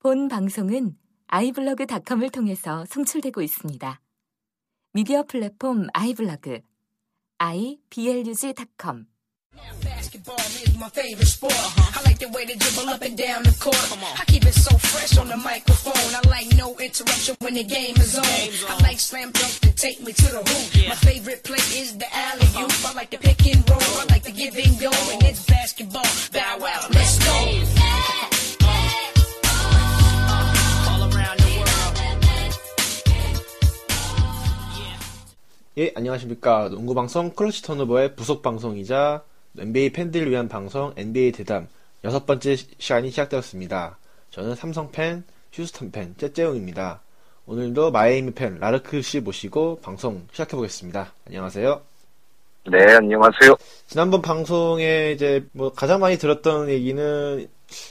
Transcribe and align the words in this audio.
본 0.00 0.28
방송은 0.28 0.96
아이블로그닷컴을 1.26 2.30
통해서 2.30 2.84
송출되고 2.86 3.42
있습니다. 3.42 4.00
미디어 4.92 5.24
플랫폼 5.24 5.88
아이블로그 5.92 6.60
iblog.com 7.38 9.06
Basketball 9.82 10.38
is 10.38 10.78
my 10.78 10.88
favorite 10.90 11.26
sport. 11.26 11.52
I 11.52 12.00
like 12.06 12.18
the 12.20 12.30
way 12.30 12.46
they 12.46 12.54
dribble 12.54 12.88
up 12.94 13.02
and 13.02 13.18
down 13.18 13.42
the 13.42 13.50
court. 13.58 13.74
I 13.98 14.24
keep 14.26 14.46
it 14.46 14.54
so 14.54 14.70
fresh 14.78 15.18
on 15.18 15.26
the 15.26 15.36
microphone. 15.36 16.14
I 16.14 16.22
like 16.30 16.46
no 16.54 16.78
interruption 16.78 17.34
when 17.40 17.54
the 17.54 17.64
game 17.64 17.96
is 17.98 18.14
on. 18.14 18.24
I 18.70 18.78
like 18.86 19.00
slam 19.00 19.32
dunk 19.32 19.50
to 19.66 19.74
take 19.74 19.98
me 20.00 20.12
to 20.12 20.26
the 20.30 20.42
hoop. 20.46 20.88
My 20.88 20.94
favorite 20.94 21.42
play 21.42 21.58
is 21.74 21.98
the 21.98 22.06
alley 22.14 22.46
oop. 22.54 22.70
I 22.86 22.94
like 22.94 23.10
the 23.10 23.18
pick 23.18 23.42
and 23.50 23.68
roll. 23.68 23.82
I 23.82 24.06
like 24.14 24.22
the 24.22 24.30
give 24.30 24.54
and 24.54 24.78
go. 24.78 24.94
And 24.94 25.22
it's 25.26 25.44
basketball. 25.44 26.06
Bow 26.30 26.58
wow, 26.62 26.86
let's 26.94 27.18
go. 27.18 27.77
예, 35.78 35.92
안녕하십니까. 35.94 36.68
농구방송 36.70 37.30
클러치 37.30 37.62
턴오버의 37.62 38.16
부속 38.16 38.42
방송이자 38.42 39.22
NBA 39.58 39.92
팬들을 39.92 40.30
위한 40.30 40.48
방송 40.48 40.92
NBA 40.96 41.32
대담 41.32 41.68
여섯 42.04 42.26
번째 42.26 42.56
시- 42.56 42.66
시간이 42.78 43.10
시작되었습니다. 43.10 43.96
저는 44.30 44.54
삼성 44.56 44.90
팬, 44.90 45.24
휴스턴 45.52 45.90
팬, 45.92 46.14
째째용입니다. 46.18 47.00
오늘도 47.46 47.92
마이애미 47.92 48.32
팬 48.32 48.58
라르크 48.58 49.00
씨 49.02 49.20
모시고 49.20 49.80
방송 49.80 50.26
시작해 50.32 50.56
보겠습니다. 50.56 51.12
안녕하세요. 51.26 51.80
네, 52.70 52.94
안녕하세요. 52.96 53.56
지난번 53.86 54.20
방송에 54.20 55.12
이제 55.12 55.46
뭐 55.52 55.72
가장 55.72 56.00
많이 56.00 56.18
들었던 56.18 56.68
얘기는 56.68 57.48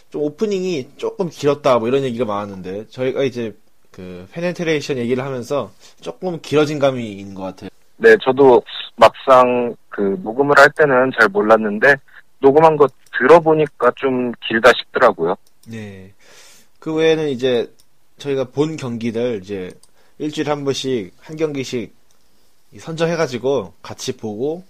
좀 0.09 0.21
오프닝이 0.23 0.89
조금 0.97 1.29
길었다 1.29 1.79
뭐 1.79 1.87
이런 1.87 2.03
얘기가 2.03 2.25
많았는데 2.25 2.87
저희가 2.89 3.23
이제 3.23 3.55
그 3.91 4.27
penetration 4.31 4.97
얘기를 4.97 5.23
하면서 5.23 5.71
조금 6.01 6.39
길어진 6.41 6.77
감이 6.79 7.13
있는 7.13 7.33
것 7.33 7.41
같아요. 7.43 7.69
네, 7.97 8.15
저도 8.23 8.61
막상 8.95 9.75
그 9.89 10.19
녹음을 10.23 10.57
할 10.57 10.69
때는 10.71 11.11
잘 11.19 11.27
몰랐는데 11.29 11.95
녹음한 12.39 12.77
거 12.77 12.87
들어보니까 13.17 13.91
좀 13.95 14.31
길다 14.47 14.71
싶더라고요. 14.77 15.35
네. 15.67 16.13
그 16.79 16.93
외에는 16.93 17.29
이제 17.29 17.71
저희가 18.19 18.45
본 18.45 18.77
경기들 18.77 19.41
이제 19.43 19.71
일주일에 20.19 20.49
한 20.49 20.63
번씩 20.63 21.13
한 21.19 21.35
경기씩 21.35 21.95
선정해가지고 22.77 23.73
같이 23.81 24.17
보고 24.17 24.63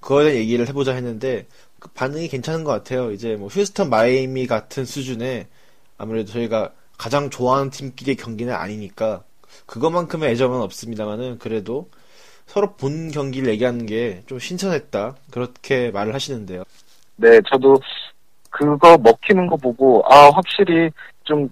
그거에 0.00 0.24
대한 0.24 0.38
얘기를 0.38 0.68
해보자 0.68 0.94
했는데 0.94 1.46
그 1.78 1.88
반응이 1.90 2.28
괜찮은 2.28 2.64
것 2.64 2.72
같아요. 2.72 3.12
이제 3.12 3.36
뭐 3.36 3.48
휴스턴 3.48 3.90
마이애미 3.90 4.46
같은 4.46 4.84
수준의 4.84 5.46
아무래도 5.98 6.32
저희가 6.32 6.72
가장 6.98 7.30
좋아하는 7.30 7.70
팀끼리의 7.70 8.16
경기는 8.16 8.52
아니니까 8.52 9.22
그것만큼의 9.66 10.30
애정은 10.30 10.60
없습니다만은 10.60 11.38
그래도 11.38 11.88
서로 12.52 12.72
본 12.74 13.10
경기를 13.10 13.48
얘기하는 13.52 13.86
게 13.86 14.22
좀 14.26 14.38
신선했다 14.38 15.16
그렇게 15.30 15.90
말을 15.90 16.14
하시는데요. 16.14 16.64
네, 17.16 17.40
저도 17.50 17.76
그거 18.50 18.96
먹히는 18.98 19.46
거 19.46 19.56
보고 19.56 20.02
아 20.06 20.30
확실히 20.30 20.90
좀 21.24 21.48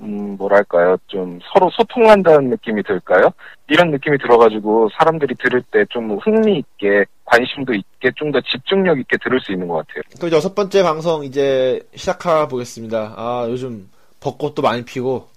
음, 0.00 0.36
뭐랄까요, 0.36 0.96
좀 1.06 1.38
서로 1.52 1.70
소통한다는 1.70 2.50
느낌이 2.50 2.82
들까요? 2.82 3.30
이런 3.68 3.90
느낌이 3.92 4.18
들어가지고 4.18 4.88
사람들이 4.98 5.34
들을 5.36 5.62
때 5.70 5.84
좀 5.90 6.18
흥미 6.18 6.58
있게 6.58 7.04
관심도 7.24 7.72
있게 7.72 8.10
좀 8.16 8.32
더 8.32 8.40
집중력 8.40 8.98
있게 8.98 9.16
들을 9.22 9.40
수 9.40 9.52
있는 9.52 9.68
것 9.68 9.74
같아요. 9.86 10.02
그럼 10.18 10.32
여섯 10.32 10.54
번째 10.54 10.82
방송 10.82 11.22
이제 11.24 11.80
시작해 11.94 12.48
보겠습니다. 12.48 13.14
아, 13.16 13.46
요즘 13.48 13.88
벚꽃도 14.20 14.60
많이 14.62 14.84
피고 14.84 15.28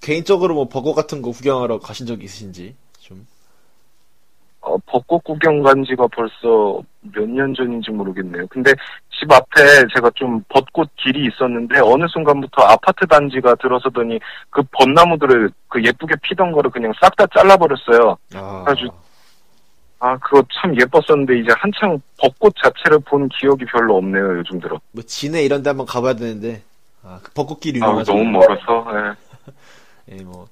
개인적으로 0.00 0.54
뭐 0.54 0.68
벚꽃 0.68 0.94
같은 0.94 1.20
거 1.20 1.30
구경하러 1.32 1.80
가신 1.80 2.06
적 2.06 2.22
있으신지 2.22 2.68
좀. 2.68 2.83
어, 4.66 4.76
벚꽃 4.86 5.22
구경 5.24 5.62
간 5.62 5.84
지가 5.84 6.06
벌써 6.08 6.80
몇 7.12 7.26
년 7.28 7.52
전인지 7.54 7.90
모르겠네요. 7.90 8.46
근데 8.48 8.72
집 9.10 9.30
앞에 9.30 9.60
제가 9.94 10.10
좀 10.14 10.42
벚꽃 10.48 10.88
길이 10.96 11.26
있었는데 11.28 11.80
어느 11.80 12.06
순간부터 12.08 12.62
아파트 12.62 13.06
단지가 13.06 13.54
들어서더니 13.56 14.18
그 14.48 14.62
벚나무들을 14.72 15.50
그 15.68 15.84
예쁘게 15.84 16.14
피던 16.22 16.52
거를 16.52 16.70
그냥 16.70 16.92
싹 17.00 17.14
다 17.16 17.26
잘라버렸어요. 17.36 18.16
아, 18.34 18.64
아주- 18.66 18.88
아, 20.00 20.16
그거 20.18 20.42
참 20.60 20.74
예뻤었는데 20.80 21.38
이제 21.40 21.48
한창 21.56 22.00
벚꽃 22.18 22.54
자체를 22.62 22.98
본 23.00 23.28
기억이 23.28 23.64
별로 23.66 23.96
없네요, 23.98 24.38
요즘 24.38 24.58
들어. 24.60 24.80
뭐 24.92 25.02
진해 25.02 25.42
이런 25.44 25.62
데 25.62 25.70
한번 25.70 25.86
가봐야 25.86 26.14
되는데 26.14 26.62
아, 27.02 27.20
그 27.22 27.32
벚꽃길 27.32 27.74
아, 27.82 27.86
유명하죠. 27.86 28.12
너무 28.12 28.24
멀어서, 28.30 28.86
예. 30.08 30.12
예, 30.18 30.22
뭐 30.24 30.46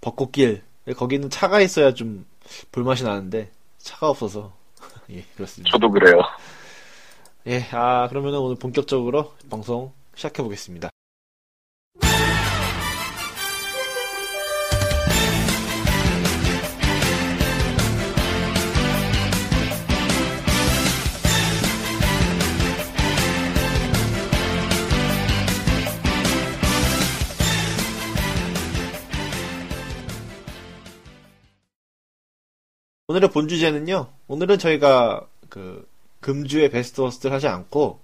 벚꽃길 0.00 0.62
거기는 0.96 1.30
차가 1.30 1.60
있어야 1.60 1.94
좀 1.94 2.24
볼맛이 2.70 3.04
나는데 3.04 3.50
차가 3.78 4.08
없어서 4.08 4.52
예, 5.10 5.22
그렇습니다. 5.36 5.70
저도 5.72 5.90
그래요. 5.90 6.20
예, 7.46 7.66
아, 7.72 8.08
그러면은 8.08 8.38
오늘 8.38 8.56
본격적으로 8.56 9.32
방송 9.50 9.92
시작해 10.14 10.42
보겠습니다. 10.42 10.90
오늘의 33.12 33.28
본 33.30 33.46
주제는요. 33.46 34.06
오늘은 34.26 34.58
저희가 34.58 35.20
그 35.50 35.86
금주의 36.20 36.70
베스트 36.70 37.02
worst를 37.02 37.34
하지 37.34 37.46
않고 37.46 38.00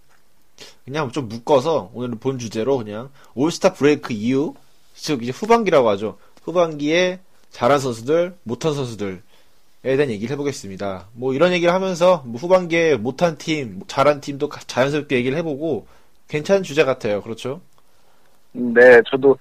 그냥 0.84 1.10
좀 1.12 1.28
묶어서 1.28 1.90
오늘은 1.94 2.18
본 2.18 2.38
주제로 2.38 2.76
그냥 2.76 3.08
올스타 3.34 3.72
브레이크 3.72 4.12
이후 4.12 4.54
즉 4.94 5.22
이제 5.22 5.32
후반기라고 5.32 5.88
하죠. 5.90 6.18
후반기에 6.42 7.20
잘한 7.48 7.78
선수들, 7.78 8.36
못한 8.42 8.74
선수들에 8.74 9.20
대한 9.82 10.10
얘기를 10.10 10.30
해보겠습니다. 10.34 11.06
뭐 11.14 11.32
이런 11.32 11.52
얘기를 11.52 11.72
하면서 11.72 12.22
뭐 12.26 12.38
후반기에 12.38 12.96
못한 12.96 13.38
팀, 13.38 13.80
잘한 13.86 14.20
팀도 14.20 14.50
가- 14.50 14.60
자연스럽게 14.66 15.16
얘기를 15.16 15.38
해보고 15.38 15.86
괜찮은 16.28 16.62
주제 16.64 16.84
같아요. 16.84 17.22
그렇죠? 17.22 17.62
네, 18.52 19.00
저도 19.10 19.38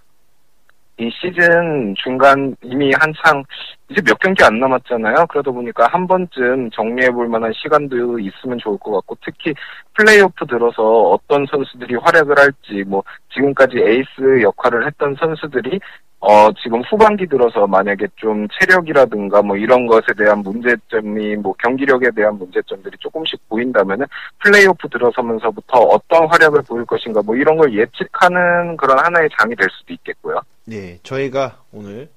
이 0.97 1.09
시즌 1.19 1.93
중간 2.01 2.55
이미 2.63 2.93
한창 2.97 3.43
이제 3.89 4.01
몇 4.01 4.19
경기 4.19 4.43
안 4.43 4.59
남았잖아요. 4.59 5.27
그러다 5.29 5.51
보니까 5.51 5.87
한 5.87 6.07
번쯤 6.07 6.71
정리해 6.71 7.09
볼 7.09 7.27
만한 7.29 7.53
시간도 7.53 8.19
있으면 8.19 8.57
좋을 8.57 8.77
것 8.79 8.91
같고 8.91 9.17
특히 9.23 9.53
플레이오프 9.93 10.45
들어서 10.45 10.83
어떤 11.11 11.45
선수들이 11.45 11.95
활약을 11.95 12.37
할지 12.37 12.83
뭐 12.85 13.01
지금까지 13.33 13.77
에이스 13.77 14.41
역할을 14.41 14.85
했던 14.85 15.15
선수들이 15.17 15.79
어 16.19 16.51
지금 16.61 16.81
후반기 16.81 17.27
들어서 17.27 17.67
만약에 17.67 18.07
좀 18.15 18.47
체력이라든가 18.59 19.41
뭐 19.41 19.55
이런 19.55 19.85
것에 19.85 20.07
대한 20.17 20.39
문제점이 20.39 21.35
뭐 21.37 21.53
경기력에 21.53 22.09
대한 22.11 22.37
문제점들이 22.39 22.97
조금씩 22.99 23.39
보인다면은 23.47 24.05
플레이오프 24.39 24.89
들어서면서부터 24.89 25.77
어떤 25.77 26.27
활약을 26.27 26.63
보일 26.67 26.85
것인가 26.85 27.21
뭐 27.21 27.35
이런 27.35 27.55
걸 27.55 27.73
예측하는 27.73 28.75
그런 28.77 28.97
하나의 28.99 29.29
장이 29.39 29.55
될 29.55 29.67
수도 29.69 29.93
있겠고요. 29.93 30.41
네, 30.65 30.97
저희가 31.03 31.59
오늘 31.71 32.09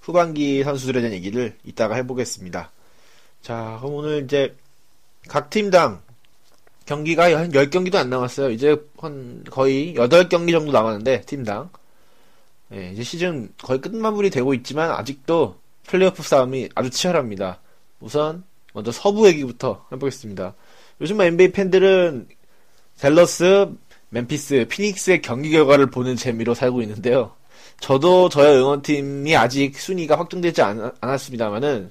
후반기 0.00 0.64
선수들에 0.64 1.00
대한 1.00 1.14
얘기를 1.14 1.56
이따가 1.64 1.94
해보겠습니다. 1.96 2.70
자, 3.42 3.78
그럼 3.80 3.94
오늘 3.94 4.24
이제 4.24 4.56
각 5.28 5.50
팀당 5.50 6.02
경기가 6.86 7.24
한 7.38 7.52
10경기도 7.52 7.96
안 7.96 8.10
남았어요. 8.10 8.50
이제 8.50 8.76
한 8.98 9.44
거의 9.48 9.94
8경기 9.94 10.50
정도 10.50 10.72
남았는데, 10.72 11.22
팀당. 11.22 11.70
예, 12.72 12.90
이제 12.92 13.02
시즌 13.02 13.52
거의 13.62 13.80
끝마무리 13.80 14.30
되고 14.30 14.54
있지만, 14.54 14.90
아직도 14.90 15.56
플레이오프 15.86 16.22
싸움이 16.22 16.70
아주 16.74 16.90
치열합니다. 16.90 17.60
우선, 18.00 18.42
먼저 18.72 18.90
서부 18.90 19.28
얘기부터 19.28 19.86
해보겠습니다. 19.92 20.54
요즘 21.00 21.20
NBA 21.20 21.52
팬들은 21.52 22.28
댈러스, 22.98 23.68
멤피스, 24.08 24.66
피닉스의 24.68 25.22
경기 25.22 25.50
결과를 25.50 25.86
보는 25.86 26.16
재미로 26.16 26.54
살고 26.54 26.82
있는데요. 26.82 27.32
저도 27.80 28.28
저의 28.28 28.58
응원팀이 28.58 29.34
아직 29.36 29.74
순위가 29.76 30.18
확정되지 30.18 30.62
않, 30.62 30.92
않았습니다만은 31.00 31.90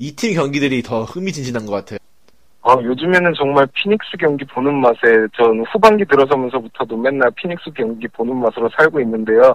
이 0.00 0.14
팀 0.14 0.34
경기들이 0.34 0.82
더 0.82 1.04
흥미진진한 1.04 1.66
것 1.66 1.72
같아요. 1.72 1.98
아, 2.62 2.76
요즘에는 2.82 3.32
정말 3.34 3.66
피닉스 3.72 4.16
경기 4.18 4.44
보는 4.44 4.74
맛에 4.74 4.98
전 5.36 5.64
후반기 5.72 6.04
들어서면서부터도 6.04 6.96
맨날 6.96 7.30
피닉스 7.36 7.70
경기 7.74 8.06
보는 8.08 8.36
맛으로 8.36 8.68
살고 8.76 9.00
있는데요. 9.00 9.54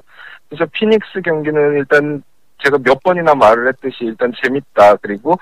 그래서 0.50 0.66
피닉스 0.72 1.22
경기는 1.24 1.78
일단 1.78 2.24
제가 2.64 2.78
몇 2.80 3.02
번이나 3.04 3.36
말을 3.36 3.68
했듯이 3.68 4.06
일단 4.06 4.32
재밌다. 4.42 4.96
그리고 4.98 5.38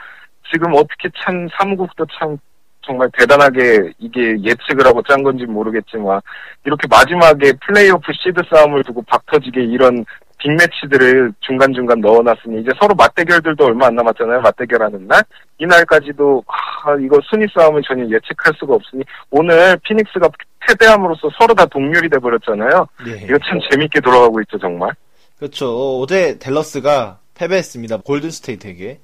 지금 0.52 0.74
어떻게 0.74 1.10
참 1.24 1.48
사무국도 1.58 2.06
참 2.20 2.38
정말 2.82 3.10
대단하게 3.18 3.92
이게 4.00 4.36
예측을 4.42 4.86
하고 4.86 5.02
짠 5.04 5.22
건지 5.24 5.46
모르겠지만 5.46 6.20
이렇게 6.66 6.88
마지막에 6.90 7.54
플레이오프 7.66 8.12
시드 8.12 8.42
싸움을 8.50 8.84
두고 8.84 9.04
박터지게 9.04 9.64
이런 9.64 10.04
빅매치들을 10.42 11.34
중간중간 11.42 12.02
넣어놨으니 12.02 12.62
이제 12.62 12.72
서로 12.80 12.96
맞대결들도 12.96 13.64
얼마 13.64 13.88
안 13.88 13.96
남았잖아요. 13.96 14.42
맞대결하는 14.42 15.08
날. 15.08 15.24
이날까지도 15.60 16.44
아, 16.48 16.96
이거 17.04 17.20
순위 17.30 17.46
싸움을 17.56 17.82
전혀 17.88 18.04
예측할 18.04 18.54
수가 18.58 18.76
없으니 18.76 19.04
오늘 19.30 19.78
피닉스가 19.84 20.30
패배함으로써 20.68 21.30
서로 21.40 21.54
다 21.54 21.66
동률이 21.66 22.10
돼버렸잖아요. 22.10 22.88
예. 23.08 23.26
이거 23.26 23.38
참 23.48 23.60
재밌게 23.70 24.02
돌아가고 24.02 24.42
있죠, 24.42 24.58
정말. 24.58 24.92
그렇죠. 25.38 26.00
어제 26.00 26.38
댈러스가 26.40 27.20
패배했습니다. 27.36 27.98
골든스테이트에게. 27.98 29.00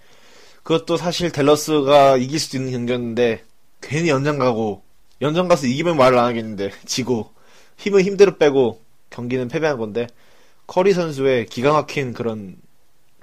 그것도 0.63 0.97
사실 0.97 1.31
댈러스가 1.31 2.17
이길 2.17 2.39
수도 2.39 2.57
있는 2.57 2.73
경기였는데 2.73 3.41
괜히 3.81 4.09
연장 4.09 4.37
가고 4.37 4.83
연장 5.21 5.47
가서 5.47 5.65
이기면 5.65 5.97
말을 5.97 6.17
안 6.17 6.25
하겠는데 6.25 6.71
지고 6.85 7.31
힘은 7.77 8.01
힘대로 8.01 8.37
빼고 8.37 8.81
경기는 9.09 9.47
패배한 9.47 9.77
건데 9.77 10.07
커리 10.67 10.93
선수의 10.93 11.45
기가 11.47 11.73
막힌 11.73 12.13
그런 12.13 12.57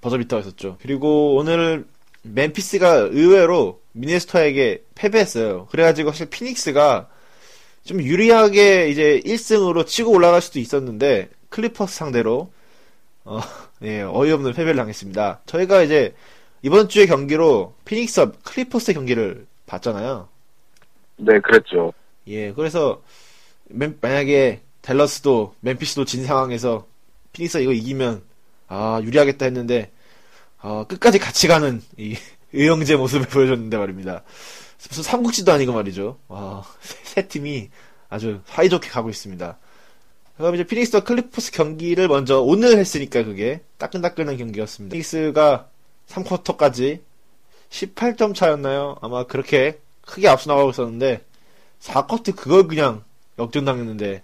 버저비터가 0.00 0.41
있었죠. 0.41 0.79
그리고 0.81 1.37
오늘 1.37 1.87
멤피스가 2.23 2.94
의외로 2.94 3.81
미네소타에게 3.93 4.85
패배했어요. 4.94 5.67
그래가지고 5.70 6.11
사실 6.11 6.31
피닉스가 6.31 7.08
좀 7.85 8.02
유리하게 8.02 8.88
이제 8.88 9.20
1승으로 9.25 9.87
치고 9.87 10.11
올라갈 10.11 10.41
수도 10.41 10.58
있었는데 10.58 11.29
클리퍼스 11.50 11.94
상대로 11.94 12.50
어, 13.25 13.41
예, 13.82 14.00
어이없는 14.02 14.52
패배를 14.52 14.76
당했습니다. 14.76 15.43
저희가 15.46 15.82
이제 15.82 16.14
이번 16.62 16.88
주의 16.88 17.06
경기로 17.06 17.75
피닉스와 17.85 18.32
클리퍼스 18.43 18.94
경기를 18.94 19.46
봤잖아요. 19.67 20.29
네, 21.17 21.38
그랬죠. 21.41 21.93
예, 22.26 22.52
그래서 22.52 23.02
맨- 23.69 23.99
만약에 24.00 24.61
댈러스도 24.82 25.55
멤피스도 25.61 26.05
진 26.05 26.25
상황에서 26.25 26.87
피닉스가 27.35 27.61
이거 27.61 27.73
이기면 27.73 28.23
아 28.69 29.01
유리하겠다 29.03 29.45
했는데 29.45 29.91
어, 30.63 30.87
끝까지 30.89 31.19
같이 31.19 31.47
가는 31.47 31.83
이 31.99 32.17
의형제 32.55 32.97
모습을 32.97 33.27
보여줬는데 33.27 33.77
말입니다. 33.77 34.23
무슨 34.89 35.03
삼국지도 35.03 35.53
아니고 35.53 35.73
말이죠. 35.73 36.19
와, 36.29 36.65
세, 36.81 36.97
세 37.03 37.29
팀이 37.29 37.69
아주 38.09 38.41
사이좋게 38.47 38.89
가고 38.89 39.11
있습니다. 39.11 39.59
그럼 40.37 40.55
이제 40.55 40.65
피닉스와 40.65 41.05
클리퍼스 41.05 41.53
경기를 41.53 42.09
먼저 42.09 42.41
오늘 42.41 42.79
했으니까 42.79 43.25
그게 43.25 43.63
따끈따끈한 43.79 44.37
경기였습니다. 44.37 44.93
피닉스가 44.93 45.69
3쿼터까지 46.09 47.01
18점 47.71 48.35
차였나요? 48.35 48.97
아마 49.01 49.25
그렇게 49.25 49.81
크게 50.03 50.29
앞서 50.29 50.51
나가고 50.51 50.71
있었는데 50.71 51.25
4쿼터 51.81 52.37
그걸 52.37 52.69
그냥 52.69 53.05
역전당했는데 53.39 54.23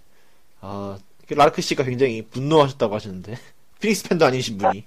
아 0.61 0.97
라르크 1.35 1.61
씨가 1.61 1.83
굉장히 1.83 2.25
분노하셨다고 2.31 2.95
하시는데. 2.95 3.35
피닉스 3.81 4.09
팬도 4.09 4.25
아니신 4.25 4.57
분이. 4.57 4.85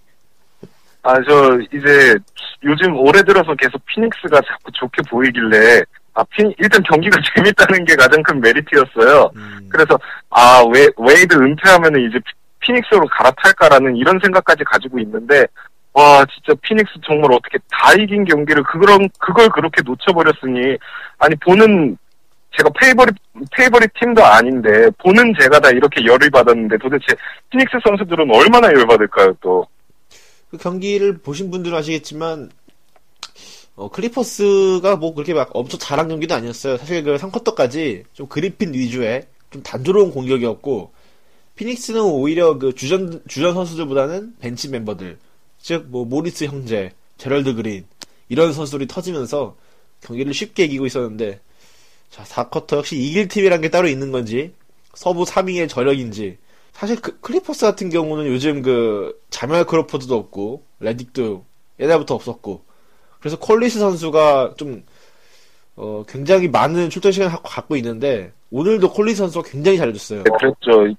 아, 1.03 1.15
저, 1.29 1.59
이제, 1.73 2.17
요즘 2.63 2.97
올해 2.97 3.23
들어서 3.23 3.55
계속 3.57 3.85
피닉스가 3.87 4.41
자꾸 4.41 4.71
좋게 4.73 5.03
보이길래, 5.11 5.83
아, 6.15 6.25
피, 6.31 6.43
일단 6.59 6.83
경기가 6.85 7.19
재밌다는 7.35 7.85
게 7.85 7.95
가장 7.97 8.23
큰 8.23 8.41
메리트였어요. 8.41 9.31
음, 9.37 9.69
그래서, 9.69 9.99
아, 10.31 10.63
웨, 10.73 10.89
웨이드 10.97 11.35
은퇴하면은 11.35 12.09
이제 12.09 12.19
피- 12.21 12.33
피닉스로 12.61 13.07
갈아탈까라는 13.09 13.97
이런 13.97 14.19
생각까지 14.23 14.65
가지고 14.65 14.99
있는데, 15.01 15.45
와, 15.93 16.25
진짜 16.27 16.59
피닉스 16.63 16.95
정말 17.07 17.33
어떻게 17.33 17.59
다 17.71 17.93
이긴 17.95 18.25
경기를 18.25 18.63
그런, 18.63 19.09
그걸 19.19 19.49
그렇게 19.51 19.83
놓쳐버렸으니, 19.83 20.79
아니, 21.19 21.35
보는, 21.37 21.99
제가 22.57 22.71
favorite, 22.81 23.15
favorite 23.51 23.91
팀도 24.01 24.25
아닌데, 24.25 24.89
보는 24.99 25.35
제가 25.41 25.61
다 25.61 25.71
이렇게 25.71 26.05
열을 26.05 26.31
받았는데, 26.31 26.79
도대체 26.79 27.07
피닉스 27.51 27.79
선수들은 27.85 28.31
얼마나 28.31 28.69
열 28.69 28.87
받을까요, 28.87 29.35
또. 29.41 29.67
그 30.51 30.59
경기를 30.59 31.19
보신 31.19 31.51
분들은 31.51 31.77
아시겠지만 31.77 32.51
어, 33.77 33.91
클리퍼스가 33.91 34.97
뭐 34.97 35.15
그렇게 35.15 35.35
막 35.35 35.51
엄청 35.53 35.81
잘한 35.81 36.09
경기도 36.09 36.35
아니었어요. 36.35 36.77
사실 36.77 37.03
그 37.03 37.17
3쿼터까지 37.17 38.05
좀 38.13 38.29
그리핀 38.29 38.73
위주의 38.73 39.27
좀 39.51 39.63
단조로운 39.63 40.13
공격이었고 40.13 40.93
피닉스는 41.57 42.01
오히려 42.03 42.59
그 42.59 42.73
주전 42.75 43.21
주전 43.27 43.55
선수들보다는 43.55 44.37
벤치 44.41 44.69
멤버들 44.71 45.19
즉 45.59 45.87
뭐 45.89 46.05
모리스 46.05 46.45
형제, 46.45 46.93
제럴드 47.19 47.55
그린 47.55 47.85
이런 48.29 48.53
선수들이 48.53 48.87
터지면서 48.87 49.57
경기를 50.03 50.33
쉽게 50.35 50.65
이기고 50.65 50.87
있었는데 50.87 51.41
자 52.11 52.23
4쿼터 52.23 52.77
역시 52.77 52.97
이길 52.97 53.29
팀이란 53.29 53.61
게 53.61 53.69
따로 53.71 53.89
있는 53.89 54.13
건지 54.13 54.53
서부 54.95 55.25
3위의 55.25 55.69
저력인지 55.69 56.39
사실 56.73 57.01
그 57.01 57.19
클리퍼스 57.21 57.67
같은 57.67 57.89
경우는 57.91 58.27
요즘 58.27 58.63
그 58.63 59.19
자멜 59.31 59.65
크로포드도 59.65 60.15
없고 60.17 60.65
레딕도 60.81 61.43
옛날부터 61.81 62.15
없었고 62.15 62.65
그래서 63.21 63.39
콜리슨 63.39 63.79
선수가 63.79 64.55
좀 64.57 64.85
어, 65.77 66.05
굉장히 66.09 66.47
많은 66.49 66.89
출전 66.91 67.11
시간을 67.11 67.35
갖고- 67.37 67.49
갖고 67.49 67.77
있는데 67.77 68.33
오늘도 68.53 68.93
콜리슨 68.93 69.19
선수가 69.19 69.49
굉장히 69.51 69.77
잘해줬어요. 69.79 70.23
네, 70.23 70.31
그랬죠. 70.39 70.95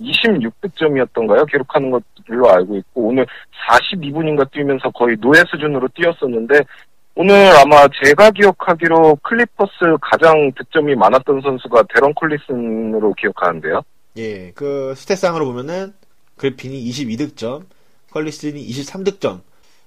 26득점이었던가요? 0.00 1.44
기록하는 1.46 1.90
것들로 1.92 2.50
알고 2.50 2.76
있고, 2.78 3.08
오늘 3.08 3.24
42분인가 3.68 4.50
뛰면서 4.50 4.90
거의 4.90 5.16
노예 5.20 5.42
수준으로 5.48 5.86
뛰었었는데, 5.94 6.60
오늘 7.18 7.34
아마 7.56 7.88
제가 8.04 8.30
기억하기로 8.30 9.16
클리퍼스 9.22 9.72
가장 10.02 10.52
득점이 10.54 10.94
많았던 10.96 11.40
선수가 11.40 11.84
데런 11.94 12.12
콜리슨으로 12.12 13.14
기억하는데요. 13.14 13.80
예, 14.18 14.52
그 14.54 14.92
stat상으로 14.94 15.44
보면은 15.46 15.94
그리핀이 16.36 16.84
22득점, 16.90 17.64
콜리슨이 18.10 18.66
23득점. 18.68 19.40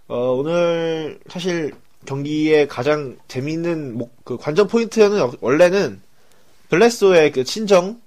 어, 0.07 0.31
오늘 0.33 1.19
사실 1.27 1.71
경기의 2.07 2.67
가장 2.67 3.15
재미있는 3.27 3.95
목- 3.95 4.25
그 4.25 4.37
관전 4.37 4.67
포인트는 4.67 5.29
원래는 5.39 6.01
블레드소의 6.69 7.31
그 7.31 7.43
친정 7.43 8.01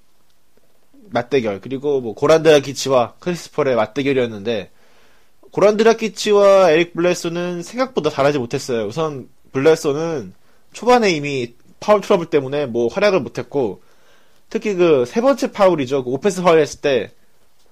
맞대결 1.10 1.60
그리고 1.60 2.00
뭐 2.00 2.14
고란 2.14 2.45
드라기치와 2.45 3.14
크리스 3.20 3.55
폴의 3.55 3.76
맞대결이었는데 3.76 4.70
고란 5.52 5.76
드라기치와 5.78 6.72
에릭 6.72 6.94
블레드소는 6.94 7.62
생각보다 7.62 8.10
잘하지 8.10 8.38
못했어요. 8.40 8.86
우선 8.86 9.28
블레드소는 9.52 10.34
초반에 10.72 11.12
이미 11.12 11.54
파울 11.80 12.00
트러블 12.00 12.26
때문에 12.26 12.66
뭐 12.66 12.88
활약을 12.88 13.20
못했고 13.20 13.82
특히 14.50 14.74
그 14.74 15.04
세 15.06 15.20
번째 15.22 15.52
파울이죠. 15.52 16.04
그 16.04 16.10
오펜스 16.10 16.42
파울 16.42 16.58
했을 16.60 16.80
때, 16.82 17.12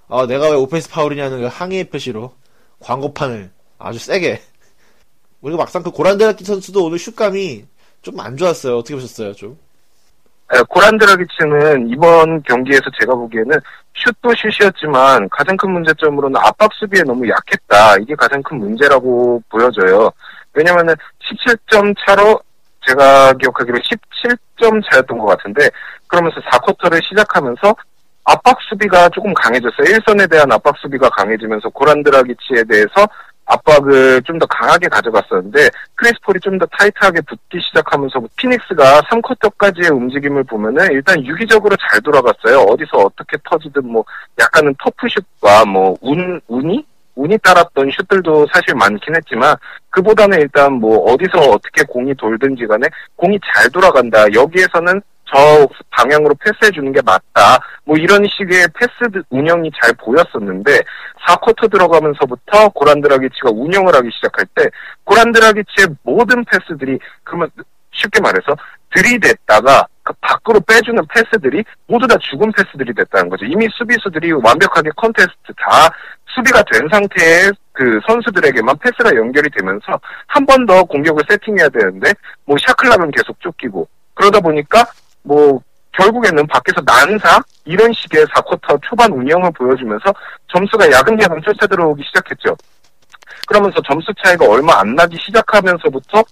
아, 0.09 0.27
내가 0.27 0.51
왜 0.51 0.57
오펜스 0.57 0.91
파울이냐는 0.91 1.41
그 1.43 1.47
항의 1.47 1.91
표시로 1.91 2.35
광고판을 2.81 3.51
아주 3.79 3.99
세게. 3.99 4.43
그리고 5.43 5.59
막상 5.59 5.83
그 5.83 5.91
고란 5.93 6.15
드라기 6.15 6.45
선수도 6.45 6.85
오늘 6.87 6.99
슛감이 6.99 7.65
좀 8.03 8.21
안 8.21 8.37
좋았어요. 8.39 8.79
어떻게 8.79 8.95
보셨어요, 8.95 9.35
좀? 9.35 9.59
에, 10.53 10.63
고란드라기치는 10.69 11.89
이번 11.91 12.43
경기에서 12.43 12.83
제가 13.01 13.15
보기에는 13.15 13.59
슛도 13.95 14.33
슛이었지만 14.35 15.29
가장 15.31 15.57
큰 15.57 15.71
문제점으로는 15.73 16.41
압박 16.41 16.71
수비에 16.75 17.03
너무 17.03 17.29
약했다. 17.29 17.99
이게 18.01 18.15
가장 18.15 18.43
큰 18.43 18.59
문제라고 18.59 19.43
보여져요. 19.49 20.11
왜냐면은 20.55 20.95
17점 21.21 21.95
차로 22.05 22.41
제가 22.87 23.33
기억하기로 23.35 23.79
17점 23.79 24.83
차였던 24.91 25.19
것 25.19 25.27
같은데 25.27 25.69
그러면서 26.09 26.41
4쿼터를 26.41 27.03
시작하면서 27.05 27.75
압박 28.25 28.59
수비가 28.69 29.09
조금 29.11 29.33
강해졌어요. 29.35 29.85
1선에 29.85 30.31
대한 30.31 30.51
압박 30.51 30.77
수비가 30.79 31.09
강해지면서 31.11 31.69
고란드라기치에 31.71 32.65
대해서 32.65 33.07
압박을 33.51 34.23
좀 34.23 34.39
더 34.39 34.47
강하게 34.47 34.89
가져갔었는데 34.89 35.69
크리스폴이 35.97 36.41
좀 36.41 36.59
더 36.59 36.67
타이트하게 36.79 37.21
붙기 37.23 37.61
시작하면서 37.69 38.23
피닉스가 38.37 39.01
3쿼터까지의 39.03 39.91
움직임을 39.95 40.45
보면은 40.45 40.93
일단 40.93 41.25
유기적으로 41.25 41.77
잘 41.77 42.01
돌아갔어요. 42.01 42.61
어디서 42.61 42.97
어떻게 42.99 43.37
터지든 43.49 43.87
뭐 43.87 44.05
약간은 44.39 44.75
터프슛과 44.83 45.65
뭐 45.67 45.97
운, 46.01 46.41
운이? 46.49 46.85
운이 47.17 47.37
따랐던 47.39 47.91
슛들도 47.91 48.47
사실 48.53 48.75
많긴 48.75 49.15
했지만 49.17 49.55
그보다는 49.91 50.41
일단 50.41 50.73
뭐 50.73 51.13
어디서 51.13 51.39
어떻게 51.51 51.83
공이 51.85 52.15
돌든지 52.15 52.67
간에 52.67 52.87
공이 53.17 53.39
잘 53.53 53.69
돌아간다. 53.71 54.25
여기에서는 54.33 55.03
저 55.33 55.69
방향으로 55.91 56.35
패스해 56.45 56.71
주는 56.73 56.93
게 56.93 57.01
맞다. 57.03 57.59
뭐 57.85 57.97
이런 57.97 58.27
식의 58.27 58.69
패스 58.75 59.23
운영이 59.31 59.71
잘 59.81 59.93
보였었는데 59.95 60.81
4쿼터 61.27 61.71
들어가면서부터 61.71 62.69
고란 62.71 62.96
드라기치가 62.96 63.51
운영을 63.53 63.95
하기 63.95 64.11
시작할 64.13 64.47
때 64.55 64.65
고란 65.05 65.31
드라기치의 65.31 65.89
모든 66.03 66.45
패스들이 66.45 66.99
그러면 67.25 67.49
쉽게 67.93 68.21
말해서 68.21 68.57
들이댔다가 68.95 69.87
그 70.03 70.13
밖으로 70.21 70.61
빼주는 70.61 71.01
패스들이 71.15 71.63
모두 71.87 72.07
다 72.07 72.17
죽은 72.19 72.51
패스들이 72.53 72.93
됐다는 72.95 73.29
거죠. 73.29 73.45
이미 73.45 73.69
수비수들이 73.73 74.33
완벽하게 74.33 74.91
컨테스트 74.97 75.53
다 75.57 75.89
수비가 76.35 76.63
된 76.73 76.89
상태의 76.91 77.53
그 77.73 78.01
선수들에게만 78.07 78.77
패스가 78.79 79.15
연결이 79.17 79.49
되면서 79.51 80.01
한 80.27 80.45
번 80.47 80.67
더 80.67 80.83
공격을 80.85 81.23
세팅해야 81.29 81.69
되는데 81.69 82.13
뭐 82.45 82.57
shot 82.67 82.82
clock은 82.82 83.11
계속 83.13 83.39
쫓기고 83.41 83.89
그러다 84.15 84.41
보니까 84.41 84.85
뭐 85.23 85.61
결국에는 85.93 86.47
밖에서 86.47 86.81
난사 86.85 87.41
이런 87.65 87.93
식의 87.93 88.25
4쿼터 88.27 88.81
초반 88.83 89.13
운영을 89.13 89.51
보여주면서 89.53 90.13
점수가 90.53 90.91
야금야금 90.91 91.41
쫓아 91.43 91.67
들어오기 91.67 92.03
시작했죠. 92.05 92.57
그러면서 93.47 93.81
점수 93.83 94.13
차이가 94.23 94.47
얼마 94.49 94.79
안 94.79 94.95
나기 94.95 95.17
시작하면서부터 95.19 96.23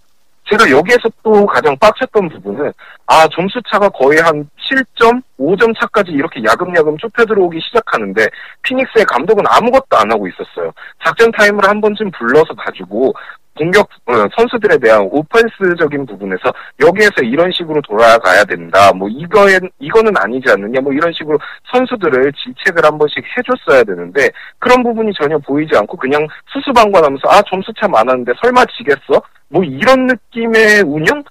제가 0.50 0.71
여기에서 0.71 1.11
또 1.23 1.45
가장 1.45 1.76
빡쳤던 1.78 2.28
부분은 2.30 2.73
아 3.07 3.26
점수 3.35 3.61
차가 3.71 3.88
거의 3.90 4.18
한 4.21 4.49
7점, 4.71 5.23
5점 5.38 5.78
차까지 5.78 6.12
이렇게 6.12 6.42
야금야금 6.42 6.97
좁혀 6.99 7.25
들어오기 7.26 7.61
시작하는데 7.61 8.26
피닉스의 8.62 9.04
감독은 9.04 9.45
아무것도 9.47 9.97
안 9.97 10.11
하고 10.11 10.26
있었어요. 10.26 10.73
작전 11.04 11.30
타임을 11.33 11.68
한 11.68 11.80
번쯤 11.80 12.11
불러서 12.12 12.54
가지고 12.54 13.12
공격 13.59 13.88
어, 14.07 14.12
선수들에 14.37 14.79
대한 14.79 15.09
오펜스적인 15.11 16.07
부분에서 16.07 16.53
여기에서 16.81 17.23
이런 17.25 17.50
식으로 17.50 17.83
돌아가야 17.83 18.45
된다. 18.45 18.93
뭐 18.93 19.09
이거엔 19.09 19.69
이거는 19.81 20.12
아니지 20.17 20.50
않느냐. 20.50 20.81
뭐 20.81 20.93
이런 20.93 21.12
식으로 21.12 21.37
선수들을 21.73 22.33
질책을 22.33 22.85
한 22.85 22.97
번씩 22.97 23.25
해줬어야 23.37 23.83
되는데 23.83 24.31
그런 24.61 24.83
부분이 24.85 25.12
전혀 25.21 25.37
보이지 25.38 25.77
않고 25.77 25.97
그냥 25.97 26.27
수수방관하면서 26.53 27.29
아 27.29 27.43
점수 27.50 27.73
차 27.81 27.88
많았는데 27.88 28.33
설마 28.41 28.65
지겠어? 28.77 29.21
뭐 29.49 29.65
이런 29.65 30.07
느낌의 30.07 30.83
운영? 30.83 31.23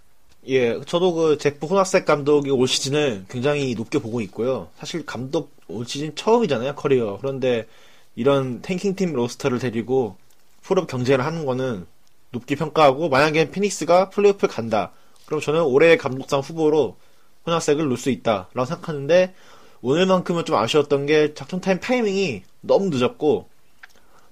예, 0.50 0.80
저도 0.82 1.14
그 1.14 1.38
제프 1.38 1.66
호나섹 1.66 2.06
감독이 2.06 2.52
올 2.52 2.68
시즌을 2.68 3.26
굉장히 3.30 3.74
높게 3.76 4.00
보고 4.00 4.22
있고요. 4.22 4.68
사실 4.76 5.06
감독 5.06 5.52
올 5.68 5.86
시즌 5.86 6.16
처음이잖아요, 6.16 6.76
커리어. 6.76 7.18
그런데 7.22 7.68
이런 8.16 8.62
tanking 8.62 8.96
팀 8.96 9.14
roster를 9.14 9.60
데리고 9.60 10.16
플옵 10.62 10.88
경쟁을 10.88 11.26
하는 11.26 11.46
거는 11.46 11.86
높게 12.32 12.56
평가하고 12.56 13.10
만약에 13.10 13.52
피닉스가 13.52 14.10
플레이오프에 14.10 14.50
간다. 14.50 14.92
그럼 15.26 15.40
저는 15.42 15.62
올해의 15.64 15.98
감독상 15.98 16.40
후보로 16.40 16.98
호나섹을 17.46 17.86
놓을 17.88 17.98
수 17.98 18.10
있다라고 18.10 18.66
생각하는데 18.66 19.34
오늘만큼은 19.82 20.46
좀 20.46 20.56
아쉬웠던 20.56 21.06
게 21.06 21.34
작전 21.34 21.62
타임 21.62 21.80
타이밍이 21.80 22.44
너무 22.62 22.90
늦었고 22.90 23.48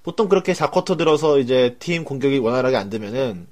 보통 0.04 0.28
그렇게 0.30 0.54
4쿼터 0.54 0.98
들어서 0.98 1.40
이제 1.40 1.76
팀 1.80 2.04
공격이 2.04 2.38
원활하게 2.40 2.76
안 2.78 2.90
되면은 2.90 3.48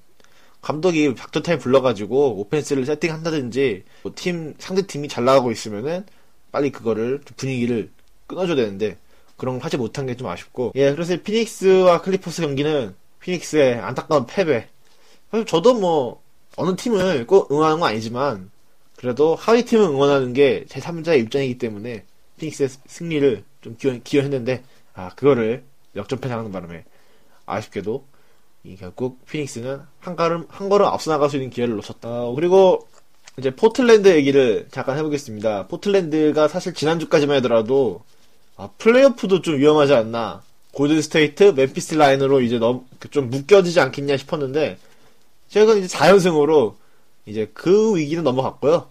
감독이 0.62 1.14
작전 1.18 1.44
타임 1.44 1.60
불러가지고 1.60 2.40
오펜스를 2.40 2.86
세팅한다든지 2.86 3.84
뭐 4.04 4.14
팀 4.16 4.54
상대 4.60 4.82
팀이 4.88 5.08
잘 5.08 5.26
나가고 5.26 5.52
있으면은 5.52 6.06
빨리 6.52 6.72
그거를 6.72 7.22
좀 7.26 7.36
분위기를 7.36 7.92
끊어줘야 8.28 8.56
되는데 8.56 8.98
그런 9.38 9.56
걸 9.56 9.66
하지 9.66 9.78
못한 9.78 10.06
게 10.06 10.16
좀 10.16 10.28
아쉽고 10.28 10.72
예 10.76 10.92
그래서 10.94 11.18
피닉스와 11.22 12.02
클리퍼스 12.02 12.42
경기는 12.42 12.96
피닉스의 13.24 13.76
안타까운 13.80 14.26
패배 14.26 14.68
사실 15.32 15.46
저도 15.46 15.74
뭐 15.76 16.22
어느 16.58 16.76
팀을 16.76 17.26
꼭 17.26 17.52
응원하는 17.52 17.80
건 17.80 17.90
아니지만 17.90 18.52
그래도 18.98 19.36
하위 19.36 19.64
팀을 19.66 19.86
응원하는 19.86 20.34
게 20.34 20.66
제 20.70 20.80
3자의 20.80 21.20
입장이기 21.22 21.58
때문에 21.58 22.06
피닉스의 22.38 22.70
승리를 22.88 23.44
좀 23.62 23.76
기원, 23.78 24.04
기원했는데 24.04 24.64
아 24.94 25.10
그거를 25.16 25.64
역전패 25.96 26.28
당하는 26.30 26.52
바람에 26.52 26.84
아쉽게도 27.46 28.06
이 28.66 28.76
결국 28.78 29.26
피닉스는 29.26 29.82
한 30.00 30.16
걸음 30.16 30.46
한 30.50 30.70
걸음 30.70 30.86
앞서 30.88 31.12
나갈 31.12 31.30
수 31.30 31.38
있는 31.38 31.50
기회를 31.50 31.76
놓쳤다. 31.76 32.32
그리고 32.36 32.88
이제 33.38 33.56
포틀랜드 33.56 34.08
얘기를 34.16 34.68
잠깐 34.72 34.98
해보겠습니다. 34.98 35.68
포틀랜드가 35.68 36.48
사실 36.48 36.74
지난주까지만 36.74 37.38
하더라도 37.38 38.04
아, 38.56 38.70
플레이오프도 38.78 39.42
좀 39.42 39.58
위험하지 39.58 39.94
않나. 39.94 40.44
골든 40.74 41.02
스테이트, 41.02 41.44
멤피스 41.56 41.96
라인으로 41.96 42.42
이제 42.42 42.58
너무 42.60 42.84
좀 43.12 43.30
묶여지지 43.30 43.80
않겠냐 43.80 44.18
싶었는데 44.18 44.78
최근 45.48 45.78
이제 45.78 45.88
4연승으로 45.88 46.76
이제 47.26 47.50
그 47.54 47.96
위기는 47.96 48.24
넘어갔고요. 48.24 48.88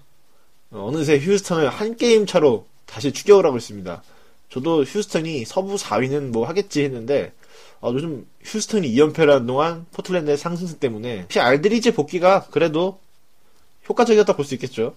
어, 0.70 0.86
어느새 0.88 1.18
휴스턴을 1.18 1.68
한 1.68 1.96
게임 1.96 2.24
차로 2.24 2.66
다시 2.86 3.12
추격을 3.12 3.44
하고 3.44 3.56
있습니다. 3.56 4.02
저도 4.48 4.84
휴스턴이 4.84 5.44
서부 5.44 5.74
4위는 5.74 6.30
뭐 6.30 6.46
하겠지 6.46 6.84
했는데 6.84 7.32
어, 7.80 7.90
요즘 7.92 8.26
휴스턴이 8.44 8.88
2연패를 8.94 9.26
한 9.28 9.46
동안 9.46 9.86
포틀랜드의 9.92 10.36
상승세 10.36 10.78
때문에 10.78 11.22
혹시 11.22 11.40
알드리지 11.40 11.92
복귀가 11.94 12.46
그래도 12.50 13.00
효과적이었다 13.88 14.36
볼 14.36 14.44
수 14.44 14.54
있겠죠. 14.54 14.94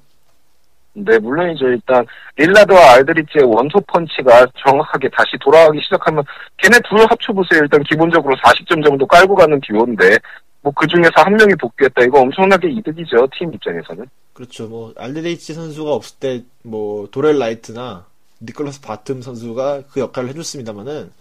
네, 0.97 1.19
물론이죠. 1.19 1.67
일단 1.67 2.05
릴라드와 2.37 2.93
알드리치의 2.93 3.43
원투 3.45 3.79
펀치가 3.87 4.45
정확하게 4.65 5.09
다시 5.09 5.31
돌아가기 5.41 5.79
시작하면 5.83 6.23
걔네 6.57 6.79
둘 6.87 6.99
합쳐보세요. 7.09 7.61
일단 7.63 7.83
기본적으로 7.83 8.33
40점 8.37 8.83
정도 8.85 9.05
깔고 9.05 9.35
가는 9.35 9.59
듀오인데 9.61 10.17
뭐 10.61 10.73
그 10.73 10.87
중에서 10.87 11.11
한 11.17 11.35
명이 11.35 11.53
복귀했다. 11.59 12.03
이거 12.05 12.21
엄청나게 12.21 12.69
이득이죠. 12.69 13.27
팀 13.37 13.53
입장에서는. 13.53 14.05
그렇죠. 14.33 14.67
뭐 14.67 14.93
알드리치 14.97 15.53
선수가 15.53 15.91
없을 15.93 16.17
때 16.19 16.43
뭐 16.63 17.07
도렐 17.11 17.37
라이트나 17.37 18.05
니콜라스 18.41 18.81
바텀 18.81 19.21
선수가 19.21 19.83
그 19.91 19.99
역할을 19.99 20.29
해줬습니다만은 20.29 21.11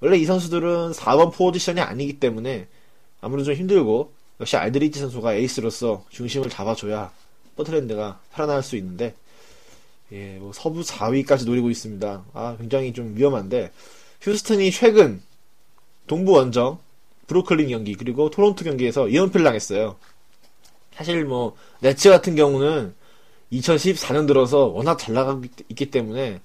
원래 0.00 0.16
이 0.16 0.24
선수들은 0.24 0.92
4번 0.92 1.36
포지션이 1.36 1.80
아니기 1.80 2.18
때문에 2.18 2.66
아무래도 3.20 3.46
좀 3.46 3.54
힘들고 3.54 4.12
역시 4.40 4.56
알드리치 4.56 4.98
선수가 5.00 5.34
에이스로서 5.34 6.04
중심을 6.10 6.48
잡아줘야 6.48 7.10
포틀랜드가 7.58 8.20
살아날 8.32 8.62
수 8.62 8.76
있는데 8.76 9.14
예, 10.12 10.38
뭐 10.38 10.52
서부 10.54 10.80
4위까지 10.80 11.44
노리고 11.44 11.68
있습니다. 11.68 12.24
아, 12.32 12.56
굉장히 12.58 12.92
좀 12.92 13.14
위험한데 13.16 13.72
휴스턴이 14.22 14.70
최근 14.70 15.20
동부 16.06 16.32
원정 16.32 16.78
브루클린 17.26 17.68
경기 17.68 17.94
그리고 17.94 18.30
토론토 18.30 18.64
경기에서 18.64 19.04
2연패를 19.04 19.44
당했어요. 19.44 19.96
사실 20.94 21.24
뭐 21.24 21.56
네츠 21.80 22.08
같은 22.08 22.34
경우는 22.34 22.94
2014년 23.52 24.26
들어서 24.26 24.66
워낙 24.66 24.96
잘 24.98 25.14
나가고 25.14 25.42
있기 25.68 25.90
때문에 25.90 26.40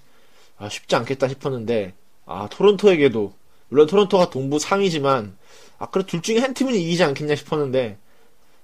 아, 0.58 0.68
쉽지 0.68 0.96
않겠다 0.96 1.30
싶었는데 1.30 1.94
아 2.26 2.48
토론토에게도 2.52 3.34
물론 3.70 3.88
토론토가 3.88 4.30
동부 4.30 4.58
3위지만 4.58 5.34
아 5.78 5.88
그래 5.88 6.04
둘 6.06 6.22
중에 6.22 6.40
한 6.40 6.54
팀은 6.54 6.76
이기지 6.76 7.04
않겠냐 7.04 7.36
싶었는데 7.36 7.98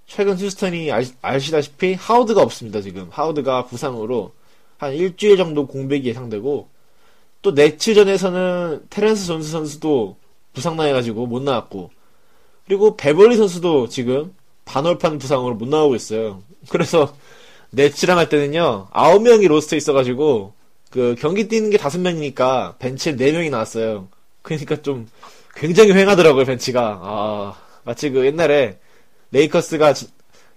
최근 0.09 0.35
휴스턴이 0.37 0.91
아시다시피 0.91 1.93
하워드가 1.93 2.41
없습니다 2.41 2.81
지금 2.81 3.07
하워드가 3.11 3.65
부상으로 3.65 4.33
한 4.77 4.93
일주일 4.93 5.37
정도 5.37 5.67
공백이 5.67 6.07
예상되고 6.09 6.67
또 7.43 7.51
네츠전에서는 7.51 8.87
테렌스 8.89 9.27
존스 9.27 9.51
선수도 9.51 10.17
부상나해가지고 10.53 11.27
못 11.27 11.43
나왔고 11.43 11.91
그리고 12.65 12.97
베벌리 12.97 13.37
선수도 13.37 13.87
지금 13.87 14.33
반월판 14.65 15.19
부상으로 15.19 15.55
못 15.55 15.67
나오고 15.67 15.95
있어요. 15.95 16.41
그래서 16.69 17.15
네츠랑 17.69 18.17
할 18.17 18.29
때는요 18.29 18.87
아홉 18.91 19.21
명이 19.21 19.47
roster에 19.47 19.77
있어가지고 19.77 20.53
그 20.89 21.15
경기 21.19 21.47
뛰는 21.47 21.69
게 21.69 21.77
다섯 21.77 21.99
명이니까 21.99 22.75
벤치에 22.79 23.15
네 23.15 23.31
명이 23.31 23.51
나왔어요. 23.51 24.07
그러니까 24.41 24.81
좀 24.81 25.07
굉장히 25.55 25.91
휑하더라고요 25.93 26.47
벤치가. 26.47 26.99
아 27.01 27.55
마치 27.83 28.09
그 28.09 28.25
옛날에 28.25 28.79
레이커스가 29.31 29.93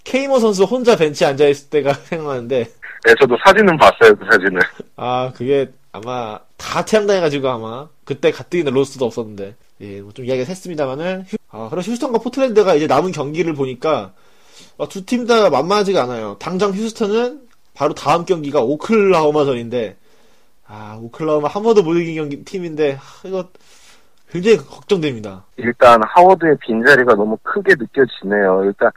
케이모 0.04 0.38
선수 0.40 0.64
혼자 0.64 0.96
벤치에 0.96 1.26
앉아 1.28 1.46
있을 1.48 1.68
때가 1.70 1.94
생각나는데. 2.04 2.64
네, 3.04 3.14
저도 3.20 3.36
사진은 3.44 3.76
봤어요 3.78 4.14
그 4.16 4.24
사진을. 4.30 4.60
아 4.96 5.32
그게 5.34 5.70
아마 5.92 6.38
다 6.56 6.84
태양당해가지고 6.84 7.48
아마 7.48 7.88
그때 8.04 8.30
가뜩이나 8.30 8.70
로스도 8.70 9.04
없었는데 9.06 9.54
예, 9.80 10.00
뭐 10.00 10.12
좀 10.12 10.24
이야기가 10.24 10.46
했습니다만은 10.48 11.24
아 11.50 11.68
그리고 11.70 11.82
휴스턴과 11.90 12.18
포틀랜드가 12.20 12.74
이제 12.76 12.86
남은 12.86 13.12
경기를 13.12 13.54
보니까 13.54 14.12
아, 14.78 14.86
두팀 14.88 15.26
다 15.26 15.50
만만하지가 15.50 16.02
않아요. 16.04 16.36
당장 16.38 16.72
휴스턴은 16.72 17.42
바로 17.74 17.94
다음 17.94 18.24
경기가 18.24 18.62
오클라호마전인데 18.62 19.96
아 20.66 20.98
오클라호마 21.02 21.48
한 21.48 21.62
번도 21.62 21.82
못 21.82 21.94
이긴 21.94 22.14
경기 22.14 22.44
팀인데 22.44 22.98
아, 23.00 23.28
이거 23.28 23.48
굉장히 24.32 24.56
걱정됩니다. 24.56 25.44
일단 25.58 26.00
하워드의 26.02 26.56
빈자리가 26.60 27.14
너무 27.14 27.36
크게 27.42 27.74
느껴지네요. 27.78 28.64
일단 28.64 28.90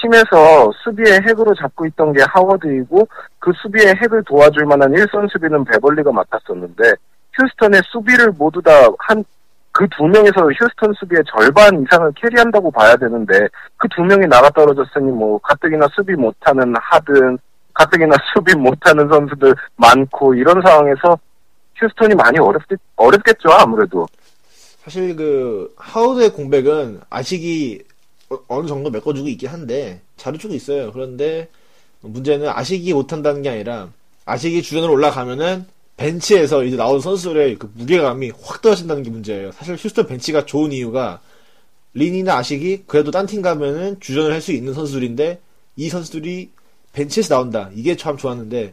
팀에서 0.00 0.72
수비의 0.82 1.20
핵으로 1.26 1.54
잡고 1.54 1.84
있던 1.86 2.12
게 2.14 2.22
하워드이고 2.22 3.06
그 3.38 3.52
수비의 3.60 3.94
핵을 4.02 4.22
도와줄 4.24 4.64
만한 4.64 4.92
1선 4.92 5.30
수비는 5.30 5.64
베벌리가 5.64 6.10
맡았었는데 6.12 6.92
휴스턴의 7.34 7.82
수비를 7.92 8.32
모두 8.38 8.62
다 8.62 8.70
한 9.08 9.22
그 9.72 9.86
두 9.96 10.04
명에서 10.08 10.50
휴스턴 10.50 10.92
수비의 10.98 11.22
절반 11.30 11.82
이상을 11.82 12.10
캐리한다고 12.16 12.68
봐야 12.70 12.96
되는데 12.96 13.46
그 13.76 13.86
두 13.94 14.02
명이 14.02 14.26
나가 14.26 14.48
떨어졌으니 14.50 15.12
뭐 15.12 15.38
가뜩이나 15.38 15.86
수비 15.94 16.14
못하는 16.14 16.74
하든 16.76 17.38
가뜩이나 17.74 18.16
수비 18.34 18.56
못하는 18.56 19.06
선수들 19.08 19.54
많고 19.76 20.34
이런 20.34 20.60
상황에서 20.62 21.16
휴스턴이 21.76 22.14
많이 22.16 22.38
어렵겠, 22.40 22.78
어렵겠죠 22.96 23.50
아무래도 23.50 24.06
사실 24.88 25.16
그 25.16 25.74
하우드의 25.76 26.32
공백은 26.32 27.02
아식이 27.10 27.82
어, 28.30 28.38
어느 28.48 28.66
정도 28.66 28.88
메꿔주고 28.88 29.28
있긴 29.28 29.50
한데 29.50 30.00
잘해주고 30.16 30.54
있어요. 30.54 30.92
그런데 30.92 31.50
문제는 32.00 32.48
아식이 32.48 32.94
못한다는 32.94 33.42
게 33.42 33.50
아니라 33.50 33.90
아식이 34.24 34.62
주전으로 34.62 34.94
올라가면은 34.94 35.66
벤치에서 35.98 36.64
이제 36.64 36.76
나온 36.76 37.02
선수들의 37.02 37.58
그 37.58 37.70
무게감이 37.74 38.32
확 38.42 38.62
떨어진다는 38.62 39.02
게 39.02 39.10
문제예요. 39.10 39.52
사실 39.52 39.74
휴스턴 39.74 40.06
벤치가 40.06 40.46
좋은 40.46 40.72
이유가 40.72 41.20
린이나 41.92 42.38
아식이 42.38 42.84
그래도 42.86 43.10
딴 43.10 43.26
팀 43.26 43.42
가면은 43.42 44.00
주전을 44.00 44.32
할 44.32 44.40
수 44.40 44.52
있는 44.52 44.72
선수들인데 44.72 45.38
이 45.76 45.88
선수들이 45.90 46.50
벤치에서 46.94 47.34
나온다. 47.34 47.70
이게 47.74 47.94
참 47.94 48.16
좋았는데 48.16 48.72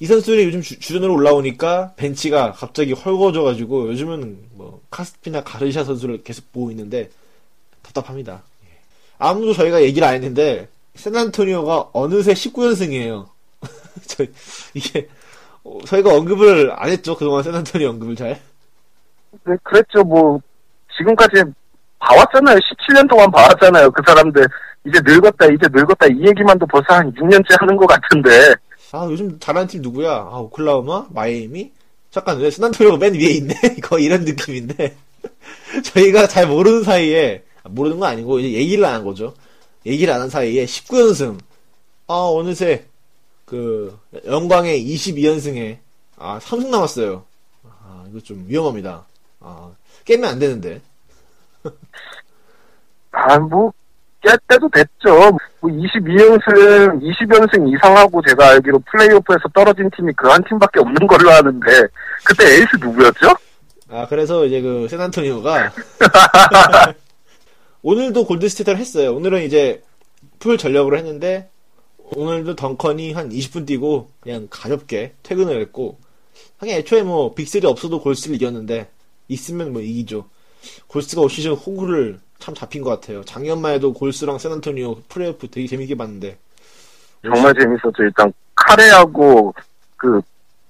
이 0.00 0.06
선수들이 0.06 0.44
요즘 0.44 0.62
주, 0.62 0.78
주전으로 0.78 1.12
올라오니까 1.14 1.92
벤치가 1.96 2.52
갑자기 2.52 2.92
헐거워져가지고 2.92 3.88
요즘은 3.88 4.38
뭐 4.54 4.80
카스피나 4.90 5.42
가르샤 5.42 5.84
선수를 5.84 6.22
계속 6.22 6.52
보고 6.52 6.70
있는데 6.70 7.10
답답합니다. 7.82 8.42
예. 8.64 8.78
아무도 9.18 9.52
저희가 9.52 9.82
얘기를 9.82 10.06
안 10.06 10.14
했는데 10.14 10.68
샌안토니오가 10.94 11.90
어느새 11.92 12.32
19연승이에요. 12.32 13.26
저 14.06 14.24
이게 14.74 15.08
어, 15.64 15.78
저희가 15.84 16.14
언급을 16.14 16.72
안 16.76 16.90
했죠 16.90 17.16
그동안 17.16 17.42
샌안토니오 17.42 17.90
언급을 17.90 18.14
잘. 18.14 18.40
네, 19.44 19.56
그랬죠. 19.64 20.04
뭐 20.04 20.40
지금까지 20.96 21.42
봐왔잖아요. 21.98 22.56
17년 22.56 23.08
동안 23.08 23.30
봐왔잖아요. 23.32 23.90
그 23.90 24.02
사람들 24.06 24.46
이제 24.86 25.00
늙었다, 25.04 25.46
이제 25.46 25.66
늙었다 25.72 26.06
이 26.06 26.28
얘기만도 26.28 26.66
벌써 26.66 26.94
한 26.94 27.12
6년째 27.14 27.58
하는 27.58 27.76
것 27.76 27.86
같은데. 27.86 28.54
아 28.92 29.06
요즘 29.10 29.38
잘하는 29.38 29.68
팀 29.68 29.82
누구야? 29.82 30.10
아 30.12 30.38
오클라호마, 30.38 31.08
마이애미. 31.10 31.72
잠깐 32.10 32.38
왜 32.38 32.50
샌안토니오가 32.50 32.96
맨 32.96 33.14
위에 33.14 33.30
있네? 33.32 33.54
거의 33.82 34.04
이런 34.06 34.24
느낌인데 34.24 34.96
저희가 35.84 36.26
잘 36.26 36.46
모르는 36.48 36.82
사이에 36.84 37.44
아, 37.62 37.68
모르는 37.68 37.98
건 38.00 38.08
아니고 38.08 38.38
이제 38.38 38.52
얘기를 38.58 38.84
안 38.84 38.94
한 38.94 39.04
거죠. 39.04 39.34
얘기를 39.84 40.12
안 40.14 40.22
한 40.22 40.30
사이에 40.30 40.64
19연승. 40.64 41.38
아 42.06 42.14
어느새 42.14 42.86
그 43.44 43.98
영광의 44.26 44.82
22연승에 44.86 45.78
아 46.16 46.38
3승 46.38 46.68
남았어요. 46.70 47.24
아 47.64 48.04
이거 48.10 48.20
좀 48.20 48.44
위험합니다. 48.48 49.04
아 49.40 49.70
깨면 50.06 50.30
안 50.30 50.38
되는데. 50.38 50.80
아, 53.12 53.38
뭐, 53.38 53.72
깰 54.22 54.38
때도 54.48 54.68
됐죠. 54.70 55.36
뭐, 55.60 55.70
22연승, 55.70 57.00
20연승 57.02 57.74
이상하고 57.74 58.22
제가 58.28 58.50
알기로 58.50 58.80
플레이오프에서 58.90 59.48
떨어진 59.54 59.90
팀이 59.96 60.12
그 60.14 60.28
한 60.28 60.42
팀밖에 60.48 60.80
없는 60.80 61.06
걸로 61.06 61.30
아는데, 61.30 61.66
그때 62.24 62.44
에이스 62.54 62.76
누구였죠? 62.80 63.28
아 63.90 64.06
그래서 64.06 64.44
이제 64.44 64.60
그 64.60 64.86
샌안토니오가 64.90 65.72
오늘도 67.82 68.26
골든스테이트를 68.26 68.78
했어요. 68.78 69.14
오늘은 69.14 69.44
이제 69.44 69.82
full 70.38 70.58
전력으로 70.58 70.98
했는데 70.98 71.48
오늘도 71.96 72.54
덩컨이 72.56 73.12
한 73.14 73.30
20분 73.30 73.66
뛰고 73.66 74.10
그냥 74.20 74.46
가볍게 74.50 75.14
퇴근을 75.22 75.60
했고 75.62 75.98
하긴 76.58 76.74
애초에 76.76 77.02
뭐 77.02 77.34
Big 77.34 77.57
3 77.57 77.64
없어도 77.64 78.00
골스를 78.02 78.36
이겼는데 78.36 78.90
있으면 79.28 79.72
뭐 79.72 79.80
이기죠. 79.80 80.28
골스가 80.88 81.22
올 81.22 81.30
시즌 81.30 81.52
호구를 81.52 82.20
참 82.38 82.54
잡힌 82.54 82.82
것 82.82 82.90
같아요. 82.90 83.22
작년만 83.24 83.72
해도 83.74 83.92
골스랑 83.92 84.38
샌안토니오 84.38 85.02
플레이오프 85.08 85.48
되게 85.48 85.66
재밌게 85.66 85.96
봤는데 85.96 86.38
정말 87.22 87.54
재밌었죠. 87.54 88.02
일단, 88.02 88.32
커리하고, 88.54 89.54
그, 89.96 90.20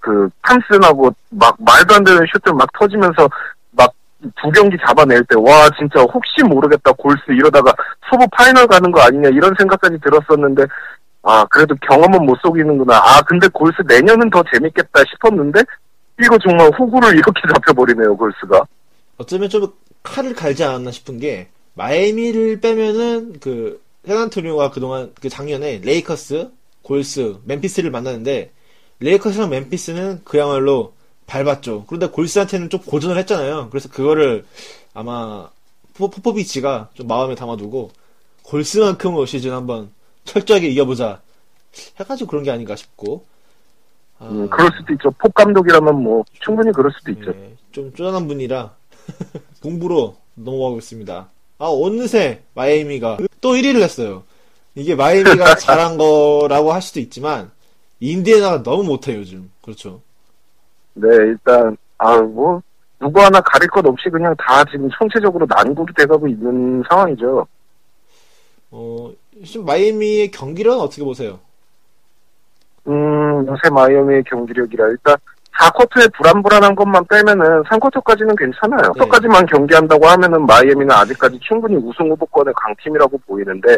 그, 0.01 0.29
탐슨하고, 0.43 1.11
막, 1.31 1.57
말도 1.59 1.95
안 1.95 2.05
되는 2.05 2.25
슛들 2.33 2.53
막 2.55 2.69
터지면서, 2.79 3.29
막, 3.73 3.93
두 4.41 4.51
경기 4.51 4.77
잡아낼 4.87 5.23
때, 5.25 5.37
와, 5.37 5.69
진짜, 5.79 6.01
혹시 6.03 6.43
모르겠다, 6.43 6.93
골스 6.93 7.21
이러다가, 7.29 7.75
서부 8.11 8.27
final 8.33 8.67
가는 8.67 8.91
거 8.91 9.01
아니냐, 9.01 9.29
이런 9.29 9.55
생각까지 9.59 9.99
들었었는데, 10.01 10.65
아, 11.23 11.45
그래도 11.51 11.75
경험은 11.87 12.25
못 12.25 12.39
속이는구나. 12.41 12.97
아, 12.97 13.21
근데 13.23 13.47
골스 13.49 13.83
내년은 13.87 14.31
더 14.31 14.43
재밌겠다 14.53 15.03
싶었는데, 15.11 15.61
이거 16.23 16.37
정말 16.39 16.71
호구를 16.79 17.15
이렇게 17.15 17.43
잡혀버리네요, 17.55 18.17
골스가. 18.17 18.63
어쩌면 19.19 19.49
좀 19.49 19.71
칼을 20.03 20.35
갈지 20.35 20.65
않았나 20.65 20.91
싶은 20.91 21.19
게 21.19 21.49
마이애미를 21.83 22.61
빼면은 22.61 23.39
그 23.39 23.81
샌안토니오가 24.05 24.71
그동안 24.73 25.13
그 25.21 25.29
작년에 25.29 25.79
레이커스, 25.79 26.51
골스, 26.83 27.37
멤피스를 27.45 27.93
만났는데 27.93 28.51
레이커스랑 28.99 29.51
멤피스는 29.51 30.23
그야말로 30.25 30.93
밟았죠. 31.27 31.85
그런데 31.87 32.09
골스한테는 32.09 32.69
좀 32.69 32.81
고전을 32.81 33.17
했잖아요. 33.19 33.69
그래서 33.71 33.89
그거를 33.89 34.45
아마 34.93 35.51
포- 35.95 36.11
포포비치가 36.11 36.89
좀 36.95 37.07
마음에 37.07 37.37
담아두고 37.37 37.93
골스만큼은 38.43 39.17
올 39.17 39.27
시즌 39.29 39.53
한번 39.53 39.91
철저하게 40.25 40.69
이겨보자 40.71 41.21
해가지고 42.01 42.29
그런 42.29 42.43
게 42.43 42.51
아닌가 42.51 42.75
싶고 42.75 43.25
아, 44.19 44.27
음, 44.27 44.49
그럴 44.51 44.69
수도 44.77 44.93
있죠. 44.95 45.13
폭 45.13 45.33
감독이라면 45.33 46.03
뭐, 46.03 46.25
충분히 46.41 46.73
그럴 46.73 46.91
수도 46.99 47.13
있죠. 47.13 47.31
예, 47.31 47.55
좀 47.71 47.93
쪼잔한 47.95 48.27
분이라 48.27 48.75
공부로 49.63 50.17
넘어가고 50.35 50.79
있습니다. 50.79 51.29
아 51.59 51.67
어느새 51.67 52.43
마이애미가 52.55 53.19
또 53.41 53.53
1위를 53.55 53.83
했어요. 53.83 54.23
이게 54.75 54.95
마이애미가 54.95 55.57
잘한 55.59 55.99
거라고 55.99 56.73
할 56.73 56.81
수도 56.81 57.01
있지만 57.01 57.51
인디애나가 58.01 58.63
너무 58.63 58.85
못해 58.85 59.17
요즘. 59.17 59.51
그렇죠. 59.63 60.01
네, 60.95 61.09
일단, 61.09 61.77
아, 61.99 62.21
뭐, 62.21 62.61
누구 62.99 63.21
하나 63.21 63.41
가릴 63.41 63.69
것 63.69 63.85
없이 63.87 64.09
그냥 64.11 64.35
다 64.37 64.65
지금 64.65 64.89
총체적으로 64.91 65.47
난국이 65.49 65.93
돼가고 65.95 66.27
있는 66.27 66.83
상황이죠. 66.89 67.47
어 68.71 69.13
지금 69.47 69.65
마이애미의 69.65 70.31
경기력은 70.31 70.81
어떻게 70.81 71.03
보세요? 71.03 71.39
음, 72.87 73.47
요새 73.47 73.71
마이애미의 73.71 74.25
경기력이라 74.25 74.89
일단 74.89 75.17
4쿼터에 75.59 76.13
불안불안한 76.15 76.75
것만 76.75 77.05
빼면은 77.07 77.63
3쿼터까지는 77.65 78.39
괜찮아요. 78.39 78.93
네. 78.93 79.01
4쿼터까지만 79.01 79.51
경기한다고 79.51 80.07
하면은 80.07 80.47
마이애미는 80.47 80.91
아직까지 80.91 81.39
충분히 81.41 81.77
우승 81.77 82.11
후보권의 82.11 82.55
강팀이라고 82.57 83.19
보이는데 83.27 83.77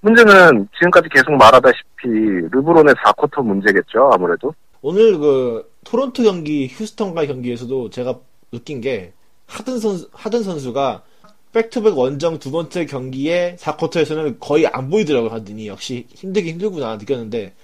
문제는 0.00 0.68
지금까지 0.76 1.08
계속 1.08 1.32
말하다시피 1.32 2.08
르브론의 2.50 2.94
4쿼터 2.94 3.42
문제겠죠, 3.42 4.10
아무래도. 4.12 4.54
오늘 4.82 5.18
그 5.18 5.70
토론토 5.84 6.22
경기 6.24 6.68
휴스턴과 6.68 7.26
경기에서도 7.26 7.88
제가 7.90 8.18
느낀 8.52 8.80
게 8.80 9.12
하든 9.46 9.78
선수 9.78 10.08
하든 10.12 10.42
선수가 10.42 11.02
back-to-back 11.52 11.96
원정 11.96 12.38
두 12.38 12.50
번째 12.50 12.84
경기에 12.84 13.56
4쿼터에서는 13.60 14.36
거의 14.40 14.66
안 14.66 14.90
보이더라고요 14.90 15.30
하든이 15.30 15.68
역시 15.68 16.06
힘들긴 16.14 16.54
힘들구나 16.54 16.96
느꼈는데 16.96 17.54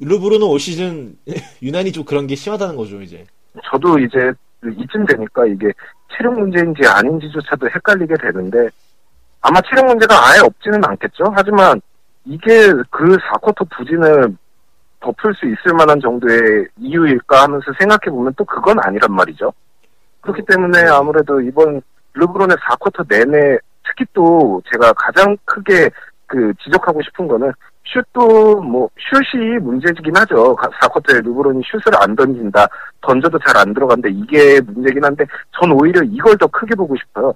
르브론은 0.00 0.46
올 0.46 0.58
시즌 0.58 1.16
유난히 1.62 1.92
좀 1.92 2.04
그런 2.04 2.26
게 2.26 2.34
심하다는 2.34 2.76
거죠 2.76 3.00
이제 3.00 3.24
저도 3.70 3.98
이제 3.98 4.32
이쯤 4.64 5.06
되니까 5.06 5.46
이게 5.46 5.72
체력 6.16 6.38
문제인지 6.38 6.86
아닌지조차도 6.86 7.68
헷갈리게 7.68 8.14
되는데 8.16 8.68
아마 9.40 9.60
체력 9.68 9.86
문제가 9.86 10.14
아예 10.14 10.40
없지는 10.40 10.82
않겠죠. 10.84 11.24
하지만 11.34 11.80
이게 12.24 12.72
그 12.90 13.16
4쿼터 13.16 13.68
부진을 13.70 14.34
덮을 15.00 15.34
수 15.34 15.44
있을 15.44 15.76
만한 15.76 16.00
정도의 16.00 16.66
이유일까 16.78 17.42
하면서 17.42 17.66
생각해 17.78 18.10
보면 18.10 18.32
또 18.38 18.44
그건 18.44 18.78
아니란 18.80 19.12
말이죠. 19.12 19.52
그렇기 20.22 20.42
때문에 20.48 20.88
아무래도 20.88 21.40
이번 21.42 21.82
르브론의 22.14 22.56
4쿼터 22.56 23.06
내내 23.06 23.58
특히 23.86 24.06
또 24.14 24.62
제가 24.72 24.94
가장 24.94 25.36
크게 25.44 25.90
그 26.26 26.54
지적하고 26.64 27.02
싶은 27.02 27.28
거는 27.28 27.52
슛도 27.86 28.60
뭐 28.62 28.88
슛이 28.98 29.58
문제이긴 29.58 30.16
하죠. 30.16 30.56
4쿼터에 30.56 31.24
르브론이 31.24 31.62
슛을 31.70 31.94
안 32.00 32.16
던진다. 32.16 32.66
던져도 33.02 33.38
잘 33.46 33.56
안 33.56 33.72
들어간다. 33.74 34.08
이게 34.10 34.60
문제긴 34.60 35.04
한데 35.04 35.24
전 35.58 35.70
오히려 35.72 36.02
이걸 36.02 36.36
더 36.38 36.46
크게 36.48 36.74
보고 36.74 36.94
싶어요. 36.96 37.32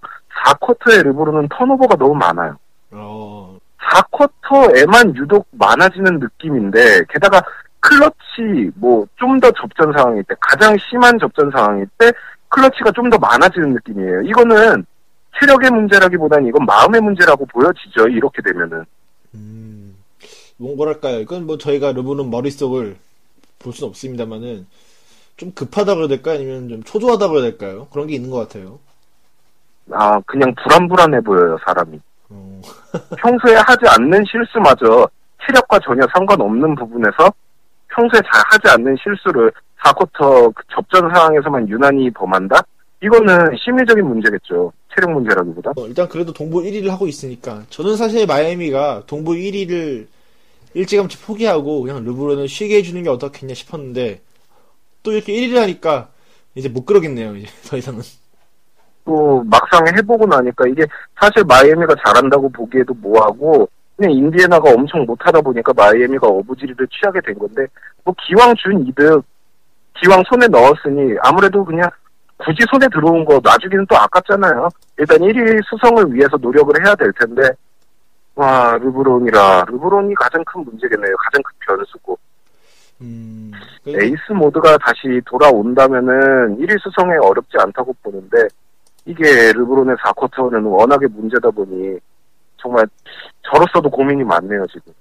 4쿼터에 0.47 1.03
르브론은 1.05 1.49
턴오버가 1.51 1.97
너무 1.97 2.15
많아요. 2.15 2.57
어 2.93 3.57
4쿼터에만 3.93 5.15
유독 5.17 5.47
많아지는 5.53 6.19
느낌인데 6.19 7.05
게다가 7.11 7.41
클러치 7.81 8.71
뭐 8.77 9.07
좀 9.19 9.39
더 9.41 9.51
접전 9.53 9.93
상황일 9.97 10.25
때 10.25 10.35
가장 10.41 10.77
심한 10.91 11.19
접전 11.19 11.51
상황일 11.51 11.87
때 11.99 12.11
클러치가 12.49 12.91
좀 12.93 13.09
더 13.11 13.19
많아지는 13.19 13.75
느낌이에요. 13.75 14.23
이거는 14.23 14.85
체력의 15.41 15.71
문제라기보다는 15.71 16.49
이건 16.49 16.67
마음의 16.67 17.01
문제라고 17.01 17.47
보여지죠. 17.47 18.09
이렇게 18.09 18.43
되면은 18.43 18.85
음, 19.35 19.88
뭐 20.59 20.77
뭐랄까요 20.77 21.21
이건 21.21 21.47
뭐 21.47 21.57
저희가 21.57 21.93
르브론 21.93 22.31
머릿속을 22.31 22.97
볼 23.59 23.73
수는 23.73 23.89
없습니다만은 23.89 24.67
좀 25.37 25.53
급하다고 25.53 26.01
해야 26.01 26.09
될까요 26.09 26.35
아니면 26.35 26.69
좀 26.69 26.83
초조하다고 26.83 27.35
해야 27.37 27.43
될까요 27.43 27.87
그런 27.93 28.07
게 28.09 28.15
있는 28.15 28.31
것 28.31 28.39
같아요 28.39 28.79
아 29.91 30.21
그냥 30.27 30.55
불안불안해 30.63 31.21
보여요 31.23 31.57
사람이. 31.65 31.99
어, 32.31 32.61
평소에 33.19 33.55
하지 33.57 33.87
않는 33.97 34.23
실수마저 34.31 35.09
체력과 35.47 35.79
전혀 35.79 36.07
상관없는 36.13 36.75
부분에서 36.75 37.33
평소에 37.89 38.21
잘 38.21 38.43
하지 38.51 38.69
않는 38.75 38.97
실수를 39.03 39.51
4쿼터 39.83 40.55
그 40.55 40.63
접전 40.75 41.09
상황에서만 41.15 41.69
유난히 41.69 42.11
범한다? 42.11 42.61
이거는 43.03 43.57
심리적인 43.65 44.05
문제겠죠. 44.05 44.73
체력 44.95 45.13
문제라기보다. 45.13 45.71
어, 45.77 45.87
일단 45.87 46.09
그래도 46.09 46.33
동부 46.33 46.61
1위를 46.63 46.89
하고 46.89 47.07
있으니까 47.07 47.63
저는 47.71 47.97
사실 47.97 48.27
마이애미가 48.27 49.05
동부 49.07 49.33
1위를 49.33 50.07
일찌감치 50.75 51.23
포기하고 51.23 51.83
그냥 51.83 52.05
르브론을 52.05 52.49
쉬게 52.49 52.77
해주는 52.79 53.03
게 53.03 53.09
어떻겠냐 53.09 53.55
싶었는데 53.55 54.21
또 55.03 55.13
이렇게 55.13 55.33
1위를 55.33 55.57
하니까 55.57 56.09
이제 56.55 56.69
못 56.69 56.85
그러겠네요 56.85 57.37
이제 57.37 57.47
더 57.69 57.77
이상은 57.77 58.03
또 59.05 59.43
막상 59.45 59.87
해보고 59.97 60.27
나니까 60.27 60.67
이게 60.69 60.85
사실 61.19 61.43
마이애미가 61.45 61.95
잘한다고 62.05 62.51
보기에도 62.51 62.93
뭐하고 62.95 63.69
그냥 63.97 64.13
인디애나가 64.13 64.71
엄청 64.71 65.05
못하다 65.05 65.41
보니까 65.41 65.73
마이애미가 65.73 66.27
어부지리를 66.27 66.87
취하게 66.89 67.21
된 67.25 67.39
건데 67.39 67.67
뭐 68.05 68.15
기왕 68.27 68.55
준 68.57 68.87
이득 68.87 69.25
기왕 70.01 70.23
손에 70.29 70.47
넣었으니 70.49 71.17
아무래도 71.23 71.65
그냥 71.65 71.91
굳이 72.37 72.59
손에 72.71 72.87
들어온 72.93 73.25
거 73.25 73.41
놔주기는 73.43 73.87
또 73.89 73.97
아깝잖아요. 73.97 74.69
일단 74.99 75.19
1위 75.19 75.61
수성을 75.69 76.15
위해서 76.15 76.37
노력을 76.37 76.73
해야 76.85 76.95
될 76.95 77.13
텐데 77.15 77.43
와 78.39 78.79
르브론이라 78.79 79.65
르브론이 79.69 80.15
가장 80.15 80.45
큰 80.45 80.65
문제겠네요. 80.65 81.13
가장 81.17 81.43
큰 81.43 81.77
변수고 81.77 82.17
음, 83.01 83.51
에이스 83.85 84.31
모드가 84.33 84.79
다시 84.79 85.21
돌아온다면은 85.27 86.57
1위 86.57 86.81
수성에 86.81 87.17
어렵지 87.17 87.57
않다고 87.59 87.93
보는데 88.01 88.47
이게 89.07 89.53
르브론의 89.53 89.97
4쿼터는 89.97 90.65
워낙에 90.71 91.09
문제다 91.09 91.51
보니 91.51 91.99
정말 92.59 92.87
저로서도 93.43 93.91
고민이 93.91 94.23
많네요 94.23 94.65
지금. 94.69 94.93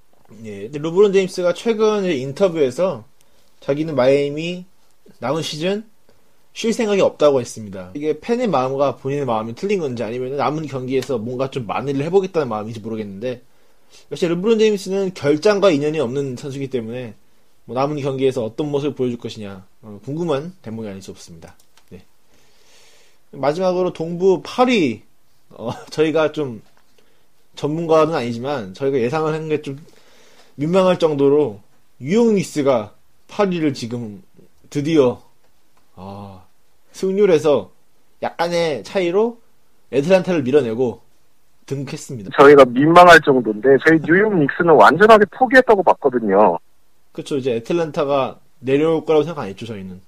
예, 0.43 0.63
근데 0.63 0.79
르브론 0.79 1.13
제임스가 1.13 1.53
최근 1.53 2.05
인터뷰에서 2.05 3.03
자기는 3.59 3.95
마이애미 3.95 4.65
남은 5.19 5.43
시즌 5.43 5.83
쉴 6.57 6.73
생각이 6.73 7.01
없다고 7.01 7.39
했습니다. 7.39 7.91
이게 7.93 8.19
팬의 8.19 8.47
마음과 8.47 8.95
본인의 8.95 9.25
마음이 9.25 9.53
틀린 9.53 9.79
건지 9.79 10.01
아니면 10.01 10.37
남은 10.37 10.65
경기에서 10.65 11.19
뭔가 11.19 11.51
좀 11.51 11.67
만회를 11.67 12.03
해보겠다는 12.05 12.49
마음인지 12.49 12.79
모르겠는데 12.79 13.43
역시 14.09 14.27
르브론 14.27 14.57
제임스는 14.57 15.13
결장과 15.13 15.69
인연이 15.69 15.99
없는 15.99 16.35
선수이기 16.35 16.71
때문에 16.71 17.13
뭐 17.65 17.75
남은 17.75 18.01
경기에서 18.01 18.43
어떤 18.43 18.71
모습을 18.71 18.95
보여줄 18.95 19.19
것이냐 19.19 19.67
어, 19.83 19.99
궁금한 20.03 20.51
대목이 20.63 20.87
아닐 20.87 20.99
수 21.03 21.11
없습니다. 21.11 21.55
네. 21.91 22.03
마지막으로 23.29 23.93
동부 23.93 24.41
8위 24.41 25.01
어, 25.51 25.69
저희가 25.91 26.31
좀 26.31 26.63
전문가는 27.55 28.15
아니지만 28.15 28.73
저희가 28.73 28.97
예상을 28.97 29.31
한 29.31 29.47
게 29.47 29.61
좀 29.61 29.77
민망할 30.55 30.97
정도로 30.97 31.59
유용니스가 32.01 32.95
8위를 33.27 33.75
지금 33.75 34.23
드디어 34.71 35.21
아, 35.95 36.46
승률에서 36.97 37.71
약간의 38.23 38.83
차이로 38.83 39.37
애틀란타를 39.93 40.41
밀어내고 40.43 41.01
등극했습니다. 41.67 42.31
저희가 42.39 42.65
민망할 42.65 43.19
정도인데 43.21 43.77
저희 43.85 43.99
뉴욕 44.01 44.35
닉스는 44.35 44.73
완전하게 44.73 45.25
포기했다고 45.31 45.83
봤거든요. 45.83 46.57
그렇죠. 47.11 47.37
이제 47.37 47.55
애틀란타가 47.57 48.39
내려올 48.59 49.05
거라고 49.05 49.23
생각 49.23 49.43
안 49.43 49.49
했죠, 49.49 49.65
저희는. 49.65 50.01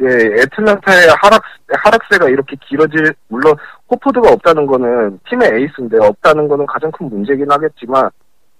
예, 0.00 0.06
애틀란타의 0.42 1.08
하락 1.20 1.42
하락세가 1.68 2.28
이렇게 2.28 2.56
길어질 2.68 3.12
물론 3.26 3.56
호포드가 3.90 4.32
없다는 4.32 4.66
거는 4.66 5.18
팀의 5.28 5.50
에이스인데 5.54 5.98
없다는 5.98 6.46
거는 6.46 6.66
가장 6.66 6.92
큰 6.92 7.08
문제긴 7.08 7.50
하겠지만 7.50 8.08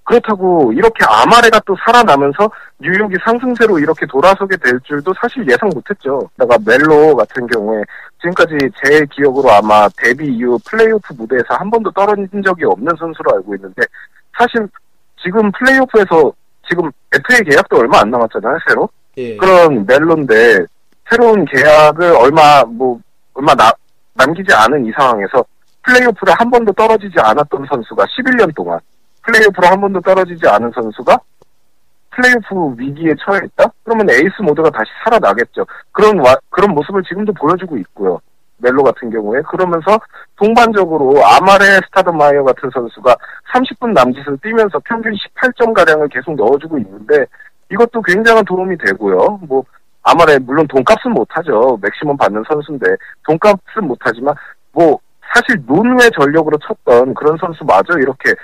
그렇다고 0.09 0.73
이렇게 0.73 1.05
아마레가 1.05 1.61
또 1.66 1.77
살아나면서 1.85 2.51
뉴욕이 2.81 3.14
상승세로 3.23 3.79
이렇게 3.79 4.07
돌아서게 4.07 4.57
될 4.57 4.81
줄도 4.81 5.12
사실 5.21 5.47
예상 5.47 5.68
못했죠. 5.68 6.18
내가 6.37 6.57
멜로 6.64 7.14
같은 7.14 7.47
경우에 7.47 7.83
지금까지 8.23 8.57
제 8.83 9.05
기억으로 9.12 9.51
아마 9.51 9.87
데뷔 9.99 10.35
이후 10.35 10.59
플레이오프 10.64 11.12
무대에서 11.12 11.44
한 11.51 11.71
번도 11.71 11.90
떨어진 11.90 12.27
적이 12.42 12.64
없는 12.64 12.90
선수로 12.99 13.35
알고 13.35 13.55
있는데 13.57 13.83
사실 14.38 14.66
지금 15.23 15.53
플레이오프에서 15.53 16.33
지금 16.66 16.90
FA 17.12 17.44
계약도 17.44 17.77
얼마 17.77 18.01
안 18.01 18.11
남았잖아요, 18.11 18.59
새로. 18.66 18.88
예. 19.18 19.37
그런 19.37 19.85
멜로인데 19.85 20.64
새로운 21.11 21.44
계약을 21.44 22.16
얼마 22.16 22.64
뭐 22.64 22.99
얼마 23.35 23.55
나, 23.55 23.71
남기지 24.14 24.55
않은 24.55 24.87
이 24.87 24.92
상황에서 24.92 25.44
플레이오프를 25.83 26.33
한 26.33 26.51
번도 26.51 26.73
떨어지지 26.73 27.14
않았던 27.18 27.66
선수가 27.68 28.05
11년 28.05 28.55
동안 28.55 28.81
플레이오프를 29.29 29.71
한 29.71 29.81
번도 29.81 30.01
떨어지지 30.01 30.49
않은 30.49 30.71
선수가 30.75 31.19
플레이오프 32.11 32.81
위기에 32.81 33.12
처해 33.25 33.41
있다? 33.45 33.71
그러면 33.85 34.11
에이스 34.11 34.43
모드가 34.43 34.71
다시 34.71 34.91
살아나겠죠. 35.05 35.64
그런 35.93 36.19
와, 36.19 36.35
그런 36.51 36.75
모습을 36.75 37.03
지금도 37.05 37.33
보여주고 37.35 37.77
있고요. 37.79 38.19
멜로 38.57 38.83
같은 38.83 39.09
경우에 39.11 39.41
그러면서 39.43 40.01
동반적으로 40.37 41.14
아마레 41.25 41.81
스타드마이어 41.87 42.43
같은 42.43 42.69
선수가 42.73 43.14
30분 43.55 43.93
남짓을 43.93 44.37
뛰면서 44.43 44.81
평균 44.85 45.12
18점 45.12 45.73
가량을 45.73 46.09
계속 46.09 46.35
넣어주고 46.35 46.79
있는데 46.79 47.25
이것도 47.71 48.03
굉장한 48.03 48.45
도움이 48.47 48.77
되고요. 48.79 49.41
뭐 49.47 49.62
아마레 50.03 50.38
물론 50.41 50.67
돈값은 50.67 51.12
못하죠. 51.12 51.79
맥시멈 51.81 52.17
받는 52.17 52.43
선수인데 52.49 52.87
돈값은 53.29 53.87
못하지만 53.87 54.35
뭐 54.73 54.99
사실 55.33 55.62
논외 55.67 56.11
전력으로 56.19 56.59
쳤던 56.59 57.14
그런 57.14 57.37
선수마저 57.38 57.99
이렇게 57.99 58.35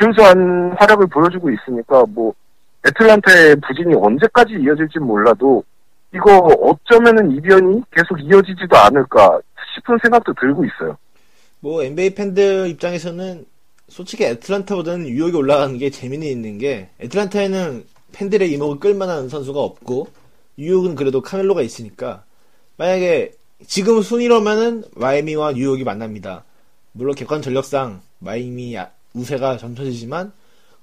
준수한 0.00 0.72
활약을 0.78 1.06
보여주고 1.08 1.50
있으니까 1.50 2.04
뭐 2.08 2.32
애틀란타의 2.86 3.56
부진이 3.56 3.94
언제까지 3.94 4.54
이어질지 4.54 4.98
몰라도 4.98 5.62
이거 6.14 6.38
어쩌면은 6.38 7.30
이변이 7.32 7.82
계속 7.92 8.18
이어지지도 8.18 8.76
않을까 8.76 9.40
싶은 9.76 9.98
생각도 10.02 10.32
들고 10.34 10.64
있어요. 10.64 10.96
뭐 11.60 11.82
NBA 11.84 12.14
팬들 12.14 12.68
입장에서는 12.68 13.44
솔직히 13.88 14.24
애틀란타보다는 14.24 15.04
뉴욕이 15.04 15.36
올라가는 15.36 15.76
게 15.76 15.90
재미는 15.90 16.26
있는 16.26 16.58
게 16.58 16.88
애틀란타에는 17.00 17.84
팬들의 18.12 18.50
이목을 18.52 18.80
끌만한 18.80 19.28
선수가 19.28 19.60
없고 19.60 20.08
뉴욕은 20.56 20.94
그래도 20.94 21.20
카멜로가 21.20 21.62
있으니까 21.62 22.24
만약에 22.76 23.32
지금 23.66 24.00
순위로면은 24.00 24.84
마이애미와 24.96 25.52
뉴욕이 25.52 25.84
만납니다. 25.84 26.44
물론 26.92 27.14
객관 27.14 27.42
전력상 27.42 28.00
마이애미 28.20 28.74
우세가 29.14 29.58
점쳐지지만 29.58 30.32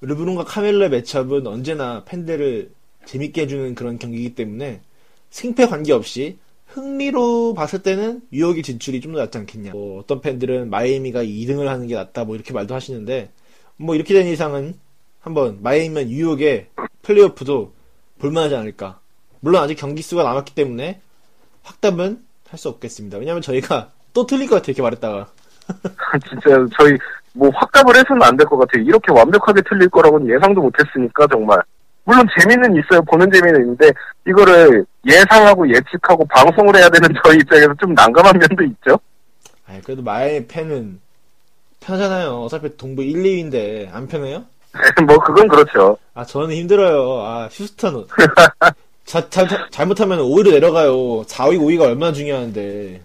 르브론과 0.02 0.44
카멜로의 0.46 0.90
매첩은 0.90 1.48
언제나 1.48 2.04
팬들을 2.06 2.72
재밌게 3.06 3.42
해주는 3.44 3.76
그런 3.76 3.98
경기이기 4.00 4.36
때문에 4.36 4.82
승패 5.30 5.68
관계없이 5.68 6.38
흥미로 6.68 7.54
봤을 7.54 7.82
때는 7.82 8.22
뉴욕이 8.32 8.62
진출이 8.62 9.02
좀 9.02 9.14
더 9.14 9.20
낫지 9.20 9.38
않겠냐. 9.38 9.72
뭐 9.72 10.00
어떤 10.00 10.22
팬들은 10.22 10.70
마이애미가 10.70 11.24
2등을 11.24 11.66
하는 11.66 11.88
게 11.88 11.96
낫다 11.96 12.26
뭐 12.26 12.36
이렇게 12.36 12.54
말도 12.54 12.76
하시는데 12.76 13.32
뭐 13.78 13.96
이렇게 13.96 14.14
된 14.14 14.28
이상은 14.28 14.76
한번 15.22 15.60
마이애미와 15.64 16.04
뉴욕의 16.04 16.68
플레이오프도 17.04 17.74
볼만하지 18.20 18.56
않을까. 18.56 19.00
물론 19.40 19.64
아직 19.64 19.76
경기 19.76 20.02
수가 20.02 20.24
남았기 20.24 20.54
때문에 20.56 21.02
확답은 21.64 22.24
할 22.50 22.58
수 22.60 22.70
없겠습니다. 22.70 23.18
왜냐면 23.18 23.42
저희가 23.42 23.92
또 24.14 24.26
틀릴 24.26 24.48
것 24.48 24.56
같아요. 24.56 24.72
이렇게 24.72 24.82
말했다가. 24.82 25.32
진짜 26.30 26.68
저희 26.78 26.98
뭐 27.38 27.50
확답을 27.56 27.96
해서는 27.96 28.22
안 28.24 28.36
될 28.38 28.46
것 28.48 28.58
같아요. 28.58 28.84
이렇게 28.84 29.12
완벽하게 29.12 29.62
틀릴 29.70 29.90
거라고는 29.90 30.28
예상도 30.34 30.62
못했으니까 30.62 31.28
정말. 31.32 31.60
물론 32.04 32.26
재미는 32.40 32.76
있어요. 32.76 33.02
보는 33.04 33.30
재미는 33.32 33.60
있는데 33.62 33.92
이거를 34.28 34.86
예상하고 35.06 35.68
예측하고 35.70 36.26
방송을 36.26 36.76
해야 36.78 36.90
되는 36.90 37.10
저희 37.24 37.38
입장에서 37.38 37.74
좀 37.80 37.94
난감한 37.94 38.40
면도 38.40 38.64
있죠. 38.64 39.00
아 39.68 39.74
그래도 39.84 40.02
마이애미 40.02 40.48
팬은 40.48 41.00
편하잖아요. 41.82 42.30
어차피 42.44 42.76
동부 42.78 43.04
1, 43.04 43.18
2위인데 43.24 43.94
안 43.94 44.08
편해요? 44.08 44.46
뭐 45.06 45.18
그건 45.20 45.48
그렇죠. 45.48 45.98
아 46.14 46.24
저는 46.24 46.52
힘들어요. 46.56 47.22
아 47.24 47.50
휴스턴 47.52 48.06
자, 49.06 49.30
자, 49.30 49.48
자, 49.48 49.68
잘못하면 49.72 50.20
5위로 50.20 50.52
내려가요. 50.52 51.24
4위, 51.24 51.58
5위가 51.58 51.82
얼마나 51.84 52.12
중요한데. 52.12 53.02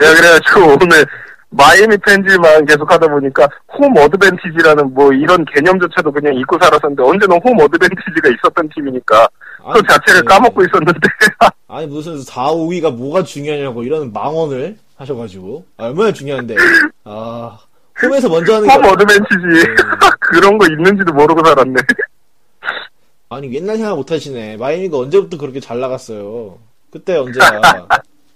제가 0.00 0.14
그래가지고 0.14 0.60
오늘 0.82 1.06
마이애미 1.50 1.96
팬들만 1.98 2.66
계속 2.66 2.90
하다 2.90 3.08
보니까 3.08 3.48
home 3.78 3.96
advantage라는 3.96 4.92
뭐 4.92 5.12
이런 5.12 5.44
개념조차도 5.46 6.12
그냥 6.12 6.34
잊고 6.34 6.58
살았었는데 6.60 7.02
언제나 7.02 7.36
home 7.36 7.58
advantage가 7.58 8.28
있었던 8.28 8.68
팀이니까 8.74 9.28
그 9.72 9.82
자체를 9.88 10.20
네. 10.20 10.26
까먹고 10.26 10.62
있었는데 10.62 11.00
아니 11.68 11.86
무슨 11.86 12.20
4, 12.22 12.48
5위가 12.48 12.94
뭐가 12.94 13.22
중요하냐고 13.22 13.82
이런 13.82 14.12
망언을 14.12 14.76
하셔가지고 14.96 15.64
아, 15.78 15.84
얼마나 15.86 16.12
중요한데. 16.12 16.56
아 17.04 17.58
홈에서 18.02 18.28
먼저 18.28 18.56
하는 18.56 18.68
게 18.68 18.73
home 18.73 18.84
advantage 18.84 19.66
그런 20.20 20.58
거 20.58 20.66
있는지도 20.66 21.12
모르고 21.12 21.44
살았네. 21.44 21.80
아니 23.30 23.54
옛날 23.54 23.76
생각 23.76 23.96
못 23.96 24.10
하시네. 24.10 24.56
마이애미가 24.58 24.98
언제부터 24.98 25.38
그렇게 25.38 25.60
잘 25.60 25.80
나갔어요. 25.80 26.58
그때 26.90 27.16
언제야. 27.16 27.60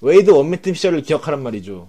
웨이드 0.01 0.31
one-man 0.30 0.58
team 0.58 0.74
시절을 0.75 1.03
기억하란 1.03 1.42
말이죠. 1.42 1.88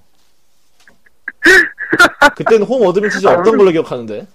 그때는 2.36 2.65
home 2.65 2.88
advantage 2.88 3.28
없던 3.27 3.58
걸로 3.58 3.71
기억하는데. 3.71 4.27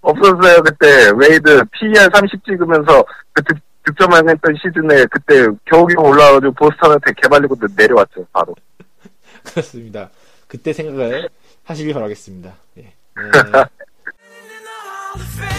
없었어요 0.00 0.62
그때 0.62 1.10
웨이드 1.16 1.64
PER 1.72 2.08
30 2.14 2.44
찍으면서 2.44 3.04
그 3.32 3.42
득, 3.42 3.58
득점을 3.84 4.30
했던 4.30 4.54
시즌에 4.62 5.06
그때 5.06 5.48
겨우겨우 5.64 6.06
올라와가지고 6.06 6.52
보스턴한테 6.52 7.12
개발리고 7.20 7.56
내려왔죠 7.76 8.24
바로. 8.32 8.54
그렇습니다. 9.44 10.10
그때 10.46 10.72
생각을 10.72 11.28
하시길 11.64 11.94
바라겠습니다. 11.94 12.54
예. 12.78 12.82
네. 12.82 12.94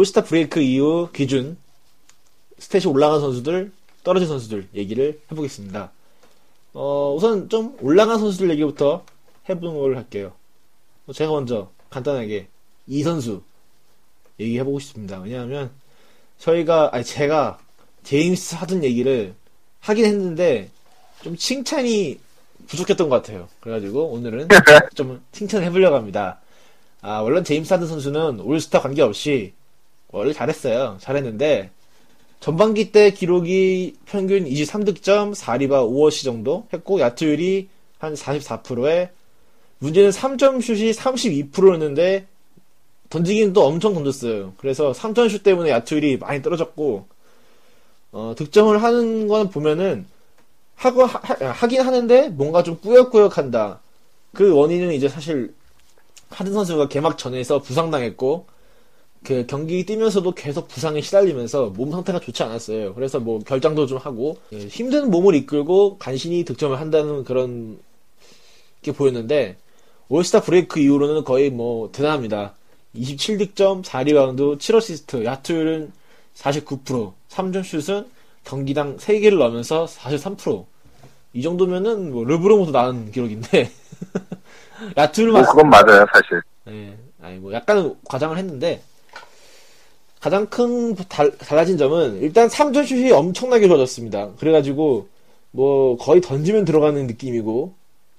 올스타 0.00 0.24
브레이크 0.24 0.60
이후 0.60 1.10
기준 1.12 1.58
스탯이 2.58 2.90
올라간 2.90 3.20
선수들, 3.20 3.70
떨어진 4.02 4.28
선수들 4.28 4.68
얘기를 4.74 5.20
해보겠습니다. 5.30 5.90
어, 6.72 7.14
우선 7.14 7.50
좀 7.50 7.76
올라간 7.82 8.18
선수들 8.18 8.48
얘기부터 8.52 9.04
해보는 9.50 9.78
걸 9.78 9.98
할게요. 9.98 10.32
제가 11.12 11.32
먼저 11.32 11.70
간단하게 11.90 12.48
이 12.86 13.02
선수 13.02 13.42
얘기해보고 14.38 14.78
싶습니다. 14.78 15.20
왜냐하면 15.20 15.70
저희가 16.38 16.94
아니 16.94 17.04
제가 17.04 17.58
제임스 18.02 18.54
하든 18.54 18.82
얘기를 18.84 19.34
하긴 19.80 20.06
했는데 20.06 20.70
좀 21.22 21.36
칭찬이 21.36 22.18
부족했던 22.68 23.10
것 23.10 23.16
같아요. 23.16 23.48
그래가지고 23.60 24.06
오늘은 24.06 24.48
좀 24.96 25.22
칭찬을 25.32 25.66
해보려고 25.66 25.96
합니다. 25.96 26.40
아 27.02 27.20
물론 27.20 27.44
제임스 27.44 27.74
하든 27.74 27.86
선수는 27.86 28.40
올스타 28.40 28.80
관계없이 28.80 29.59
원래 30.12 30.32
잘했어요. 30.32 30.96
잘했는데 31.00 31.70
전반기 32.40 32.90
때 32.90 33.10
기록이 33.12 33.96
평균 34.06 34.44
23득점, 34.44 35.34
4리바, 35.34 35.70
5어시 35.70 36.24
정도 36.24 36.66
했고 36.72 37.00
야투율이 37.00 37.68
한 37.98 38.14
44%에 38.14 39.10
문제는 39.78 40.10
3점 40.10 40.62
슛이 40.62 40.92
32%였는데 40.92 42.26
던지기는 43.10 43.52
또 43.52 43.64
엄청 43.64 43.94
던졌어요. 43.94 44.54
그래서 44.56 44.92
3점 44.92 45.28
슛 45.28 45.42
때문에 45.42 45.70
야투율이 45.70 46.18
많이 46.18 46.42
떨어졌고 46.42 47.06
어, 48.12 48.34
득점을 48.36 48.82
하는 48.82 49.28
거는 49.28 49.50
보면은 49.50 50.06
하고 50.76 51.04
하, 51.04 51.66
긴 51.66 51.82
하는데 51.82 52.28
뭔가 52.30 52.62
좀 52.62 52.78
꾸역꾸역한다. 52.80 53.80
그 54.32 54.54
원인은 54.54 54.92
이제 54.92 55.08
사실 55.08 55.54
하든 56.30 56.52
선수가 56.52 56.88
개막 56.88 57.18
전에서 57.18 57.60
부상당했고 57.60 58.46
그 59.24 59.44
경기 59.46 59.84
뛰면서도 59.84 60.32
계속 60.32 60.68
부상에 60.68 61.00
시달리면서 61.00 61.66
몸 61.76 61.90
상태가 61.90 62.20
좋지 62.20 62.42
않았어요. 62.42 62.94
그래서 62.94 63.20
뭐 63.20 63.38
결장도 63.40 63.86
좀 63.86 63.98
하고 63.98 64.38
예, 64.52 64.58
힘든 64.66 65.10
몸을 65.10 65.34
이끌고 65.34 65.98
간신히 65.98 66.44
득점을 66.44 66.78
한다는 66.80 67.24
그런 67.24 67.78
게 68.82 68.92
보였는데 68.92 69.56
All-Star 70.08 70.40
break 70.40 70.80
이후로는 70.80 71.24
거의 71.24 71.50
뭐 71.50 71.90
대단합니다. 71.92 72.54
27득점, 72.96 73.84
4리바운드, 73.84 74.58
7어시스트, 74.58 75.24
야투율은 75.24 75.92
49%, 76.34 77.12
3점 77.28 77.62
슛은 77.62 78.06
경기당 78.42 78.96
3개를 78.96 79.38
넣으면서 79.38 79.84
43%. 79.84 80.64
이 81.32 81.42
정도면은 81.42 82.10
뭐 82.10 82.24
르브론보다 82.24 82.82
나은 82.82 83.12
기록인데 83.12 83.70
야투율 84.96 85.30
뭐 85.30 85.42
그건 85.42 85.68
맞아요, 85.68 86.04
사실. 86.12 86.42
예, 86.68 86.96
아니 87.22 87.38
뭐 87.38 87.52
약간은 87.52 87.94
과장을 88.08 88.36
했는데 88.36 88.82
가장 90.20 90.46
큰 90.46 90.94
달, 90.94 91.36
달라진 91.38 91.78
점은 91.78 92.20
일단 92.20 92.48
3점 92.48 92.86
슛이 92.86 93.10
엄청나게 93.10 93.66
좋아졌습니다. 93.68 94.30
그래가지고 94.38 95.08
뭐 95.50 95.96
거의 95.96 96.20
던지면 96.20 96.64
들어가는 96.64 97.06
느낌이고 97.06 97.74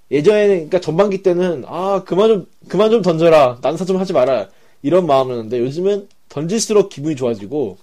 예전에는 0.09 0.55
그러니까 0.55 0.81
전반기 0.81 1.21
때는 1.23 1.63
아 1.67 2.03
그만 2.05 2.27
좀 2.27 2.45
그만 2.67 2.89
좀 2.89 3.01
던져라 3.01 3.59
난사 3.61 3.85
좀 3.85 3.97
하지 3.97 4.13
마라 4.13 4.47
이런 4.81 5.05
마음이었는데 5.05 5.59
요즘은 5.59 6.09
던질수록 6.27 6.89
기분이 6.89 7.15
좋아지고 7.15 7.77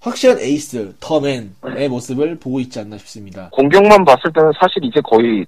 확실한 0.00 0.40
에이스 0.40 0.94
The 0.98 1.32
Man의 1.32 1.88
모습을 1.88 2.38
보고 2.38 2.58
있지 2.58 2.80
않나 2.80 2.98
싶습니다. 2.98 3.50
공격만 3.52 4.04
봤을 4.04 4.32
때는 4.32 4.50
사실 4.60 4.84
이제 4.84 5.00
거의 5.04 5.46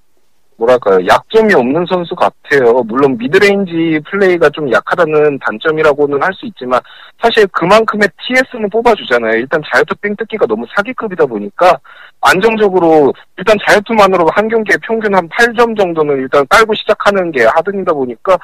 뭐랄까요 0.57 1.05
약점이 1.05 1.53
없는 1.53 1.85
선수 1.87 2.15
같아요. 2.15 2.81
물론 2.83 3.17
mid-range 3.17 3.99
플레이가 4.09 4.49
좀 4.49 4.71
약하다는 4.71 5.39
단점이라고는 5.39 6.21
할 6.23 6.33
수 6.33 6.45
있지만 6.47 6.79
사실 7.21 7.47
그만큼의 7.47 8.07
TS는 8.27 8.69
뽑아주잖아요. 8.69 9.33
일단 9.37 9.61
자유투 9.71 9.95
삥뜯기가 10.01 10.45
너무 10.47 10.65
사기급이다 10.75 11.25
보니까 11.25 11.77
안정적으로 12.21 13.13
일단 13.37 13.55
자유투만으로 13.67 14.27
한 14.33 14.47
경기에 14.49 14.75
평균 14.83 15.15
한 15.15 15.27
8점 15.29 15.77
정도는 15.77 16.17
일단 16.17 16.45
깔고 16.49 16.73
시작하는 16.75 17.31
게 17.31 17.45
하든이다 17.45 17.93
보니까 17.93 18.37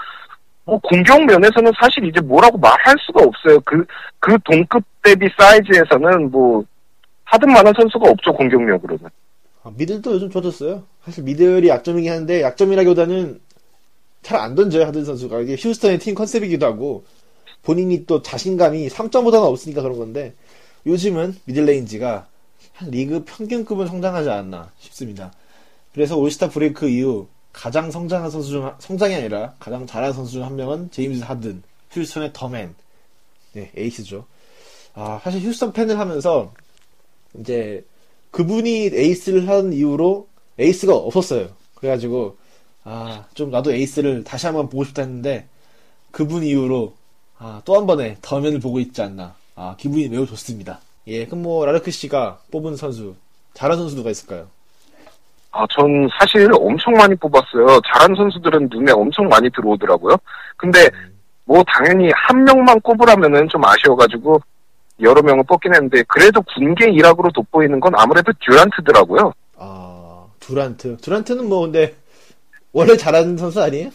뭐 0.65 0.79
공격 0.79 1.25
면에서는 1.25 1.71
사실 1.79 2.05
이제 2.05 2.21
뭐라고 2.21 2.57
말할 2.57 2.95
수가 2.99 3.23
없어요. 3.23 3.59
그, 3.65 3.83
그 4.19 4.37
동급 4.45 4.83
대비 5.01 5.27
사이즈에서는 5.37 6.31
뭐 6.31 6.63
하든 7.25 7.51
만한 7.51 7.73
선수가 7.75 8.09
없죠, 8.09 8.31
공격력으로는. 8.33 9.09
아, 9.63 9.71
middle도 9.75 10.11
요즘 10.13 10.29
좋아졌어요. 10.29 10.83
사실 11.05 11.23
middle이 11.23 11.67
약점이긴 11.67 12.11
한데 12.11 12.41
약점이라기보다는 12.41 13.39
잘 14.23 14.39
안 14.39 14.53
던져요 14.55 14.85
하든 14.87 15.03
선수가 15.03 15.41
이게 15.41 15.55
휴스턴의 15.57 15.97
팀 15.99 16.13
컨셉이기도 16.15 16.65
하고 16.65 17.03
본인이 17.63 18.05
또 18.05 18.21
자신감이 18.21 18.87
3점보다는 18.89 19.43
없으니까 19.45 19.81
그런 19.81 19.97
건데 19.97 20.35
요즘은 20.85 21.39
middle 21.45 21.83
range가 21.83 22.27
한 22.73 22.91
리그 22.91 23.23
평균급은 23.25 23.87
성장하지 23.87 24.29
않았나 24.29 24.71
싶습니다. 24.79 25.33
그래서 25.93 26.17
All-Star 26.17 26.49
break 26.49 26.87
이후 26.87 27.27
가장 27.51 27.89
성장한 27.91 28.29
선수 28.31 28.49
중 28.51 28.71
성장이 28.79 29.15
아니라 29.15 29.55
가장 29.59 29.85
잘하는 29.87 30.13
선수 30.13 30.33
중 30.33 30.43
한 30.43 30.55
명은 30.55 30.91
제임스 30.91 31.23
하든 31.23 31.63
휴스턴의 31.91 32.31
The 32.33 32.54
Man 32.54 32.75
네 33.53 33.71
에이스죠. 33.75 34.25
아 34.93 35.19
사실 35.23 35.41
휴스턴 35.41 35.73
팬을 35.73 35.97
하면서 35.99 36.53
이제 37.39 37.83
그분이 38.31 38.91
에이스를 38.93 39.47
한 39.49 39.73
이후로 39.73 40.27
에이스가 40.59 40.95
없었어요. 40.95 41.49
그래가지고 41.75 42.37
아 42.83 43.25
좀 43.35 43.51
나도 43.51 43.71
에이스를 43.73 44.23
다시 44.23 44.47
한번 44.47 44.69
보고 44.69 44.83
싶다 44.83 45.03
했는데 45.03 45.47
그분 46.11 46.43
이후로 46.43 46.93
아, 47.37 47.61
또 47.65 47.75
한 47.75 47.85
번의 47.87 48.17
The 48.21 48.34
Man을 48.34 48.59
보고 48.59 48.79
있지 48.79 49.01
않나 49.01 49.35
아, 49.55 49.75
기분이 49.77 50.09
매우 50.09 50.25
좋습니다. 50.25 50.79
예, 51.07 51.25
그럼 51.25 51.43
뭐 51.43 51.65
라르크 51.65 51.91
씨가 51.91 52.39
뽑은 52.51 52.75
선수 52.75 53.15
잘한 53.53 53.77
선수 53.77 53.95
누가 53.95 54.09
있을까요? 54.09 54.47
아, 55.51 55.65
전 55.71 56.07
사실 56.19 56.49
엄청 56.53 56.93
많이 56.93 57.13
뽑았어요. 57.15 57.81
잘한 57.93 58.15
선수들은 58.15 58.69
눈에 58.71 58.91
엄청 58.93 59.27
많이 59.27 59.49
들어오더라고요. 59.49 60.15
근데 60.57 60.89
뭐 61.45 61.63
당연히 61.67 62.09
한 62.15 62.43
명만 62.43 62.79
꼽으라면은 62.81 63.49
좀 63.49 63.63
아쉬워가지고 63.65 64.39
여러 65.01 65.21
명을 65.21 65.43
뽑긴 65.47 65.73
했는데 65.73 66.03
그래도 66.07 66.41
군계 66.41 66.91
일학으로 66.91 67.31
돋보이는 67.31 67.79
건 67.79 67.93
아무래도 67.95 68.31
듀란트더라고요. 68.45 69.33
아, 69.57 70.25
듀란트. 70.39 70.97
듀란트는 70.97 71.47
뭐 71.47 71.61
근데 71.61 71.95
원래 72.71 72.95
잘하는 72.95 73.37
선수 73.37 73.61
아니에요? 73.61 73.89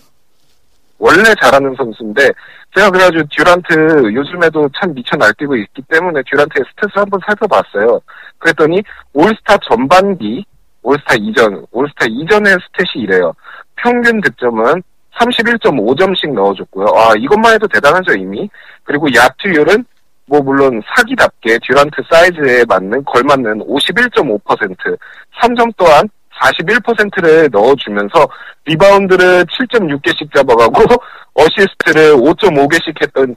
원래 0.98 1.22
잘하는 1.40 1.74
선수인데 1.76 2.30
제가 2.74 2.90
그래가지고 2.90 3.24
듀란트 3.30 4.14
요즘에도 4.14 4.68
참 4.80 4.94
미쳐 4.94 5.16
날뛰고 5.16 5.56
있기 5.56 5.82
때문에 5.88 6.22
듀란트의 6.30 6.64
stat을 6.64 6.96
한번 6.96 7.20
살펴봤어요. 7.26 8.00
그랬더니 8.38 8.82
올스타 9.12 9.56
전반기, 9.68 10.44
올스타 10.82 11.14
이전, 11.18 11.64
올스타 11.70 12.06
이전의 12.08 12.54
stat이 12.56 13.02
이래요. 13.02 13.32
평균 13.76 14.20
득점은 14.20 14.82
31.5점씩 15.18 16.32
넣어줬고요. 16.34 16.86
아 16.94 17.14
이것만 17.18 17.54
해도 17.54 17.66
대단하죠 17.68 18.12
이미. 18.14 18.48
그리고 18.84 19.06
야투율은 19.12 19.84
뭐 20.26 20.40
물론 20.40 20.82
사기답게 20.94 21.58
듀란트 21.62 22.02
사이즈에 22.10 22.64
맞는 22.66 23.04
걸맞는 23.04 23.60
51.5%, 23.60 24.98
3점 25.40 25.72
또한 25.76 26.08
41%를 26.40 27.48
넣어주면서 27.50 28.28
리바운드를 28.66 29.46
7.6개씩 29.46 30.34
잡아가고 30.34 30.84
어시스트를 31.34 32.14
5.5개씩 32.14 33.00
했던 33.00 33.34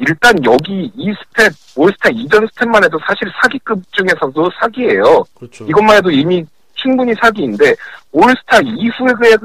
일단 0.00 0.34
여기 0.44 0.90
이 0.96 1.12
stat 1.12 1.52
올스타 1.76 2.08
이전 2.10 2.46
stat만 2.48 2.84
해도 2.84 2.98
사실 3.06 3.30
사기급 3.40 3.80
중에서도 3.92 4.50
사기예요. 4.60 5.24
그렇죠. 5.34 5.64
이것만 5.64 5.96
해도 5.98 6.10
이미 6.10 6.44
충분히 6.74 7.14
사기인데 7.14 7.74
올스타 8.10 8.58
이후에 8.60 9.36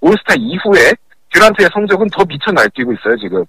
올스타 0.00 0.34
이후에 0.38 0.92
듀란트의 1.32 1.68
성적은 1.72 2.08
더 2.10 2.24
미쳐 2.24 2.50
날뛰고 2.50 2.92
있어요 2.94 3.16
지금. 3.18 3.44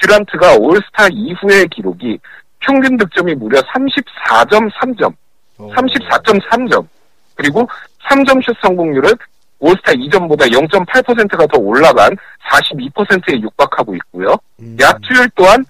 듀란트가 0.00 0.56
올스타 0.56 1.08
이후의 1.10 1.68
기록이 1.68 2.18
평균 2.60 2.96
득점이 2.96 3.34
무려 3.34 3.60
34.3점, 3.60 5.14
어, 5.58 5.70
34.3점. 5.72 6.86
그리고 7.34 7.68
3점 8.08 8.44
슛 8.44 8.56
성공률은 8.62 9.12
올스타 9.58 9.92
이전보다 9.92 10.46
0.8%가 10.46 11.46
더 11.46 11.58
올라간 11.58 12.16
42%에 12.50 13.40
육박하고 13.40 13.94
있고요. 13.96 14.36
음, 14.60 14.76
야투율 14.80 15.30
또한 15.34 15.64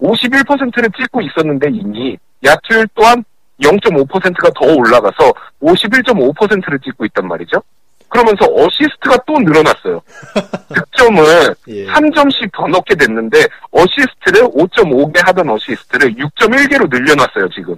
51%를 0.00 0.90
찍고 0.96 1.20
있었는데 1.22 1.68
이미 1.72 2.16
야투율 2.44 2.88
또한 2.94 3.24
0.5%가 3.60 4.50
더 4.54 4.66
올라가서 4.74 5.32
51.5%를 5.60 6.78
찍고 6.80 7.04
있단 7.06 7.26
말이죠. 7.26 7.62
그러면서 8.12 8.44
어시스트가 8.44 9.16
또 9.26 9.38
늘어났어요. 9.38 10.02
득점을 10.68 11.54
예. 11.68 11.86
3점씩 11.86 12.52
더 12.52 12.66
넣게 12.66 12.94
됐는데 12.94 13.38
어시스트를 13.70 14.42
5.5개 14.48 15.24
하던 15.24 15.48
어시스트를 15.48 16.14
6.1개로 16.16 16.90
늘려놨어요 16.90 17.48
지금. 17.54 17.74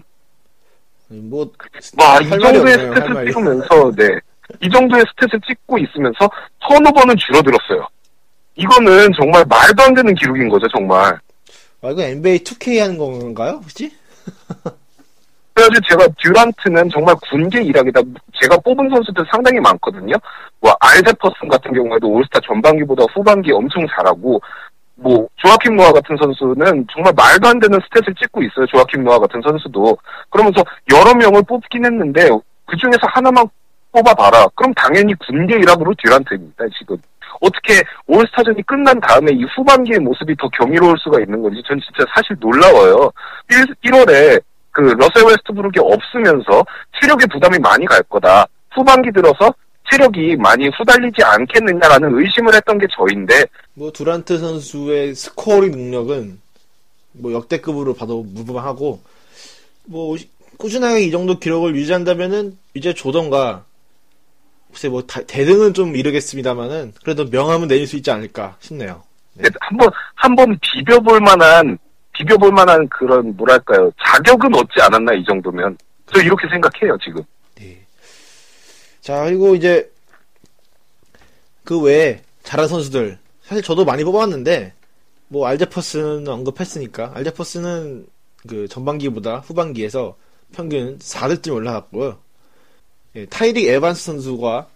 뭐 1.09 1.49
와, 1.97 2.19
이할 2.21 2.39
말이 2.41 2.41
정도의 2.41 2.75
없네요, 2.75 2.93
할 2.93 3.15
stat을. 3.15 3.27
찍으면서, 3.29 3.93
네. 3.97 4.19
이 4.61 4.69
정도의 4.71 5.05
stat을 5.05 5.47
찍고 5.47 5.79
있으면서 5.79 6.29
턴오버는 6.69 7.15
줄어들었어요. 7.17 7.87
이거는 8.57 9.13
정말 9.17 9.45
말도 9.49 9.83
안 9.85 9.95
되는 9.95 10.13
기록인 10.15 10.49
거죠, 10.49 10.67
정말. 10.75 11.17
아, 11.83 11.91
이거 11.91 12.03
NBA 12.03 12.41
2K 12.41 12.79
하는 12.81 12.99
건가요? 12.99 13.61
혹시? 13.63 13.93
그래가지고 15.55 15.87
제가 15.89 16.09
듀란트는 16.21 16.91
정말 16.91 17.15
군계 17.31 17.63
일학이다. 17.63 18.01
제가 18.41 18.57
뽑은 18.59 18.91
선수들 18.91 19.25
상당히 19.31 19.61
많거든요. 19.61 20.15
뭐 20.61 20.75
알제퍼슨 20.81 21.49
같은 21.49 21.73
경우에도 21.73 22.09
올스타 22.11 22.41
전반기보다 22.41 23.05
후반기 23.15 23.53
엄청 23.53 23.87
잘하고 23.87 24.41
뭐 24.97 25.29
조아킴 25.37 25.77
노아 25.77 25.93
같은 25.93 26.17
선수는 26.17 26.87
정말 26.93 27.13
말도 27.17 27.49
안 27.49 27.59
되는 27.61 27.79
스탯을 27.79 28.17
찍고 28.19 28.43
있어요. 28.43 28.67
조아킴 28.67 29.05
노아 29.05 29.19
같은 29.19 29.41
선수도 29.43 29.97
그러면서 30.31 30.63
여러 30.93 31.15
명을 31.15 31.43
뽑긴 31.47 31.85
했는데 31.85 32.29
그 32.67 32.77
중에서 32.77 33.07
하나만 33.15 33.47
뽑아봐라. 33.93 34.47
그럼 34.57 34.75
당연히 34.75 35.15
군계 35.15 35.55
일학으로 35.57 35.95
듀란트입니다. 36.03 36.65
지금 36.79 36.97
어떻게 37.41 37.83
올스타전이 38.07 38.63
끝난 38.63 38.99
다음에 39.01 39.33
이 39.33 39.45
후반기의 39.57 40.01
모습이 40.01 40.35
더 40.37 40.49
경이로울 40.49 40.97
수가 40.99 41.21
있는 41.21 41.43
건지 41.43 41.63
전 41.67 41.81
진짜 41.81 42.05
사실 42.15 42.37
놀라워요. 42.41 43.11
1, 43.51 43.91
1월에 43.91 44.41
그 44.75 44.81
러셀 44.81 45.25
웨스트브룩이 45.25 45.75
없으면서 45.79 46.67
체력의 47.01 47.29
부담이 47.33 47.59
많이 47.61 47.87
갈 47.87 48.03
거다. 48.03 48.47
후반기 48.73 49.11
들어서 49.13 49.55
체력이 49.91 50.35
많이 50.37 50.69
후달리지 50.69 51.23
않겠느냐라는 51.23 52.19
의심을 52.19 52.53
했던 52.55 52.77
게 52.79 52.87
저인데 52.97 53.45
뭐 53.75 53.93
두란트 53.93 54.37
선수의 54.39 55.15
scoring 55.15 55.71
능력은 55.71 56.41
뭐 57.13 57.33
역대급으로 57.33 57.95
봐도 57.95 58.25
무방하고 58.25 59.01
뭐 59.87 60.17
꾸준하게 60.59 61.03
이 61.03 61.11
정도 61.13 61.39
기록을 61.39 61.77
유지한다면은 61.77 62.59
이제 62.75 62.93
조던가 62.95 63.65
글쎄 64.73 64.89
뭐 64.89 65.03
다- 65.03 65.23
대등은 65.25 65.73
좀 65.75 65.95
이르겠습니다만은 65.95 66.95
그래도 67.05 67.27
명함은 67.31 67.69
내릴 67.69 67.87
수 67.87 67.95
있지 67.95 68.11
않을까 68.11 68.57
싶네요. 68.59 69.05
네. 69.35 69.49
한번 69.61 69.91
한번 70.17 70.59
비벼볼 70.61 71.21
만한 71.21 71.79
비벼볼 72.15 72.53
만한 72.53 72.89
그런 72.89 73.37
뭐랄까요 73.37 73.91
자격은 74.05 74.55
얻지 74.55 74.81
않았나 74.81 75.13
이 75.15 75.25
정도면 75.25 75.77
저 76.13 76.21
이렇게 76.21 76.49
생각해요 76.49 76.97
지금. 76.99 77.23
네. 77.57 77.85
자, 79.01 79.25
그리고 79.25 79.55
이제 79.55 79.91
그 81.65 81.81
외에 81.81 82.23
잘한 82.43 82.69
선수들 82.69 83.19
사실 83.43 83.63
저도 83.63 83.85
많이 83.85 84.05
뽑아왔는데 84.05 84.73
뭐 85.29 85.47
알제퍼스는 85.47 86.29
언급했으니까 86.29 87.13
알제퍼스는 87.15 88.07
그 88.49 88.69
전반기보다 88.69 89.39
후반기에서 89.39 90.17
평균 90.53 90.99
4득점 90.99 91.55
올라갔고요. 91.55 92.19
예, 93.17 93.27
타이릭 93.27 93.69
에반스 93.69 94.05
선수가 94.05 94.69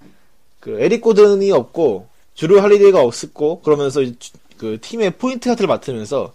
그 0.60 0.80
에릭 0.80 1.02
고든이 1.02 1.52
없고 1.52 2.08
주루 2.34 2.60
할리데이가 2.60 3.00
없었고 3.00 3.60
그러면서 3.60 4.00
그 4.56 4.78
팀의 4.80 5.12
포인트 5.12 5.48
가드를 5.48 5.68
맡으면서 5.68 6.32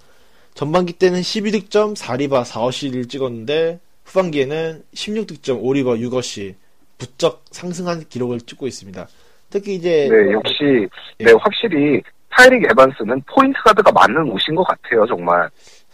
전반기 0.54 0.94
때는 0.94 1.22
12득점 1.22 1.98
4리바 1.98 2.44
4어시를 2.46 3.10
찍었는데 3.10 3.80
후반기에는 4.06 4.84
16득점 4.94 5.62
5리바 5.64 6.00
6어시 6.10 6.56
부쩍 6.98 7.44
상승한 7.52 8.04
기록을 8.08 8.40
찍고 8.42 8.68
있습니다. 8.68 9.08
특히 9.50 9.76
이제 9.76 10.08
네 10.12 10.32
역시 10.34 10.88
예. 11.20 11.26
네 11.26 11.32
확실히 11.40 12.02
타이릭 12.30 12.64
에반스는 12.72 13.22
포인트 13.28 13.60
가드가 13.64 13.92
맞는 13.92 14.30
옷인 14.32 14.56
것 14.56 14.64
같아요 14.64 15.06
정말. 15.08 15.50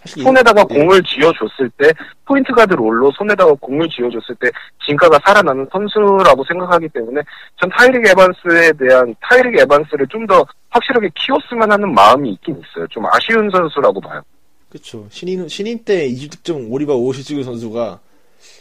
손에다가 0.05 0.63
예. 0.69 0.75
공을 0.75 1.03
쥐어줬을 1.03 1.69
때 1.77 1.91
포인트 2.25 2.53
가드 2.53 2.73
role로 2.73 3.11
손에다가 3.11 3.53
공을 3.59 3.89
쥐어줬을 3.89 4.33
때 4.39 4.49
진가가 4.85 5.19
살아나는 5.25 5.67
선수라고 5.71 6.43
생각하기 6.45 6.87
때문에 6.89 7.21
전 7.59 7.69
타이릭 7.69 8.07
에반스에 8.07 8.71
대한 8.79 9.13
타이릭 9.21 9.59
에반스를 9.59 10.07
좀 10.07 10.25
더 10.25 10.45
확실하게 10.69 11.09
키웠으면 11.15 11.71
하는 11.71 11.93
마음이 11.93 12.29
있긴 12.33 12.55
있어요. 12.55 12.85
좀 12.87 13.03
아쉬운 13.07 13.49
선수라고 13.49 13.99
봐요. 13.99 14.21
그쵸. 14.69 15.07
신인, 15.11 15.47
신인 15.47 15.83
때 15.83 16.09
20득점 16.09 16.69
5리바 16.69 16.89
5어시 16.89 17.25
찍은 17.25 17.43
선수가 17.43 17.99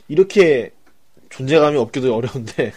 이렇게 0.09 0.73
존재감이 1.29 1.77
없기도 1.77 2.15
어려운데. 2.15 2.73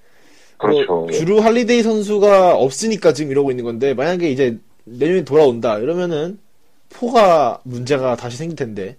그렇죠. 0.58 0.86
뭐 0.86 1.10
주루 1.10 1.40
할리데이 1.40 1.82
선수가 1.82 2.56
없으니까 2.56 3.12
지금 3.12 3.30
이러고 3.30 3.50
있는 3.50 3.64
건데, 3.64 3.92
만약에 3.92 4.30
이제 4.30 4.58
내년에 4.84 5.24
돌아온다, 5.24 5.78
이러면은 5.78 6.38
포가 6.88 7.60
문제가 7.64 8.16
다시 8.16 8.36
생길 8.36 8.56
텐데, 8.56 8.96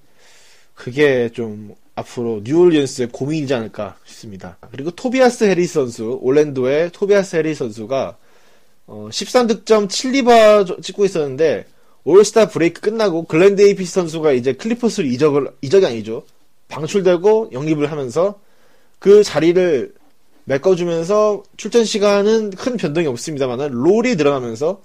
그게 0.75 1.29
좀 1.29 1.73
앞으로 1.95 2.41
뉴올리언스의 2.43 3.09
고민이지 3.11 3.53
않을까 3.55 3.97
싶습니다. 4.05 4.57
그리고 4.71 4.91
토비아스 4.91 5.45
해리스 5.45 5.73
선수, 5.73 6.19
올랜도의 6.21 6.91
토비아스 6.91 7.37
해리스 7.37 7.59
선수가 7.59 8.17
어, 8.85 9.09
13득점 9.11 9.87
7리바 9.87 10.83
찍고 10.83 11.05
있었는데, 11.05 11.65
올스타 12.07 12.47
브레이크 12.47 12.79
끝나고 12.79 13.25
글렌 13.25 13.57
데이비스 13.57 13.91
선수가 13.91 14.31
이제 14.31 14.53
클리퍼스로 14.53 15.05
이적을 15.05 15.51
이적이 15.61 15.87
아니죠. 15.87 16.23
방출되고 16.69 17.49
영입을 17.51 17.91
하면서 17.91 18.39
그 18.97 19.25
자리를 19.25 19.93
메꿔주면서 20.45 21.43
출전 21.57 21.83
시간은 21.83 22.51
큰 22.51 22.77
변동이 22.77 23.07
없습니다만 23.07 23.71
role이 23.71 24.15
늘어나면서 24.15 24.81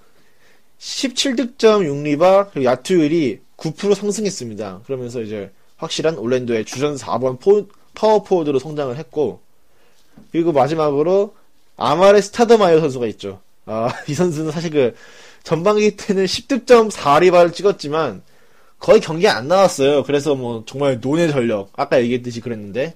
17득점 0.80 1.87
6리바 1.87 2.48
그리고 2.52 2.64
야투율이 2.64 3.38
9% 3.56 3.94
상승했습니다. 3.94 4.80
그러면서 4.85 5.22
이제 5.22 5.52
확실한 5.76 6.18
올랜도의 6.18 6.64
주전 6.64 6.96
4번 6.96 7.38
포, 7.38 7.68
파워포워드로 7.94 8.58
성장을 8.58 8.96
했고 8.96 9.38
그리고 10.32 10.50
마지막으로 10.50 11.37
아마레 11.76 12.20
스타더마이어 12.20 12.80
선수가 12.80 13.06
있죠. 13.06 13.40
아, 13.64 13.92
이 14.08 14.14
선수는 14.14 14.50
사실 14.50 14.70
그 14.70 14.94
전반기 15.42 15.96
때는 15.96 16.24
10득점 16.24 16.90
4리바를 16.90 17.52
찍었지만 17.52 18.22
거의 18.78 19.00
경기에 19.00 19.28
안 19.28 19.48
나왔어요. 19.48 20.02
그래서 20.02 20.35
뭐 20.35 20.64
정말 20.66 21.00
논외 21.00 21.31
전력 21.31 21.70
아까 21.76 22.00
얘기했듯이 22.00 22.40
그랬는데 22.40 22.94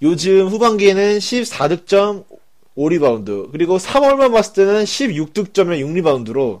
요즘 0.00 0.48
후반기에는 0.48 1.18
14득점 1.18 2.24
5리바운드 2.76 3.50
그리고 3.52 3.78
3월만 3.78 4.32
봤을 4.32 4.54
때는 4.54 4.84
16득점에 4.84 5.80
6리바운드로 5.80 6.60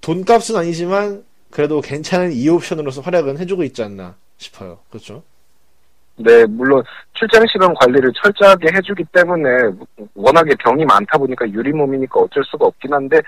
돈값은 0.00 0.56
아니지만 0.56 1.24
그래도 1.50 1.80
괜찮은 1.80 2.30
2옵션으로서 2.30 3.02
활약은 3.02 3.38
해주고 3.38 3.64
있지 3.64 3.82
않나 3.82 4.14
싶어요. 4.36 4.78
그렇죠? 4.90 5.22
네, 6.18 6.46
물론 6.46 6.82
출장 7.12 7.44
시간 7.50 7.74
관리를 7.74 8.10
철저하게 8.22 8.68
해주기 8.74 9.04
때문에 9.12 9.48
워낙에 10.14 10.54
병이 10.60 10.84
많다 10.84 11.18
보니까 11.18 11.48
유리 11.50 11.72
몸이니까 11.72 12.20
어쩔 12.20 12.42
수가 12.44 12.66
없긴 12.66 12.92
한데 12.92 13.20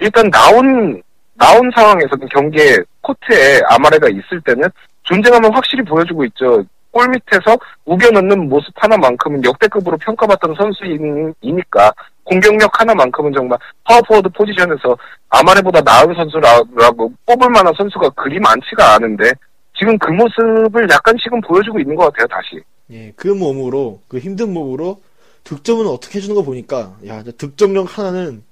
일단 0.00 0.28
나온 0.30 1.02
나온 1.34 1.70
상황에서는 1.74 2.28
경기에 2.28 2.76
코트에 3.00 3.60
아마레가 3.68 4.08
있을 4.08 4.40
때는 4.44 4.68
존재감을 5.04 5.54
확실히 5.54 5.82
보여주고 5.84 6.24
있죠. 6.26 6.62
골 6.90 7.08
밑에서 7.08 7.56
우겨넣는 7.84 8.48
모습 8.48 8.72
하나만큼은 8.76 9.44
역대급으로 9.44 9.96
평가받던 9.98 10.54
선수이니까 10.56 11.92
공격력 12.24 12.80
하나만큼은 12.80 13.32
정말 13.32 13.58
파워포워드 13.84 14.28
포지션에서 14.30 14.96
아마레보다 15.28 15.80
나은 15.80 16.14
선수라고 16.14 17.12
뽑을 17.26 17.48
만한 17.48 17.72
선수가 17.76 18.10
그리 18.10 18.38
많지가 18.40 18.94
않은데 18.94 19.32
지금 19.78 19.96
그 19.98 20.10
모습을 20.10 20.88
약간씩은 20.90 21.40
보여주고 21.42 21.78
있는 21.78 21.94
것 21.94 22.04
같아요, 22.04 22.26
다시. 22.26 22.62
예, 22.90 23.12
그 23.16 23.28
몸으로 23.28 24.00
그 24.08 24.18
힘든 24.18 24.52
몸으로 24.52 25.00
득점은 25.44 25.86
어떻게 25.86 26.18
해주는 26.18 26.34
거 26.34 26.42
보니까 26.42 26.96
야 27.06 27.22
득점력 27.22 27.96
하나는 27.98 28.42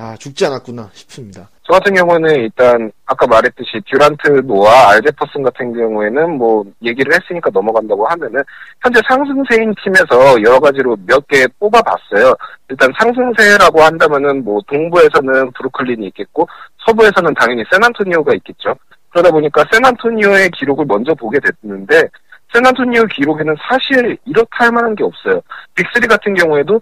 아 0.00 0.16
죽지 0.16 0.46
않았구나 0.46 0.88
싶습니다. 0.94 1.46
저 1.62 1.74
같은 1.74 1.92
경우는 1.94 2.34
일단 2.34 2.90
아까 3.04 3.26
말했듯이 3.26 3.80
듀란트 3.86 4.46
노아 4.46 4.90
알제퍼슨 4.92 5.42
같은 5.42 5.74
경우에는 5.74 6.38
뭐 6.38 6.64
얘기를 6.82 7.12
했으니까 7.12 7.50
넘어간다고 7.52 8.06
하면은 8.08 8.42
현재 8.82 8.98
상승세인 9.06 9.74
팀에서 9.84 10.40
여러 10.42 10.58
가지로 10.58 10.96
몇 11.06 11.20
개 11.28 11.46
뽑아봤어요. 11.58 12.34
일단 12.70 12.90
상승세라고 12.98 13.82
한다면은 13.82 14.42
뭐 14.42 14.60
동부에서는 14.66 15.52
브루클린이 15.52 16.06
있겠고 16.06 16.48
서부에서는 16.86 17.34
당연히 17.34 17.62
샌안토니오가 17.70 18.32
있겠죠. 18.36 18.74
그러다 19.10 19.30
보니까 19.30 19.62
샌안토니오의 19.70 20.50
기록을 20.52 20.86
먼저 20.86 21.14
보게 21.14 21.38
됐는데 21.40 22.08
샌안토니오 22.54 23.04
기록에는 23.04 23.54
사실 23.68 24.16
이렇다 24.24 24.48
할 24.64 24.72
만한 24.72 24.94
게 24.96 25.04
없어요. 25.04 25.40
빅3 25.76 26.08
같은 26.08 26.34
경우에도 26.34 26.80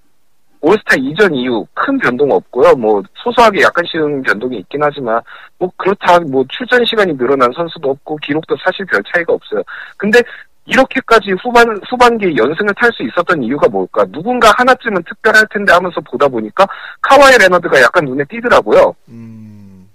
올스타 0.61 0.97
이전 0.99 1.35
이후 1.35 1.67
큰 1.75 1.99
변동 1.99 2.31
없고요. 2.31 2.75
뭐 2.75 3.03
소소하게 3.15 3.63
약간씩은 3.63 4.23
변동이 4.23 4.59
있긴 4.59 4.81
하지만 4.83 5.21
뭐 5.59 5.71
그렇다 5.77 6.19
뭐 6.21 6.45
출전 6.49 6.85
시간이 6.85 7.17
늘어난 7.17 7.51
선수도 7.53 7.91
없고 7.91 8.17
기록도 8.17 8.57
사실 8.65 8.85
별 8.87 9.03
차이가 9.13 9.33
없어요. 9.33 9.63
근데 9.97 10.21
이렇게까지 10.69 11.33
후반 11.43 11.67
후반기에 11.89 12.37
연승을 12.37 12.75
탈 12.75 12.91
수 12.93 13.03
있었던 13.03 13.43
이유가 13.43 13.69
뭘까? 13.69 14.05
누군가 14.13 14.53
하나쯤은 14.57 15.03
특별할 15.05 15.47
텐데 15.51 15.73
하면서 15.73 16.01
보다 16.03 16.29
보니까 16.29 16.67
카와이 17.01 17.39
레너드가 17.39 17.81
약간 17.81 18.05
눈에 18.05 18.25
띄더라고요. 18.25 18.95
음, 19.09 19.89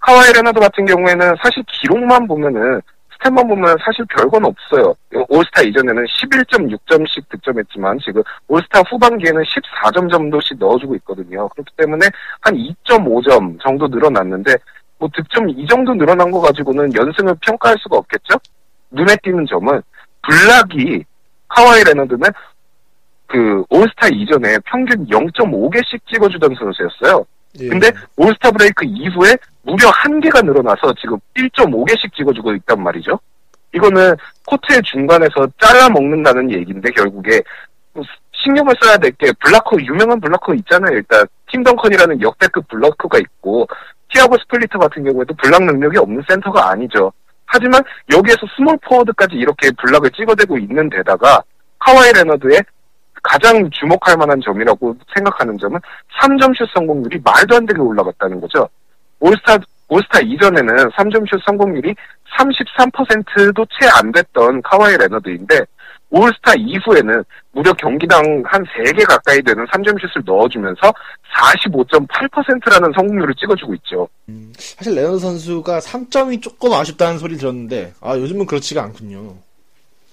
카와이 0.00 0.32
레너드 0.32 0.58
같은 0.58 0.86
경우에는 0.86 1.34
사실 1.42 1.62
기록만 1.66 2.26
보면은 2.26 2.80
stat만 3.24 3.48
보면 3.48 3.76
사실 3.84 4.04
별건 4.06 4.44
없어요. 4.44 4.94
올스타 5.28 5.62
이전에는 5.62 6.04
11.6점씩 6.04 7.28
득점했지만 7.30 7.98
지금 8.04 8.22
올스타 8.48 8.80
후반기에는 8.82 9.42
14점 9.42 10.10
정도씩 10.10 10.58
넣어주고 10.58 10.94
있거든요. 10.96 11.48
그렇기 11.48 11.70
때문에 11.76 12.06
한 12.40 12.54
2.5점 12.54 13.60
정도 13.62 13.88
늘어났는데 13.88 14.54
뭐뭐 14.98 15.10
득점 15.14 15.48
이 15.50 15.66
정도 15.66 15.94
늘어난 15.94 16.30
거 16.30 16.40
가지고는 16.40 16.94
연승을 16.94 17.34
평가할 17.40 17.76
수가 17.80 17.96
없겠죠? 17.98 18.38
눈에 18.90 19.16
띄는 19.22 19.46
점은 19.46 19.82
block이 20.22 21.04
카와이 21.48 21.82
레너드는 21.84 22.22
그 23.26 23.64
올스타 23.70 24.08
이전에 24.08 24.58
평균 24.66 25.06
0.5개씩 25.06 26.00
찍어주던 26.12 26.54
선수였어요. 26.54 27.24
예. 27.60 27.68
근데 27.68 27.90
올스타 28.16 28.50
브레이크 28.50 28.84
이후에 28.84 29.36
무려 29.62 29.88
한 29.90 30.20
개가 30.20 30.42
늘어나서 30.42 30.92
지금 31.00 31.16
1.5개씩 31.36 32.14
찍어주고 32.14 32.54
있단 32.56 32.82
말이죠. 32.82 33.18
이거는 33.74 34.14
코트의 34.46 34.82
중간에서 34.84 35.48
잘라 35.60 35.88
먹는다는 35.88 36.50
얘기인데 36.52 36.90
결국에 36.90 37.40
신경을 38.44 38.74
써야 38.82 38.96
될 38.98 39.10
게 39.12 39.32
blocker 39.40 39.76
유명한 39.80 40.20
blocker 40.20 40.54
있잖아요. 40.56 40.96
일단 40.96 41.24
팀 41.50 41.62
덩컨이라는 41.62 42.20
역대급 42.20 42.68
blocker가 42.68 43.18
있고 43.18 43.66
티아고 44.12 44.36
스플리터 44.38 44.78
같은 44.78 45.02
경우에도 45.04 45.34
블락 45.34 45.64
능력이 45.64 45.98
없는 45.98 46.22
센터가 46.28 46.70
아니죠. 46.70 47.12
하지만 47.46 47.82
여기에서 48.12 48.40
스몰 48.56 48.76
포워드까지 48.82 49.36
이렇게 49.36 49.70
block을 49.78 50.10
찍어대고 50.10 50.58
있는 50.58 50.88
데다가 50.90 51.42
카와이 51.78 52.12
레너드의 52.12 52.60
가장 53.24 53.68
주목할 53.70 54.16
만한 54.18 54.38
점이라고 54.44 54.94
생각하는 55.14 55.56
점은 55.58 55.80
3점슛 56.20 56.68
성공률이 56.74 57.20
말도 57.24 57.56
안 57.56 57.66
되게 57.66 57.80
올라갔다는 57.80 58.40
거죠. 58.40 58.68
올스타 59.18 59.56
올스타 59.88 60.20
이전에는 60.20 60.90
3점슛 60.90 61.40
성공률이 61.44 61.94
33%도 62.38 63.66
채 63.66 63.88
안 63.98 64.12
됐던 64.12 64.60
카와이 64.62 64.96
레너드인데 64.98 65.60
올스타 66.10 66.52
이후에는 66.58 67.24
무려 67.52 67.72
경기당 67.72 68.22
한 68.46 68.64
3개 68.64 69.06
가까이 69.06 69.40
되는 69.42 69.64
3점슛을 69.66 70.24
넣어주면서 70.24 70.92
45.8%라는 71.36 72.92
성공률을 72.94 73.34
찍어주고 73.34 73.74
있죠. 73.76 74.08
음, 74.28 74.52
사실 74.56 74.94
레너드 74.94 75.18
선수가 75.18 75.78
3점이 75.80 76.42
조금 76.42 76.72
아쉽다는 76.72 77.18
소리 77.18 77.36
들었는데 77.36 77.94
아 78.00 78.16
요즘은 78.16 78.46
그렇지가 78.46 78.82
않군요. 78.82 79.34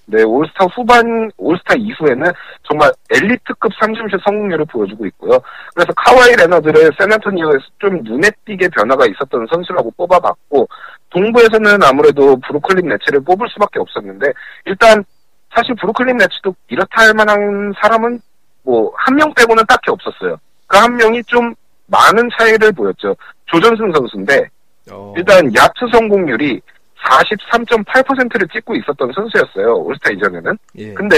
네, 0.05 0.23
올스타 0.23 0.65
후반, 0.65 1.31
올스타 1.37 1.75
이후에는 1.77 2.31
정말 2.63 2.91
엘리트급 3.11 3.71
3점슛 3.79 4.19
성공률을 4.25 4.65
보여주고 4.65 5.05
있고요. 5.07 5.39
그래서 5.73 5.93
카와이 5.95 6.35
레너드를 6.35 6.91
샌안토니오에서 6.99 7.59
좀 7.79 7.97
눈에 8.03 8.29
띄게 8.45 8.67
변화가 8.69 9.05
있었던 9.05 9.47
선수라고 9.51 9.91
뽑아봤고, 9.91 10.67
동부에서는 11.11 11.83
아무래도 11.83 12.35
브루클린 12.37 12.87
네츠를 12.89 13.23
뽑을 13.23 13.47
수밖에 13.49 13.79
없었는데, 13.79 14.27
일단, 14.65 15.03
사실 15.55 15.75
브루클린 15.75 16.17
네츠도 16.17 16.55
이렇다 16.69 17.03
할 17.03 17.13
만한 17.13 17.73
사람은 17.81 18.19
뭐, 18.63 18.91
한 18.95 19.15
명 19.15 19.33
빼고는 19.33 19.63
딱히 19.67 19.91
없었어요. 19.91 20.37
그 20.67 20.77
한 20.77 20.95
명이 20.95 21.23
좀 21.25 21.53
많은 21.87 22.29
차이를 22.37 22.71
보였죠. 22.71 23.15
조전승 23.45 23.91
선수인데, 23.91 24.47
어, 24.91 25.13
일단 25.17 25.53
야투 25.53 25.87
성공률이 25.91 26.61
43.8%를 27.03 28.47
찍고 28.49 28.75
있었던 28.75 29.11
선수였어요. 29.13 29.75
올스타 29.77 30.11
이전에는. 30.11 30.57
예. 30.77 30.93
근데 30.93 31.15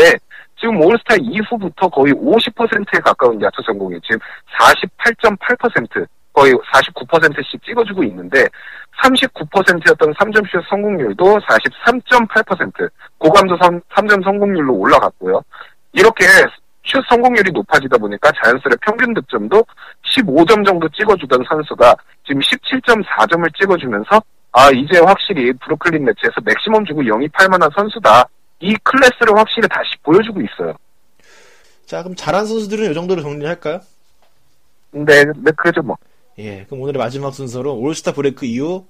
지금 0.59 0.81
올스타 0.81 1.15
이후부터 1.19 1.89
거의 1.89 2.13
50%에 2.13 2.99
가까운 2.99 3.41
야투 3.41 3.61
성공이 3.65 3.99
지금 4.01 4.19
48.8% 4.59 6.05
거의 6.31 6.53
49%씩 6.53 7.63
찍어주고 7.63 8.03
있는데 8.05 8.45
39%였던 9.03 10.13
3점슛 10.13 10.67
성공률도 10.69 11.39
43.8% 11.39 12.89
고감도 13.17 13.57
3, 13.57 13.79
3점 13.81 14.23
성공률로 14.23 14.73
올라갔고요. 14.73 15.41
이렇게 15.93 16.25
슛 16.85 17.03
성공률이 17.07 17.51
높아지다 17.51 17.97
보니까 17.97 18.31
자연스레 18.43 18.75
평균 18.81 19.13
득점도 19.13 19.63
15점 20.05 20.65
정도 20.65 20.87
찍어주던 20.89 21.43
선수가 21.47 21.95
지금 22.25 22.41
17.4점을 22.41 23.55
찍어주면서 23.55 24.21
아 24.53 24.69
이제 24.69 24.99
확실히 24.99 25.51
브루클린 25.53 26.05
네츠에서 26.05 26.35
maximum 26.43 26.85
주고 26.85 27.05
영입할 27.05 27.49
만한 27.49 27.69
선수다. 27.75 28.29
이 28.59 28.75
클래스를 28.83 29.35
확실히 29.35 29.67
다시 29.67 29.89
보여주고 30.03 30.39
있어요. 30.41 30.75
자 31.85 32.03
그럼 32.03 32.15
잘한 32.15 32.45
선수들은 32.45 32.91
이 32.91 32.93
정도로 32.93 33.21
정리할까요? 33.21 33.81
네, 34.91 35.25
네 35.25 35.51
그죠 35.57 35.81
뭐. 35.81 35.97
예. 36.37 36.65
그럼 36.65 36.81
오늘의 36.81 36.99
마지막 36.99 37.33
순서로 37.33 37.75
올스타 37.77 38.13
브레이크 38.13 38.45
이후 38.45 38.85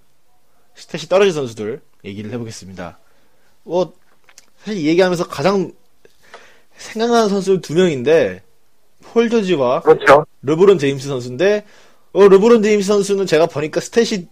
stat이 0.75 1.09
떨어진 1.09 1.33
선수들 1.33 1.81
얘기를 2.03 2.31
해보겠습니다. 2.31 2.99
뭐 3.63 3.93
사실 4.57 4.81
이 4.81 4.87
얘기하면서 4.87 5.27
가장 5.29 5.71
생각나는 6.75 7.29
선수 7.29 7.61
두 7.61 7.73
명인데 7.73 8.43
폴 9.01 9.29
조지와 9.29 9.81
그렇죠. 9.81 10.25
르브론 10.41 10.77
제임스 10.77 11.07
선수인데 11.07 11.65
어 12.11 12.27
르브론 12.27 12.63
제임스 12.63 12.87
선수는 12.87 13.25
제가 13.27 13.45
보니까 13.45 13.79
stat이 13.79 14.27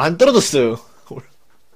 안 0.00 0.16
떨어졌어요. 0.16 0.76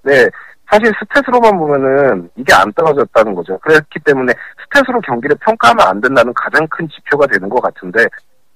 네. 0.03 0.29
사실 0.71 0.93
stat으로만 0.93 1.59
보면은 1.59 2.29
이게 2.37 2.53
안 2.55 2.73
떨어졌다는 2.73 3.35
거죠. 3.35 3.59
그렇기 3.59 4.01
때문에 4.05 4.33
stat으로 4.71 5.05
경기를 5.05 5.37
평가하면 5.37 5.87
안 5.87 6.01
된다는 6.01 6.33
가장 6.35 6.67
큰 6.69 6.89
지표가 6.89 7.27
되는 7.27 7.49
것 7.49 7.61
같은데 7.61 8.05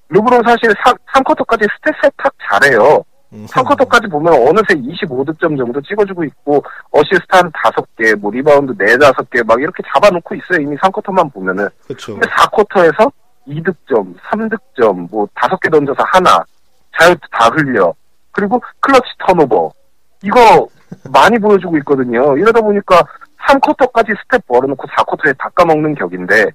르브론 0.09 0.43
사실 0.45 0.73
3, 1.13 1.23
쿼터까지 1.23 1.67
stat 1.67 1.95
세탁 2.03 2.33
잘해요. 2.51 3.03
음, 3.35 3.45
3쿼터까지 3.47 4.11
보면 4.11 4.33
어느새 4.33 4.75
25득점 4.75 5.59
정도 5.59 5.81
찍어주고 5.83 6.25
있고 6.25 6.63
어시스트 6.91 7.27
한 7.29 7.53
5개, 7.53 8.15
뭐 8.17 8.31
리바운드 8.31 8.73
4, 8.79 9.13
5개 9.13 9.45
막 9.47 9.61
이렇게 9.61 9.83
잡아놓고 9.93 10.35
있어요. 10.35 10.63
이미 10.63 10.75
3쿼터만 10.77 11.33
보면은. 11.35 11.69
그렇죠. 11.85 12.15
근데 12.15 12.27
4쿼터에서 12.29 13.13
2득점, 13.47 14.15
3득점, 14.19 15.11
뭐 15.11 15.27
5개 15.35 15.71
던져서 15.71 16.03
하나, 16.07 16.43
자유투 16.99 17.21
다 17.31 17.49
흘려. 17.49 17.93
그리고 18.39 18.63
clutch 18.79 19.09
turnover. 19.27 19.73
이거 20.23 20.69
많이 21.13 21.37
보여주고 21.41 21.77
있거든요. 21.79 22.37
이러다 22.39 22.61
보니까 22.61 23.05
3쿼터까지 23.49 24.17
stat 24.23 24.47
벌어놓고 24.47 24.87
4쿼터에 24.87 25.37
깎아먹는 25.39 25.97
격인데 25.97 26.47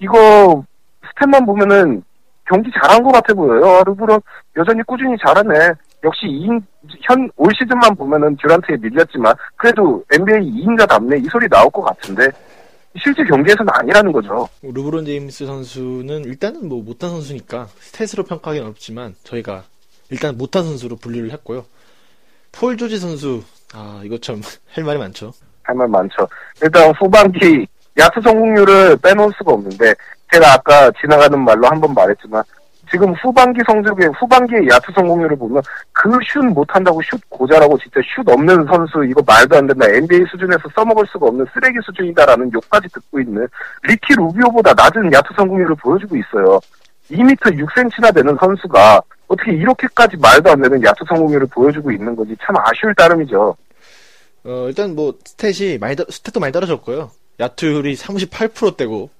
이거 0.00 0.62
stat만 1.08 1.46
보면은 1.46 2.02
경기 2.44 2.70
잘한 2.78 3.02
것 3.02 3.12
같아 3.12 3.32
보여요. 3.32 3.64
아, 3.64 3.82
르브론 3.84 4.20
여전히 4.58 4.82
꾸준히 4.82 5.16
잘하네. 5.24 5.72
역시 6.04 6.26
2인, 6.26 6.62
현, 7.02 7.28
올 7.36 7.50
시즌만 7.58 7.94
보면은 7.94 8.36
듀란트에 8.40 8.76
밀렸지만, 8.80 9.34
그래도 9.56 10.02
NBA 10.10 10.64
2인자답네. 10.64 11.22
이 11.22 11.28
소리 11.28 11.46
나올 11.48 11.68
것 11.70 11.82
같은데, 11.82 12.28
실제 12.96 13.22
경기에서는 13.24 13.70
아니라는 13.70 14.12
거죠. 14.12 14.48
르브론 14.62 15.04
제임스 15.04 15.44
선수는 15.44 16.24
일단은 16.24 16.68
뭐 16.68 16.82
못한 16.82 17.10
선수니까 17.10 17.66
stat으로 17.66 18.26
평가하기는 18.26 18.66
어렵지만 18.68 19.14
저희가 19.24 19.64
일단 20.10 20.36
못한 20.36 20.64
선수로 20.64 20.96
분류를 20.96 21.30
했고요. 21.32 21.64
폴 22.52 22.76
조지 22.76 22.98
선수 22.98 23.42
아 23.74 24.00
이거 24.04 24.18
참 24.18 24.40
할 24.72 24.84
말이 24.84 24.98
많죠. 24.98 25.32
할 25.62 25.74
말 25.76 25.86
많죠. 25.88 26.26
일단 26.62 26.92
후반기 26.98 27.66
야투 27.98 28.20
성공률을 28.22 28.96
빼놓을 28.98 29.32
수가 29.36 29.52
없는데, 29.52 29.92
제가 30.32 30.52
아까 30.54 30.90
지나가는 31.00 31.36
말로 31.44 31.66
한 31.66 31.80
번 31.80 31.92
말했지만, 31.94 32.42
지금 32.90 33.12
후반기 33.14 33.60
성적에, 33.66 34.06
후반기의 34.18 34.68
야투 34.68 34.92
성공률을 34.94 35.36
보면, 35.36 35.60
그 35.92 36.08
슛 36.22 36.44
못한다고 36.54 37.02
슛 37.02 37.20
고자라고 37.28 37.76
진짜 37.78 38.00
슛 38.14 38.26
없는 38.28 38.64
선수, 38.66 39.04
이거 39.04 39.20
말도 39.26 39.56
안 39.58 39.66
된다. 39.66 39.84
NBA 39.88 40.24
수준에서 40.30 40.62
써먹을 40.76 41.04
수가 41.10 41.26
없는 41.26 41.44
쓰레기 41.52 41.76
수준이다라는 41.84 42.52
욕까지 42.52 42.86
듣고 42.94 43.18
있는 43.20 43.46
리키 43.82 44.14
루비오보다 44.14 44.72
낮은 44.74 45.12
야투 45.12 45.34
성공률을 45.36 45.74
보여주고 45.82 46.16
있어요. 46.16 46.60
2m 47.10 47.36
6cm나 47.40 48.14
되는 48.14 48.36
선수가 48.38 49.02
어떻게 49.28 49.52
이렇게까지 49.52 50.16
말도 50.16 50.50
안 50.50 50.62
되는 50.62 50.82
야투 50.82 51.04
성공률을 51.08 51.46
보여주고 51.48 51.90
있는 51.92 52.14
건지 52.16 52.34
참 52.44 52.56
아쉬울 52.56 52.94
따름이죠. 52.94 53.56
어 54.44 54.64
일단 54.68 54.94
뭐 54.94 55.12
stat이 55.24 55.78
많이 55.78 55.96
떨- 55.96 56.06
스탯도 56.06 56.40
많이 56.40 56.52
떨어졌고요. 56.52 57.10
야투율이 57.40 57.94
38%대고 57.96 59.10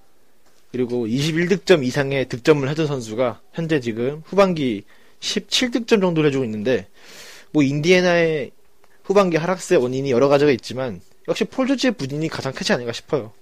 그리고 0.73 1.07
21득점 1.07 1.83
이상의 1.85 2.29
득점을 2.29 2.69
해준 2.69 2.87
선수가 2.87 3.41
현재 3.53 3.81
지금 3.81 4.23
후반기 4.27 4.85
17득점 5.21 6.01
정도를 6.01 6.29
해주고 6.29 6.45
있는데 6.45 6.87
뭐 7.53 7.63
인디애나의 7.63 8.51
후반기 9.05 9.37
하락세의 9.39 9.81
원인이 9.81 10.11
여러 10.11 10.29
가지가 10.29 10.51
있지만 10.53 11.01
역시 11.27 11.45
폴 11.45 11.67
조지의 11.67 11.93
부진이 11.93 12.29
가장 12.29 12.53
크지 12.53 12.73
않을까 12.73 12.93
싶어요. 12.93 13.33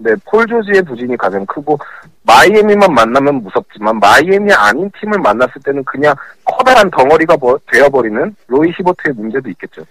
네, 0.00 0.14
폴 0.24 0.46
조지의 0.46 0.82
부진이 0.82 1.16
가장 1.16 1.44
크고 1.46 1.76
마이애미만 2.22 2.92
만나면 2.94 3.42
무섭지만 3.42 3.98
마이애미 3.98 4.52
아닌 4.52 4.88
팀을 5.00 5.18
만났을 5.18 5.54
때는 5.64 5.82
그냥 5.84 6.14
커다란 6.44 6.88
덩어리가 6.90 7.36
버- 7.36 7.58
되어버리는 7.72 8.36
로이 8.46 8.70
히버트의 8.78 9.14
문제도 9.14 9.48
있겠죠. 9.50 9.84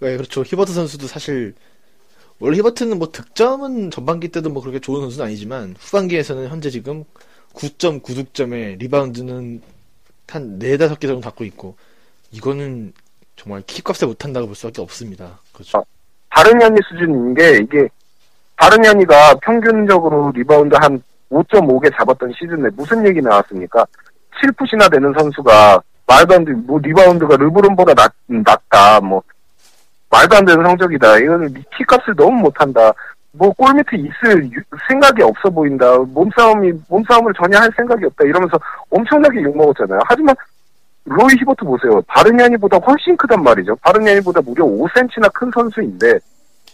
네, 0.00 0.16
그렇죠. 0.16 0.42
히버트 0.42 0.72
선수도 0.72 1.06
사실 1.06 1.54
원래 2.40 2.58
히버트는 2.58 2.98
뭐 2.98 3.10
득점은 3.10 3.90
전반기 3.90 4.28
때도 4.28 4.50
뭐 4.50 4.60
그렇게 4.60 4.80
좋은 4.80 5.00
선수는 5.00 5.26
아니지만 5.26 5.74
후반기에서는 5.78 6.48
현재 6.48 6.68
지금 6.68 7.04
9.9득점에 7.54 8.78
리바운드는 8.80 9.62
한 10.28 10.58
4, 10.60 10.66
5개 10.66 11.02
정도 11.02 11.20
갖고 11.20 11.44
있고 11.44 11.76
이거는 12.32 12.92
정말 13.36 13.62
키값에 13.66 14.04
못한다고 14.04 14.46
볼 14.46 14.56
수밖에 14.56 14.82
없습니다. 14.82 15.38
그렇죠. 15.52 15.84
바르냐니 16.28 16.76
수준인 16.88 17.32
게 17.34 17.58
이게 17.58 17.88
바르냐니가 18.56 19.34
평균적으로 19.42 20.32
리바운드 20.34 20.76
한 20.80 21.02
5.5개 21.30 21.92
잡았던 21.96 22.32
시즌에 22.38 22.68
무슨 22.76 23.06
얘기 23.06 23.20
나왔습니까? 23.20 23.84
7 24.42 24.48
foot이나 24.48 24.90
되는 24.90 25.12
선수가 25.18 25.80
말도 26.06 26.34
안 26.34 26.44
돼. 26.44 26.52
뭐 26.52 26.78
리바운드가 26.78 27.36
르브론보다 27.36 27.94
낮, 27.94 28.12
낮다. 28.26 29.00
뭐 29.00 29.22
말도 30.10 30.36
안 30.36 30.44
되는 30.44 30.64
성적이다. 30.64 31.18
이거는 31.18 31.54
키값을 31.76 32.14
너무 32.16 32.32
못한다. 32.42 32.92
뭐 33.32 33.52
골밑에 33.54 33.96
있을 33.98 34.44
유- 34.52 34.62
생각이 34.88 35.22
없어 35.22 35.50
보인다. 35.50 35.98
몸싸움이 35.98 36.72
몸싸움을 36.88 37.32
전혀 37.36 37.58
할 37.58 37.68
생각이 37.76 38.04
없다. 38.04 38.24
이러면서 38.24 38.56
엄청나게 38.90 39.42
욕 39.42 39.56
먹었잖아요. 39.56 39.98
하지만 40.06 40.34
로이 41.06 41.34
히버트 41.40 41.64
보세요. 41.64 42.00
바르냐니보다 42.06 42.76
훨씬 42.78 43.16
크단 43.16 43.42
말이죠. 43.42 43.74
바르냐니보다 43.76 44.40
무려 44.42 44.64
5cm나 44.64 45.32
큰 45.32 45.50
선수인데 45.52 46.18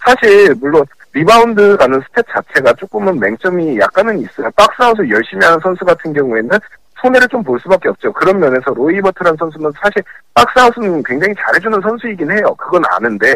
사실 0.04 0.54
물론 0.56 0.84
리바운드라는 1.12 2.00
stat 2.00 2.24
자체가 2.32 2.72
조금은 2.74 3.18
맹점이 3.18 3.78
약간은 3.78 4.20
있어요. 4.20 4.50
박스아웃을 4.56 5.10
열심히 5.10 5.44
하는 5.44 5.58
선수 5.60 5.84
같은 5.84 6.12
경우에는 6.12 6.58
손해를 7.00 7.28
좀 7.28 7.42
볼 7.42 7.58
수밖에 7.60 7.88
없죠. 7.88 8.12
그런 8.12 8.38
면에서 8.38 8.72
로이 8.74 8.96
히버트라는 8.96 9.36
선수는 9.38 9.72
사실 9.80 10.02
박스아웃은 10.34 11.02
굉장히 11.02 11.34
잘해주는 11.34 11.80
선수이긴 11.80 12.30
해요. 12.30 12.54
그건 12.56 12.82
아는데 12.90 13.34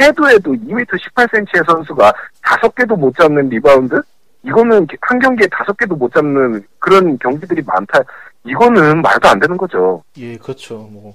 해도 0.00 0.28
해도 0.28 0.52
2m 0.52 0.86
18cm의 0.86 1.66
선수가 1.66 2.12
다섯 2.42 2.74
개도 2.74 2.96
못 2.96 3.14
잡는 3.16 3.48
리바운드? 3.48 4.00
이거는 4.44 4.86
한 5.02 5.18
경기에 5.18 5.46
다섯 5.52 5.76
개도 5.76 5.94
못 5.94 6.12
잡는 6.14 6.64
그런 6.78 7.18
경기들이 7.18 7.62
많다. 7.66 8.00
이거는 8.44 9.02
말도 9.02 9.28
안 9.28 9.38
되는 9.38 9.56
거죠. 9.56 10.02
예, 10.16 10.36
그렇죠. 10.36 10.88
뭐, 10.90 11.14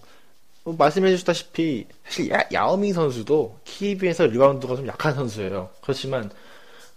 뭐 0.67 0.75
말씀해 0.77 1.09
주셨다시피 1.11 1.85
사실 2.03 2.29
야, 2.29 2.43
야오밍 2.51 2.91
선수도 2.91 3.57
키에 3.63 3.95
비해서 3.95 4.25
리바운드가 4.25 4.75
좀 4.75 4.85
약한 4.87 5.15
선수예요. 5.15 5.69
그렇지만 5.81 6.29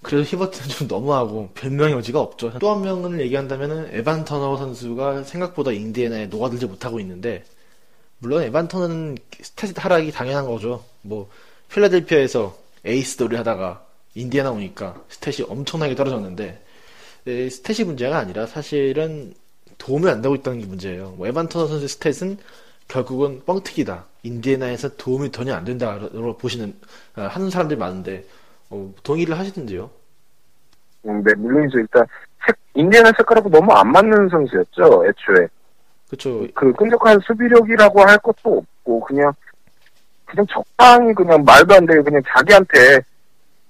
그래도 0.03 0.25
히버트는 0.25 0.69
좀 0.71 0.89
너무하고 0.89 1.51
변명의 1.55 1.95
여지가 1.95 2.19
없죠. 2.21 2.59
또 2.59 2.73
한 2.75 2.83
명을 2.83 3.21
얘기한다면은 3.21 3.91
에반 3.93 4.25
터너 4.25 4.57
선수가 4.57 5.23
생각보다 5.23 5.71
인디애나에 5.71 6.27
녹아들지 6.27 6.67
못하고 6.67 6.99
있는데 6.99 7.45
물론 8.19 8.43
에반 8.43 8.67
터너는 8.67 9.17
stat 9.41 9.79
하락이 9.79 10.11
당연한 10.11 10.47
거죠. 10.47 10.85
뭐 11.03 11.31
필라델피아에서 11.73 12.57
에이스 12.85 13.23
놀이 13.23 13.37
하다가 13.37 13.87
인디애나 14.17 14.51
오니까 14.51 15.01
stat이 15.11 15.49
엄청나게 15.49 15.95
떨어졌는데 15.95 16.61
에, 17.29 17.47
stat이 17.47 17.85
문제가 17.85 18.19
아니라 18.19 18.47
사실은 18.47 19.33
도움이 19.79 20.11
안 20.11 20.23
되고 20.23 20.35
있다는 20.35 20.59
게 20.59 20.67
문제예요. 20.67 21.11
뭐 21.19 21.29
에반 21.29 21.49
터너 21.49 21.69
선수의 21.69 21.89
stat은 21.89 22.37
결국은 22.91 23.41
뻥튀기다. 23.47 24.05
인디애나에서 24.25 24.97
도움이 24.97 25.31
전혀 25.31 25.55
안 25.55 25.65
된다로 25.65 26.37
보시는 26.37 26.75
아, 27.15 27.23
하는 27.23 27.49
사람들이 27.49 27.79
많은데 27.79 28.25
어, 28.69 28.93
동의를 29.03 29.39
하시던데요. 29.39 29.89
음, 31.07 31.23
네, 31.25 31.33
물론이죠. 31.35 31.79
일단 31.79 32.05
색, 32.45 32.57
인디애나 32.75 33.13
색깔하고 33.17 33.49
너무 33.49 33.73
안 33.73 33.91
맞는 33.93 34.29
선수였죠. 34.29 35.07
애초에. 35.07 35.47
그렇죠. 36.09 36.47
그 36.55 36.73
끈적한 36.73 37.21
수비력이라고 37.21 38.01
할 38.03 38.19
것도 38.19 38.59
없고 38.59 39.01
그냥 39.01 39.33
그냥 40.25 40.47
적당히 40.51 41.15
그냥 41.15 41.45
말도 41.45 41.75
안 41.75 41.87
되게 41.87 42.03
그냥 42.03 42.21
자기한테 42.27 43.01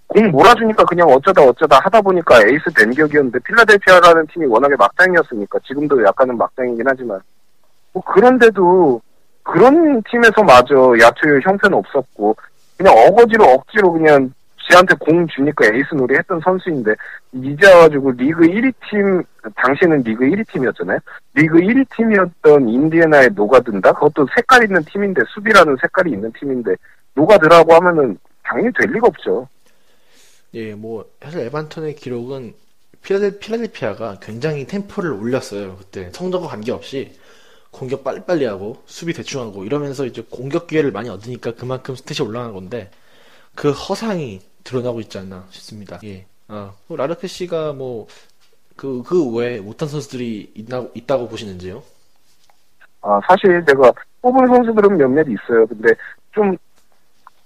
공 0.07 0.31
몰아주니까 0.31 0.85
그냥 0.85 1.09
어쩌다 1.09 1.43
어쩌다 1.43 1.79
하다 1.85 2.01
보니까 2.01 2.41
에이스 2.41 2.71
된 2.75 2.91
격이었는데 2.91 3.39
필라델피아라는 3.41 4.27
팀이 4.33 4.47
워낙에 4.47 4.75
막장이었으니까 4.77 5.59
지금도 5.66 6.03
약간은 6.05 6.37
막장이긴 6.37 6.85
하지만 6.87 7.21
뭐 7.93 8.03
그런데도 8.03 9.01
그런 9.53 10.03
팀에서 10.09 10.42
마저 10.42 10.94
야투의 11.01 11.40
형태는 11.42 11.76
없었고 11.76 12.36
그냥 12.76 12.94
어거지로 12.96 13.44
억지로 13.44 13.92
그냥 13.92 14.32
지한테 14.68 14.94
공 15.01 15.26
주니까 15.26 15.66
에이스 15.66 15.94
놀이 15.94 16.14
했던 16.14 16.40
선수인데 16.44 16.94
이제 17.32 17.72
와가지고 17.72 18.12
리그 18.12 18.42
1위 18.42 18.72
팀 18.88 19.22
당시에는 19.57 20.03
리그 20.03 20.24
1위 20.24 20.46
팀이었잖아요. 20.53 20.98
리그 21.34 21.59
1위 21.59 21.84
팀이었던 21.96 22.68
인디애나에 22.68 23.28
녹아든다? 23.30 23.92
그것도 23.92 24.28
색깔 24.34 24.64
있는 24.64 24.84
팀인데, 24.84 25.22
수비라는 25.34 25.76
색깔이 25.80 26.12
있는 26.12 26.32
팀인데, 26.38 26.74
녹아들라고 27.14 27.74
하면은 27.74 28.18
당연히 28.42 28.70
될 28.78 28.90
리가 28.92 29.09
없죠. 29.09 29.48
예, 30.55 30.74
뭐 30.74 31.05
사실 31.22 31.40
에반 31.41 31.63
터너 31.63 31.97
기록은 31.96 32.55
필라델, 33.03 33.38
필라델 33.38 33.68
피아가 33.72 34.18
굉장히 34.20 34.66
템포를 34.66 35.12
올렸어요. 35.12 35.76
그때 35.76 36.11
성적과 36.12 36.48
관계없이 36.48 37.12
공격 37.71 38.03
빨리빨리 38.05 38.45
하고 38.45 38.83
수비 38.87 39.12
대충 39.12 39.43
하고 39.43 39.64
이러면서 39.64 40.05
이제 40.05 40.23
공격 40.29 40.66
기회를 40.66 40.93
많이 40.93 41.09
얻으니까 41.09 41.55
그만큼 41.55 41.95
스탯이 41.95 42.27
올라간 42.27 42.53
건데 42.53 42.91
그 43.55 43.71
허상이 43.71 44.41
드러나고 44.64 45.01
있지 45.01 45.18
않나 45.18 45.47
싶습니다. 45.51 45.99
예. 46.05 46.27
아, 46.49 46.73
뭐 46.89 46.97
라르크 46.97 47.27
씨가 47.27 47.73
뭐 47.73 48.07
그, 48.77 49.03
그 49.03 49.31
외에 49.35 49.61
못한 49.61 49.89
선수들이 49.89 50.53
있나, 50.55 50.87
있다고 50.95 51.29
보시는지요? 51.29 51.83
아, 53.03 53.21
사실 53.29 53.64
제가 53.66 53.93
뽑은 54.23 54.47
선수들은 54.49 54.97
몇몇 54.97 55.27
있어요. 55.29 55.66
근데 55.66 55.95
좀 56.33 56.57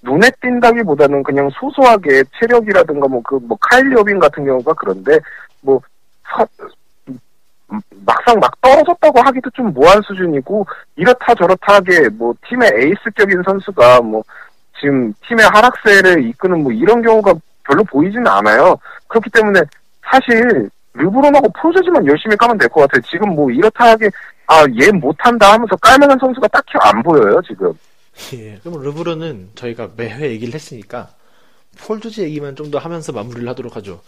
눈에 0.03 0.31
띈다기보다는 0.41 1.23
그냥 1.23 1.49
소소하게 1.59 2.25
체력이라든가 2.39 3.09
뭐 3.09 3.23
그뭐 3.23 3.57
카일리 3.61 3.95
어빈 3.99 4.19
같은 4.19 4.45
경우가 4.45 4.75
그런데 4.75 5.19
뭐 5.61 5.81
사- 6.25 6.47
음, 6.61 6.69
막상 8.05 8.39
막 8.41 8.61
떨어졌다고 8.61 9.21
하기도 9.21 9.51
좀 9.51 9.73
모한 9.73 10.01
수준이고 10.03 10.67
이렇다 10.97 11.35
저렇다 11.35 11.75
하게 11.77 12.09
뭐 12.11 12.35
팀의 12.49 12.71
에이스격인 12.77 13.43
선수가 13.45 14.01
뭐 14.03 14.23
지금 14.81 15.13
팀의 15.29 15.47
하락세를 15.49 16.25
이끄는 16.29 16.63
뭐 16.63 16.73
이런 16.73 17.01
경우가 17.03 17.35
별로 17.65 17.83
보이지는 17.85 18.27
않아요. 18.27 18.77
그렇기 19.09 19.31
때문에 19.31 19.61
사실 20.11 20.69
르브론하고 20.95 21.51
프로저지만 21.61 22.07
열심히 22.07 22.37
까면 22.37 22.59
될 22.59 22.69
것 22.69 22.83
같아요. 22.83 23.01
지금 23.11 23.35
뭐 23.35 23.51
이렇다 23.51 23.91
하게 23.93 24.11
아 24.47 24.65
얘 24.79 24.91
못한다 24.93 25.53
하면서 25.55 25.75
깔만한 25.77 26.19
선수가 26.19 26.47
딱히 26.49 26.73
안 26.81 27.03
보여요 27.03 27.41
지금. 27.47 27.73
예. 28.35 28.59
그럼 28.63 28.83
르브론은 28.83 29.51
저희가 29.55 29.89
매회 29.97 30.31
얘기를 30.31 30.55
했으니까 30.55 31.09
폴 31.81 31.99
조지 32.01 32.23
얘기만 32.23 32.55
좀 32.55 32.71
더 32.71 32.79
하면서 32.79 33.11
마무리를 33.13 33.49
하도록 33.49 33.75
하죠. 33.77 34.01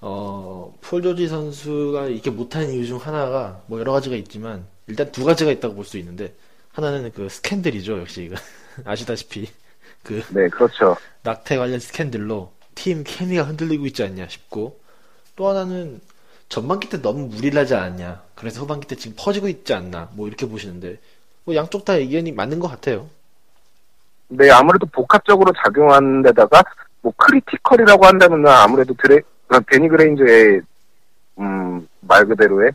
어, 0.00 0.74
폴 0.82 1.02
조지 1.02 1.28
선수가 1.28 2.06
이렇게 2.06 2.30
못하는 2.30 2.72
이유 2.72 2.86
중 2.86 2.98
하나가 2.98 3.62
뭐 3.66 3.80
여러 3.80 3.92
가지가 3.92 4.16
있지만 4.16 4.66
일단 4.86 5.10
두 5.12 5.24
가지가 5.24 5.50
있다고 5.52 5.74
볼 5.74 5.84
수 5.84 5.98
있는데 5.98 6.34
하나는 6.72 7.10
그 7.12 7.28
스캔들이죠. 7.28 7.98
역시 8.00 8.24
이거 8.24 8.36
아시다시피 8.84 9.48
그 10.02 10.22
네 10.30 10.48
그렇죠. 10.48 10.96
낙태 11.22 11.56
관련 11.56 11.80
스캔들로 11.80 12.52
팀 12.74 13.04
케미가 13.04 13.44
흔들리고 13.44 13.86
있지 13.86 14.02
않냐 14.02 14.28
싶고 14.28 14.78
또 15.36 15.48
하나는 15.48 16.00
전반기 16.48 16.88
때 16.90 17.00
너무 17.00 17.26
무리를 17.28 17.58
하지 17.58 17.74
않았냐 17.74 18.22
그래서 18.34 18.60
후반기 18.60 18.86
때 18.86 18.96
지금 18.96 19.16
퍼지고 19.18 19.48
있지 19.48 19.72
않나 19.74 20.10
뭐 20.14 20.28
이렇게 20.28 20.46
보시는데 20.46 20.98
뭐 21.44 21.54
양쪽 21.54 21.84
다 21.84 21.94
의견이 21.94 22.32
맞는 22.32 22.58
것 22.60 22.68
같아요. 22.68 23.08
네, 24.28 24.50
아무래도 24.50 24.86
복합적으로 24.86 25.52
작용하는 25.64 26.22
데다가 26.22 26.62
뭐 27.02 27.12
critical이라고 27.16 28.04
한다면 28.06 28.46
아무래도 28.48 28.94
드레 28.94 29.20
어, 29.48 29.60
데니 29.70 29.88
그레인저의 29.88 30.60
음, 31.38 31.88
말 32.00 32.24
그대로의 32.26 32.70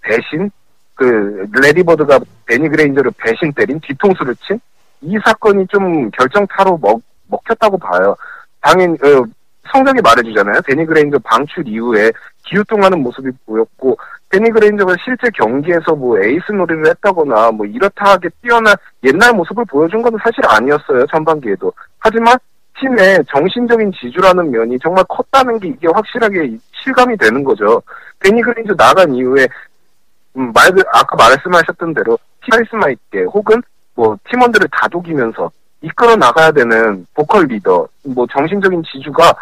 배신 0.00 0.50
그 0.94 1.46
래리 1.52 1.78
버드가 1.78 2.20
데니 2.46 2.68
그레인저를 2.68 3.10
배신 3.18 3.52
때린 3.52 3.80
뒤통수를 3.80 4.34
친 4.46 4.58
이 5.04 5.18
사건이 5.24 5.66
좀 5.68 6.10
결정타로 6.10 6.78
먹, 6.78 7.00
먹혔다고 7.28 7.78
봐요. 7.78 8.16
당연 8.60 8.92
어, 8.92 9.24
성적이 9.70 10.00
말해주잖아요. 10.02 10.60
데니 10.62 10.86
그레인저 10.86 11.18
방출 11.18 11.66
이후에 11.68 12.10
기우뚱하는 12.44 13.02
모습이 13.02 13.30
보였고 13.46 13.96
데니 14.30 14.50
그레인저가 14.50 14.94
실제 15.04 15.28
경기에서 15.34 15.94
뭐 15.94 16.18
에이스 16.22 16.52
놀이를 16.52 16.86
했다거나 16.88 17.50
뭐 17.52 17.66
이렇다 17.66 18.12
하게 18.12 18.28
뛰어난 18.42 18.74
옛날 19.02 19.32
모습을 19.34 19.64
보여준 19.66 20.02
건 20.02 20.16
사실 20.22 20.40
아니었어요 20.46 21.06
전반기에도 21.06 21.72
하지만 21.98 22.36
팀의 22.80 23.24
정신적인 23.28 23.92
지주라는 23.92 24.50
면이 24.50 24.78
정말 24.80 25.04
컸다는 25.08 25.58
게 25.60 25.68
이게 25.68 25.88
확실하게 25.92 26.56
실감이 26.82 27.16
되는 27.16 27.44
거죠. 27.44 27.82
데니 28.20 28.42
그레인저 28.42 28.74
나간 28.74 29.14
이후에 29.14 29.46
음, 30.36 30.52
말 30.52 30.72
아까 30.92 31.16
말씀하셨던 31.16 31.94
대로 31.94 32.18
카리스마 32.50 32.90
있게 32.90 33.22
혹은 33.24 33.62
뭐 33.94 34.16
팀원들을 34.28 34.68
다독이면서 34.72 35.50
이끌어 35.82 36.16
나가야 36.16 36.50
되는 36.50 37.06
보컬 37.14 37.44
리더 37.44 37.86
뭐 38.04 38.26
정신적인 38.32 38.82
지주가 38.82 39.34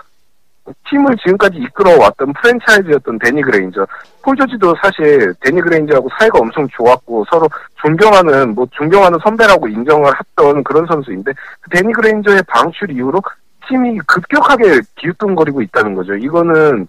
팀을 0.88 1.16
지금까지 1.18 1.58
이끌어왔던 1.58 2.32
프랜차이즈였던 2.34 3.18
데니 3.18 3.42
그레인저. 3.42 3.86
폴 4.22 4.36
조지도 4.36 4.74
사실 4.80 5.34
데니 5.40 5.60
그레인저하고 5.60 6.08
사이가 6.18 6.38
엄청 6.38 6.68
좋았고 6.68 7.24
서로 7.30 7.48
존경하는 7.80 8.54
뭐 8.54 8.66
존경하는 8.70 9.18
선배라고 9.22 9.68
인정을 9.68 10.12
했던 10.18 10.62
그런 10.62 10.86
선수인데 10.86 11.32
그 11.60 11.70
데니 11.70 11.92
그레인저의 11.92 12.42
방출 12.46 12.90
이후로 12.92 13.20
팀이 13.68 13.98
급격하게 14.06 14.80
기우뚱거리고 14.96 15.62
있다는 15.62 15.94
거죠. 15.94 16.14
이거는 16.14 16.86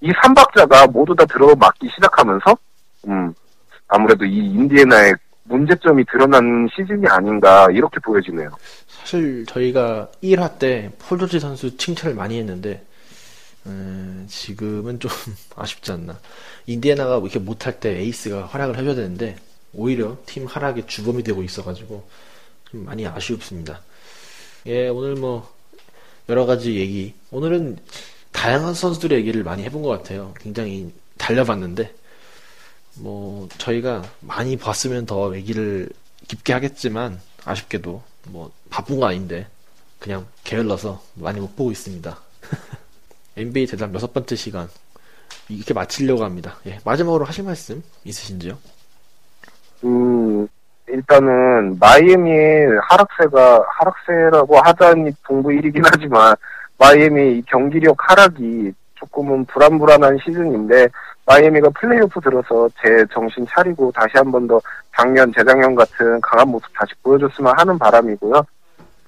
이 0.00 0.12
삼박자가 0.22 0.86
모두 0.88 1.14
다 1.14 1.24
들어맞기 1.26 1.90
시작하면서 1.94 2.56
음 3.08 3.34
아무래도 3.88 4.24
이 4.24 4.46
인디애나의 4.46 5.14
문제점이 5.44 6.04
드러난 6.06 6.68
시즌이 6.74 7.06
아닌가 7.08 7.68
이렇게 7.70 7.98
보여지네요. 8.00 8.50
사실 8.86 9.44
저희가 9.46 10.08
1화 10.22 10.58
때 10.58 10.90
폴조지 11.00 11.40
선수 11.40 11.76
칭찬을 11.76 12.14
많이 12.14 12.38
했는데 12.38 12.84
음, 13.66 14.26
지금은 14.28 15.00
좀 15.00 15.10
아쉽지 15.56 15.92
않나. 15.92 16.18
인디애나가 16.66 17.18
이렇게 17.18 17.38
못할 17.38 17.80
때 17.80 17.98
에이스가 18.00 18.46
활약을 18.46 18.78
해줘야 18.78 18.94
되는데 18.94 19.36
오히려 19.72 20.16
팀 20.26 20.46
하락의 20.46 20.86
주범이 20.86 21.22
되고 21.22 21.42
있어가지고 21.42 22.08
좀 22.70 22.84
많이 22.84 23.06
아쉽습니다. 23.06 23.80
예, 24.66 24.88
오늘 24.88 25.14
뭐 25.14 25.52
여러 26.28 26.46
가지 26.46 26.76
얘기. 26.76 27.14
오늘은 27.30 27.78
다양한 28.32 28.74
선수들의 28.74 29.18
얘기를 29.18 29.42
많이 29.42 29.62
해본 29.64 29.82
것 29.82 29.88
같아요. 29.88 30.34
굉장히 30.40 30.92
달려봤는데 31.18 31.94
뭐 32.94 33.48
저희가 33.58 34.02
많이 34.20 34.56
봤으면 34.56 35.06
더 35.06 35.34
얘기를 35.36 35.88
깊게 36.28 36.52
하겠지만 36.52 37.20
아쉽게도 37.44 38.02
뭐 38.28 38.50
바쁜 38.68 39.00
거 39.00 39.06
아닌데 39.06 39.46
그냥 39.98 40.26
게을러서 40.44 41.02
많이 41.14 41.40
못 41.40 41.56
보고 41.56 41.70
있습니다. 41.70 42.18
NBA 43.40 43.66
대단 43.66 43.94
여섯 43.94 44.12
번째 44.12 44.36
시간 44.36 44.68
이렇게 45.48 45.74
마치려고 45.74 46.24
합니다. 46.24 46.56
예, 46.66 46.78
마지막으로 46.84 47.24
하실 47.24 47.44
말씀 47.44 47.82
있으신지요? 48.04 48.56
음, 49.84 50.46
일단은 50.88 51.78
마이애미 51.78 52.30
하락세가 52.88 53.64
하락세라고 53.68 54.58
하자니 54.60 55.12
동부 55.24 55.48
1이긴 55.50 55.82
하지만 55.90 56.34
마이애미 56.78 57.38
이 57.38 57.42
경기력 57.46 57.96
하락이 57.98 58.72
조금은 58.96 59.44
불안불안한 59.46 60.18
시즌인데 60.24 60.88
마이애미가 61.26 61.70
플레이오프 61.80 62.20
들어서 62.20 62.68
제 62.82 63.04
정신 63.12 63.46
차리고 63.48 63.90
다시 63.92 64.08
한 64.14 64.30
번 64.30 64.46
더 64.46 64.60
작년 64.96 65.32
재작년 65.32 65.74
같은 65.74 66.20
강한 66.20 66.48
모습 66.48 66.68
다시 66.74 66.92
보여줬으면 67.02 67.54
하는 67.58 67.78
바람이고요. 67.78 68.42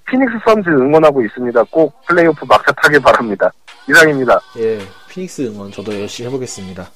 피닉스 0.07 0.39
선즈 0.45 0.68
응원하고 0.70 1.22
있습니다. 1.22 1.62
꼭 1.70 1.93
플레이오프 2.07 2.45
막차 2.47 2.72
타길 2.72 3.01
바랍니다. 3.01 3.51
이상입니다. 3.89 4.41
예, 4.59 4.78
피닉스 5.09 5.43
응원 5.49 5.72
저도 5.72 5.99
열심히 6.01 6.28
해보겠습니다. 6.28 6.91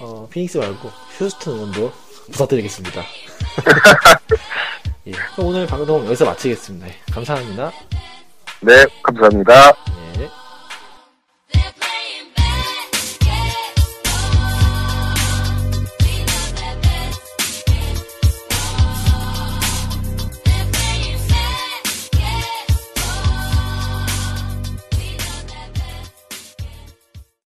어, 0.00 0.28
피닉스 0.30 0.58
말고 0.58 0.90
휴스턴 1.18 1.54
응원도 1.54 1.92
부탁드리겠습니다. 2.32 3.02
예, 5.08 5.12
오늘 5.38 5.66
방송 5.66 6.04
여기서 6.06 6.24
마치겠습니다. 6.24 6.88
예, 6.88 6.96
감사합니다. 7.12 7.72
네, 8.60 8.86
감사합니다. 9.02 9.70
예. 9.70 10.09